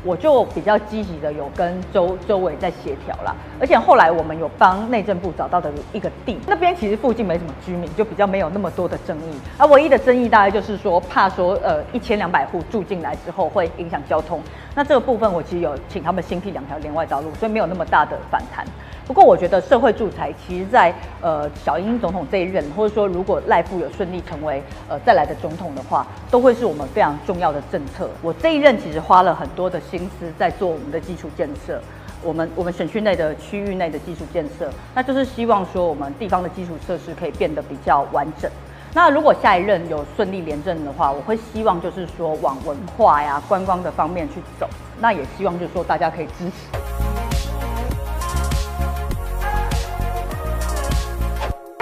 [0.04, 3.34] 我就比较积极的有跟周周围在协调啦。
[3.60, 9.40] 而且后来我们有帮内政部找到的一个地，那边其实附近没什么居民，就比较没有那么多的争议。
[9.58, 14.42] 而唯一的争议大概就是说，怕说呃一千两百户住进来之后会影响交通。
[14.76, 18.66] 那这个部分我其实有请他们新辟两条连外道路，所以没有那么大的反弹。
[19.08, 28.10] 不过，我觉得社会住宅其实，在呃小英总统这一任，或者说如果赖富有顺利成为呃再来的总统的话，都会是我们非常重要的政策。
[28.24, 31.80] 我这一任其实花了很多的心思在做我们的基础建设，
[32.24, 38.50] 我们我们选区内的区域内的基础建设，那就是希望说我们地方的基础设施可以变得比较完整。
[38.96, 44.68] 那如果下一任有顺利连任的话，我会希望就是说往文化呀、观光的方面去走。
[45.00, 47.15] 那也希望就是说大家可以支持。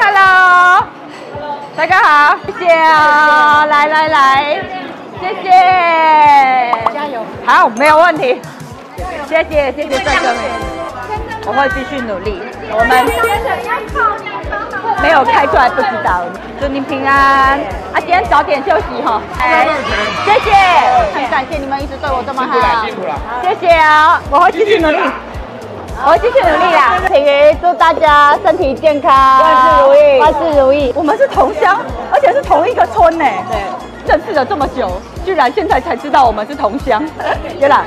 [0.06, 0.84] Hello，
[1.78, 4.62] 大家好，谢谢啊，来来来，
[5.22, 5.50] 谢谢，
[6.94, 8.42] 加油，好，没有问题，
[9.30, 10.36] 谢谢谢谢帅哥们，
[11.46, 13.06] 我会继续努力，我们
[15.02, 16.26] 没有开出来不知道，
[16.60, 17.58] 祝您平安。
[17.94, 19.66] 啊，今天早点休息哈，哎，
[20.26, 20.52] 谢谢，
[21.16, 25.00] 很感谢你们一直对我这么好，辛苦了，谢谢啊，我会继续努力。
[26.02, 27.00] 我会继续努力啦！
[27.08, 29.12] 品瑜，祝大家身体健康，
[29.42, 30.94] 万事如意，万事如意。
[30.96, 31.80] 我们是同乡，
[32.12, 33.24] 而且是同一个村呢。
[33.50, 33.62] 对，
[34.08, 34.92] 认识了这么久，
[35.24, 37.04] 居然现在才知道我们是同乡。
[37.60, 37.86] 对了，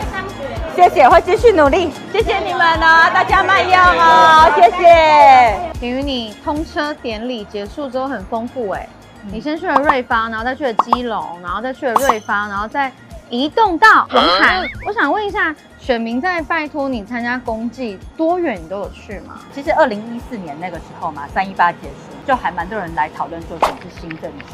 [0.75, 1.93] 谢谢，会继续努力。
[2.13, 5.81] 谢谢你们啊，大家慢用哦，谢谢。
[5.81, 8.89] 品瑜，你通车典礼结束之后很丰富哎，
[9.31, 12.91] 你先去了瑞芳，然后再去了基隆，然后再去了瑞芳，然后再
[13.31, 14.65] 移动到龙潭。
[14.87, 15.55] 我想问一下。
[15.79, 19.39] 选民在拜托你参加公祭，多远你都有去吗？
[19.55, 24.45] 其实二零一四年那个时候嘛，三一八结束，就还蛮多人来讨论说什么是新政治。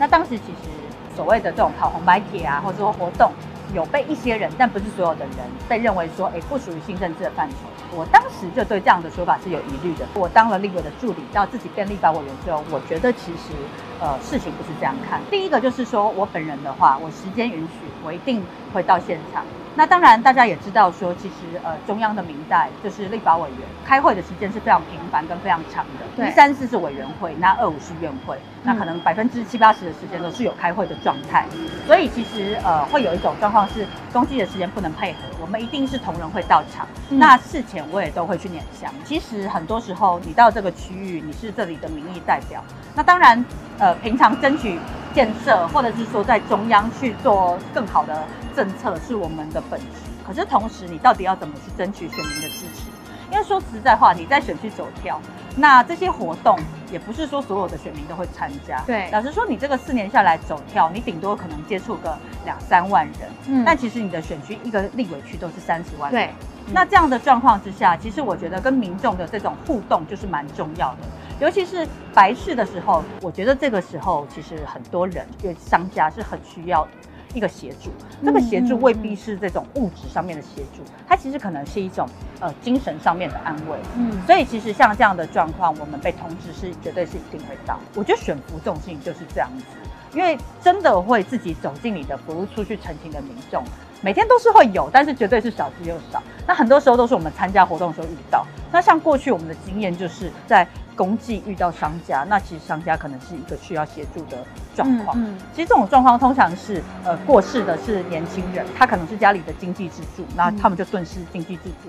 [0.00, 0.68] 那当时其实
[1.14, 3.30] 所谓的这种跑红白帖啊，或者说活动，
[3.74, 5.36] 有被一些人，但不是所有的人，
[5.68, 7.56] 被认为说，哎，不属于新政治的范畴。
[7.92, 10.06] 我当时就对这样的说法是有疑虑的。
[10.14, 13.52] 我当了立委的助理，到自己变立法委员之后，我觉得其实，
[14.00, 15.20] 呃，事情不是这样看。
[15.30, 18.42] 第一个就是说我本人的话，我时间允许，我一定
[18.72, 19.44] 会到现场。
[19.76, 26.28] 那当然，大家也知道说，其实呃，中央的明代就是立法委员开会的时间是非常频繁跟非常长的。
[26.28, 31.46] 一三四是委员会，那二五是院会，那可能百分之七八十的时间都是有开会的状态。
[31.86, 36.86] 所以其实呃，会有一种状况是，公祭的时间不能配合，我们一定是同仁会到场。
[37.08, 38.92] 那事前我也都会去念香。
[39.04, 42.62] 其实很多时候，你到这个区域，你是这里的民意代表。
[42.94, 43.42] 那当然，
[43.78, 44.78] 呃，平常争取
[45.14, 48.22] 建设，或者是说在中央去做更好的。
[48.52, 49.86] 政策是我们的本职，
[50.26, 52.90] 可是同时，你到底要怎么去争取选民的支持？
[53.30, 55.20] 因为说实在话，你在选区走跳，
[55.54, 56.58] 那这些活动
[56.90, 58.82] 也不是说所有的选民都会参加。
[58.84, 63.30] 对，老实说，你这个四年下来走跳，你顶多可能接触个两三万人。
[63.46, 66.10] 嗯，但其实你的选区一个立委区都是三十万。
[66.10, 66.30] 对，
[66.72, 70.98] 那这样的状况之下，其实我觉得跟民众的这种互动就是蛮重要的，
[71.40, 76.86] 尤其是白事的时候，我觉得这个时候其实很多人，因为商家是很需要。
[77.32, 77.92] 一个协助，
[78.24, 82.04] 这个协助未必是这种物质上面的协助，它其实可能是一种
[82.40, 83.78] 呃精神上面的安慰。
[83.96, 87.78] 嗯，所以其实像这样的状况，我们被通知是绝对是一定会到。
[87.94, 89.64] 我觉得选服这种事情就是这样子，
[90.12, 93.62] 因为真的会自己走进你的服务处去澄清的民众，
[94.00, 96.22] 每天都是会有，但是绝对是少之又少。
[96.46, 98.46] 那很多时候都是我们参加活动的时候遇到。
[98.72, 100.66] 那像过去我们的经验就是在。
[100.96, 104.36] 公祭遇到商家，那其实商家可能是一个需要协助的
[104.76, 105.16] 状况。
[105.18, 111.88] 嗯，其实这种状况通常是，呃，过世的是年轻人，他可能是家里的经济支柱，那他们就顿时经济支柱。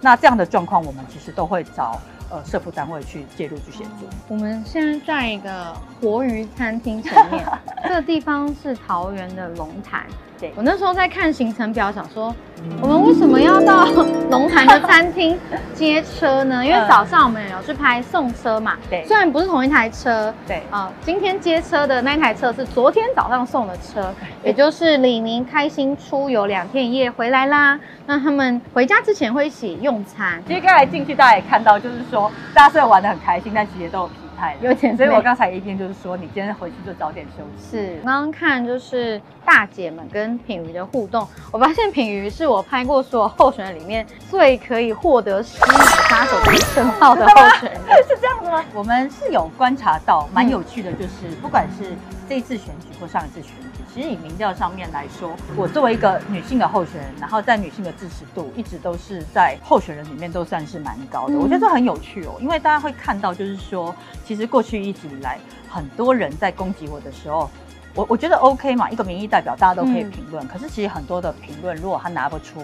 [0.00, 2.00] 那这样的状况，我们其实都会找
[2.30, 4.06] 呃社福单位去介入去协助。
[4.28, 7.44] 我们现在在一个活鱼餐厅前面，
[7.82, 10.06] 这个地方是桃园的龙潭。
[10.56, 12.34] 我那时候在看行程表，想说
[12.80, 13.84] 我们为什么要到
[14.30, 15.38] 龙潭的餐厅
[15.74, 16.64] 接车呢？
[16.64, 18.76] 因为早上我们有去拍送车嘛。
[18.90, 20.32] 对，虽然不是同一台车。
[20.46, 24.12] 对啊，今天接车的那台车是昨天早上送的车，
[24.42, 27.78] 也就是李明开心出游两天一夜回来啦。
[28.06, 30.42] 那他们回家之前会一起用餐。
[30.46, 34.00] 其实刚才进去大家也看到，就是说大家虽然玩的很开心，但其实都。
[34.00, 34.10] 有
[34.80, 37.76] 点，所以我刚才一边就是说，你今天回去就早点休息。
[37.76, 45.72] 是，刚刚看就是大姐们跟品瑜的互动，我发现品瑜是我拍过所有候选人里面最可以获得狮子
[46.08, 48.64] 杀手的称号的候选人， 是这样的吗？
[48.74, 51.92] 我们是有观察到，蛮有趣的，就是不管是
[52.28, 53.83] 这一次选举或上一次选举。
[53.94, 61.38] 其实以民调上面来说，我作为一个女性的候选人，然后在女性的支持度一直都是在候选人里面都算是蛮高的。
[61.38, 63.94] 我觉得这很有趣哦，因为大家会看到，就是说，
[64.24, 65.38] 其实过去一直以来，
[65.68, 67.48] 很多人在攻击我的时候，
[67.94, 70.44] 我我觉得 OK 嘛，一个民意代表大家都可以评论。
[70.48, 72.60] 可是其实很多的评论，如果他拿不出。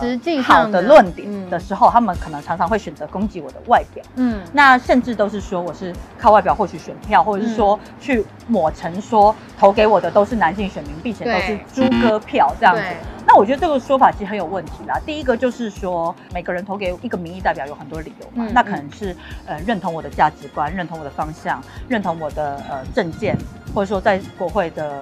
[0.00, 12.82] 实际好的论点的时候，他们可能常常会选择攻击我的外表，嗯，那甚至都是说我是靠外表获取选票，或者是说去抹成说投给我的都是男性选民，并且都是猪哥票这样子。
[13.26, 14.98] 那我觉得这个说法其实很有问题啦。
[15.06, 19.14] 第一个就是说，每个人投给一个民意代表有很多理由嘛，那可能是
[19.46, 23.36] 呃认同我的价值观，认同我的方向，认同我的呃政见，
[23.74, 25.00] 或者说在国会的。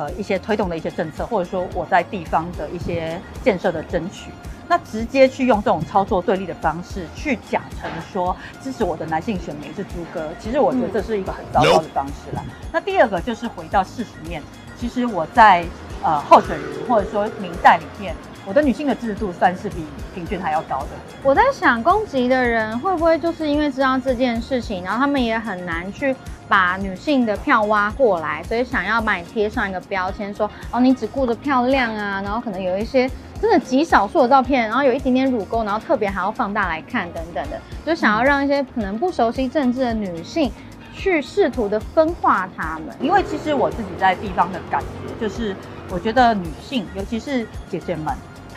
[0.00, 4.30] 呃，一些推动的一些政策，或者说我在地方的一些建设的争取，
[4.66, 12.42] 那直接去用这种操作对立的方式去假成说支持我的男性选民是猪哥，其实我觉得这是一个很糟糕的方式啦。
[12.72, 14.42] 那第二个就是回到事实面，
[14.78, 15.66] 其实我在
[16.02, 18.16] 呃候选人或者说民代里面。
[18.46, 19.84] 我的女性的制度算是比
[20.14, 20.88] 平均还要高的。
[21.22, 26.16] 我在想，攻击的人会不会就是因为知道这件事情，然后他们也很难去
[26.48, 33.08] 把女性的票挖过来，所以想要把你贴上一个标签，说哦，你只顾着漂亮啊，然后可能有一些
[33.40, 40.50] 真的极少数的照片，然后有一点点乳沟，然后特别还要放大来看等等的，就想要让一些可能不熟悉政治的女性
[40.94, 42.96] 去试图的分化他们。
[43.00, 45.54] 因为其实我自己在地方的感觉，就是
[45.90, 48.12] 我觉得女性，尤其是姐姐们。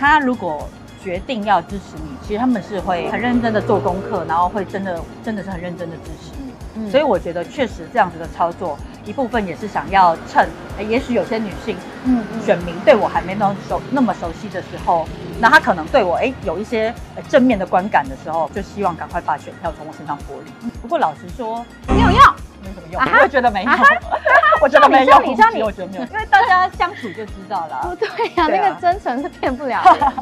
[0.06, 0.68] 他如果
[1.02, 6.54] 决定要支持你，其实他们是会很认真的做功课，然后会真的真的是很认真的支持你。
[6.76, 10.50] 嗯，所以我觉得确实这样子的操作，一部分也是想要趁，
[10.90, 15.08] 也许有些女性，嗯，选民对我还没那么熟那么熟悉的时候，
[15.40, 16.94] 那他可能对我哎有一些
[17.30, 20.70] 正面的观感的时候，就希望赶快把选票从我身上剥离。
[20.82, 22.20] 不过老实说，没有用，
[22.64, 23.72] 没什么用，我觉得没有。
[24.62, 27.80] 我觉得没有，你像你，我觉得没有，因为大家相处就知道了。
[27.84, 30.14] 不 对呀，那个真诚是骗不了的。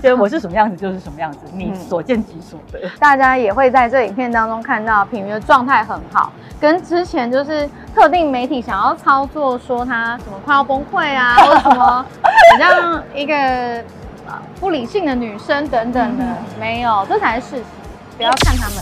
[0.00, 2.88] 就我是什么样子就是什么样子，你所见即所得。
[2.98, 13.84] 大家也会在这影片当中看到品瑜的状态很好，跟之前就是特定媒体想要操作说他什么快要崩溃啊，或者什么好像一个
[14.58, 16.24] 不理性的女生等等的，
[16.58, 17.64] 没有，这才是事实。
[18.16, 18.78] 不要看他们。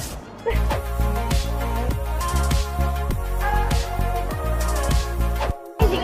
[5.91, 5.99] 嘿，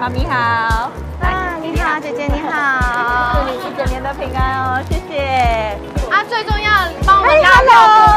[0.00, 0.90] 妈咪好，
[1.20, 5.78] 啊，你好，姐姐你好，祝你一整年的平安哦，谢谢。
[6.10, 6.68] 啊，最重要，
[7.06, 7.70] 帮我们拉票，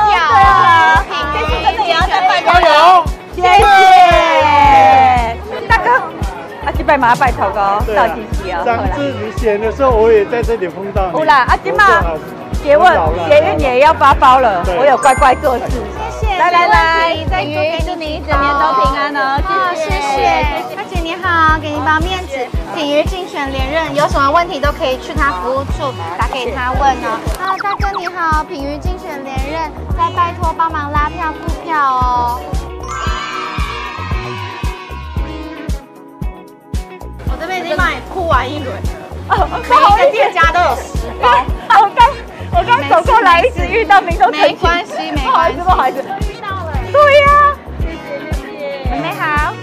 [0.09, 3.05] 对啊，这次真的要再拜加油，
[3.35, 3.67] 谢谢。
[5.67, 5.91] 大哥，
[6.65, 8.65] 阿吉拜马拜头哥，到底是啊。
[8.65, 11.13] 上次你选的时候，我也在这里碰到你。
[11.19, 11.85] 好啦，阿吉嘛，
[12.63, 12.91] 别问，
[13.29, 15.65] 捷运也要发包了，我有乖乖做事。
[16.37, 19.39] 来来来，品瑜，祝你一整年都平安哦，
[19.73, 20.75] 谢谢。
[20.75, 22.37] 大姐你好，给你包面子。
[22.75, 27.19] 品瑜竞选连任，有什么问题都可以去他服务处打给他问哦。
[27.39, 32.41] 啊，大哥你好，品瑜竞选连任，再拜托帮忙拉票付票哦。
[37.31, 41.29] 我这边已经帮你铺完一轮了，每一个店家都有十包。
[41.81, 42.09] 我刚
[42.51, 46.24] 我刚走过来，一直遇到民众没关系，没关系，不好意思，遇到了。
[46.95, 47.27] 对呀，
[47.81, 47.97] 谢谢
[48.31, 49.53] 谢谢，妹妹好。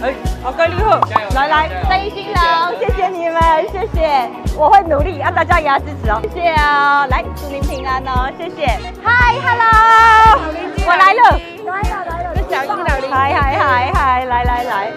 [0.00, 0.14] 哎，
[0.44, 1.00] 好哥你好，
[1.34, 3.42] 来来，三一新郎，谢谢你们，
[3.72, 10.38] 谢谢，我会努力，让大家也要支持哦，谢谢哦，来，祝您平安哦，谢谢，嗨，hello，
[10.86, 14.92] 我来了，来了来了，这小英老邻嗨嗨嗨嗨，来来来，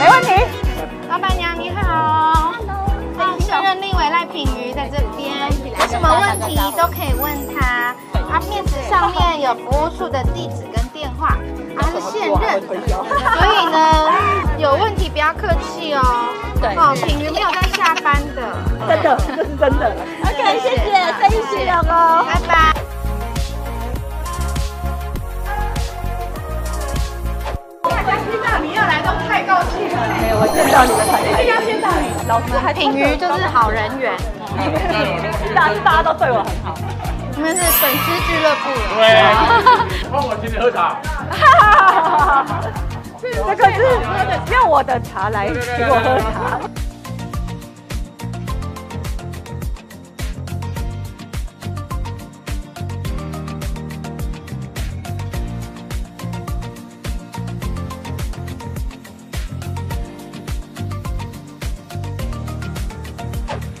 [0.00, 0.32] 没问题，
[1.08, 2.87] 老板娘你好，hello，
[3.40, 7.94] 现任立委赖品瑜在这边，有什么问题都可以问他，
[8.30, 11.36] 他面子上面有服务处的地址跟电话。
[11.80, 13.78] 他是现任，所以呢，
[14.58, 16.02] 有问题不要客气哦。
[16.60, 18.42] 对，哦，品瑜没有在下班的，
[18.88, 19.96] 真的，这是真的。
[20.26, 20.90] OK，谢谢，
[21.20, 22.87] 再见了，拜拜。
[27.88, 29.96] 见到你要来都太高兴了。
[30.20, 32.06] 没有，我见到你们才一定要见到你。
[32.28, 34.12] 老师还品瑜就是好人缘，
[35.54, 36.74] 大大家都对我很好。
[37.34, 38.64] 你们是粉丝俱乐部。
[38.96, 39.04] 对，
[40.10, 40.96] 帮我请你喝茶。
[43.22, 43.78] 这个是
[44.52, 46.60] 用我的茶来请我喝茶。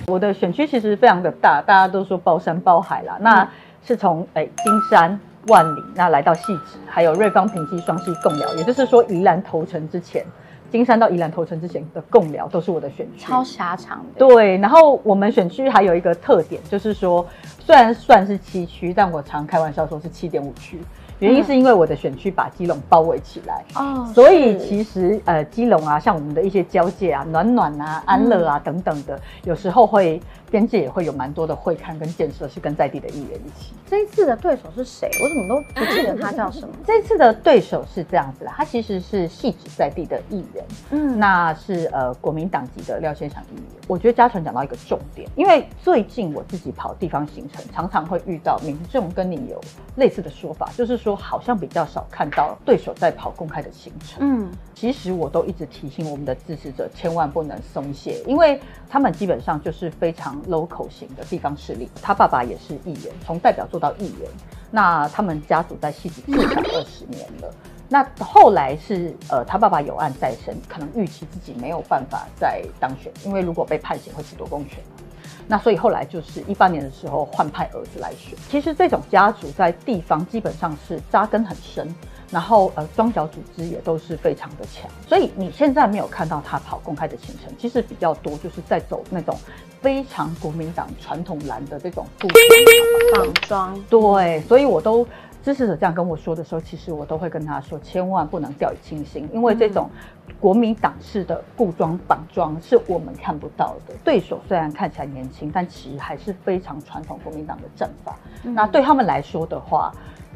[0.08, 3.18] 我的选区其实非常的大，大家都说包山包海啦。
[3.20, 3.48] 那
[3.84, 5.18] 是从诶金山、
[5.48, 10.24] 万里，那来到细致，还有瑞芳、平溪、双溪共寮，也就是说宜兰投城之前，
[10.70, 14.26] 金山到宜兰投城之前的共寮都是我的选区，超狭长的。
[14.26, 17.24] 对，然后我们选区还有一个特点，就是说
[17.60, 20.78] 虽然算是七区，但我常开玩笑说是七点五区。
[21.20, 30.20] 原因是因为我的选区把基隆包围起来，哦，所以其实呃基隆啊，像我们的一些交界啊，暖暖啊、安乐啊等等的，有时候会。
[30.50, 33.72] 边界也会有蛮多的会刊跟建设，是跟在地的议员一起。
[33.88, 35.10] 这一次的对手是谁？
[35.22, 36.74] 我怎么都不记得他叫什么？
[36.86, 43.64] 这次的对手是这样子的，他其实是系指在地的议员，嗯，那是呃国民党籍的廖先生议员。
[43.88, 49.58] 我觉得嘉诚讲到一个重点，因为最近我自己跑地方行程，常常会遇到民众跟你有
[49.96, 51.08] 类似的说法，就是说。
[51.08, 54.18] 说好像比较少看到对手在跑公开的行程。
[54.20, 58.60] 嗯，其实我都一直提醒我们的支持者，千万不能松懈，因为
[58.90, 61.90] 他们基本上就是非常 local 型的地方势力。
[62.02, 64.30] 他爸爸也是议员，从代表做到议员。
[64.70, 67.50] 那他们家族在戏子至少二十年了。
[67.88, 74.78] 那后来是呃，他爸爸有案在身，可能预期自己没有办法再当选，因为如果被判刑会褫夺公权。
[75.48, 78.38] 那所以后来就是一八年的时候换派儿子来选。
[78.48, 81.92] 其实这种家族在地方基本上是扎根很深，
[82.30, 84.90] 然后呃庄脚组织也都是非常的强。
[85.08, 89.34] 所以你现在没有看到他跑公开的行程，其实比较多就是在走那种
[89.80, 92.28] 非常国民党传统蓝的这种布
[93.14, 93.84] 防装。
[93.88, 95.06] 对，所以我都。
[95.42, 99.88] 支持者这样跟我说的时候，其实我都会跟他说，千万不能掉以轻心，因为这种
[100.40, 103.94] 国民党式的固装绑装是我们看不到的。
[104.04, 108.14] 对手虽然看起来年轻，但其实还是非常传统国民党的阵法。
[108.42, 109.92] 那对他们来说的话，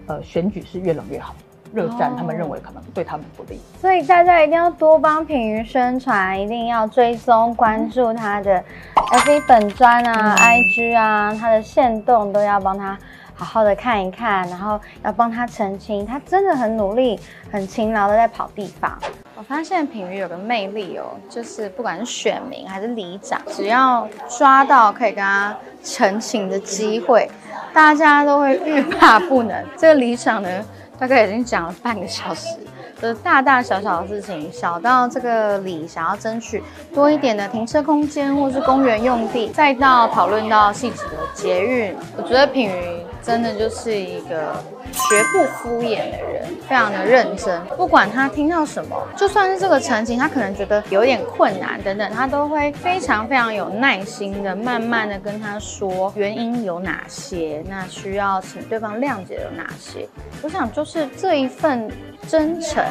[0.07, 1.35] 呃，选举是越冷越好，
[1.75, 3.59] 热战他们认为可能对他们不利。
[3.81, 8.65] 所以大家一定要多帮品瑜宣传，一定要追踪关注他的
[8.95, 12.97] FB 本专啊、IG 啊，他的线动都要帮他。
[13.43, 17.19] 好好的看一看，然后要帮他澄清，他真的很努力、
[17.51, 18.97] 很勤劳的在跑地方。
[19.35, 27.29] 我发现品瑜有个魅力哦，就是不管是选民还是里长，只要抓到可以跟他澄清的机会，
[27.75, 29.67] 大家都会欲罢不能。
[29.77, 30.65] 这个里长呢，
[30.97, 32.57] 大概已经讲了半个小时。
[33.03, 36.63] 的大大小小的事情，小到这个里想要争取
[36.95, 44.55] 多一点的停车空间或是公园用地，再到讨论到细致的捷运，我觉得品瑜真的就是一个
[44.93, 47.61] 绝不敷衍的人，非常的认真。
[47.77, 60.09] 不管他听到什么，就算是这个场景，他可能觉得有点困难等等，他都会非常非常有耐心的，慢慢的跟他说原因有哪些，那需要请对方谅解有哪些。
[60.43, 61.91] 我想就是这一份。
[62.29, 62.85] 真诚，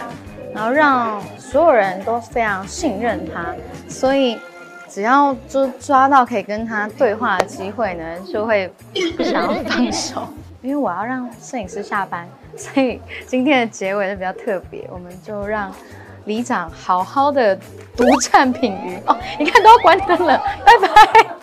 [0.53, 3.53] 然后让所有人都非常信任他，
[3.87, 4.37] 所以
[4.89, 8.71] 只要就抓到可以跟他对话的机会呢，就会
[9.15, 10.27] 不想要放手。
[10.61, 15.71] 因为我要让摄影师下班，所以今天的结尾就比较特别，我们就让
[16.25, 17.55] 里长好好的
[17.95, 19.17] 独占品鱼哦。
[19.39, 21.40] 你看都要关灯了，拜拜。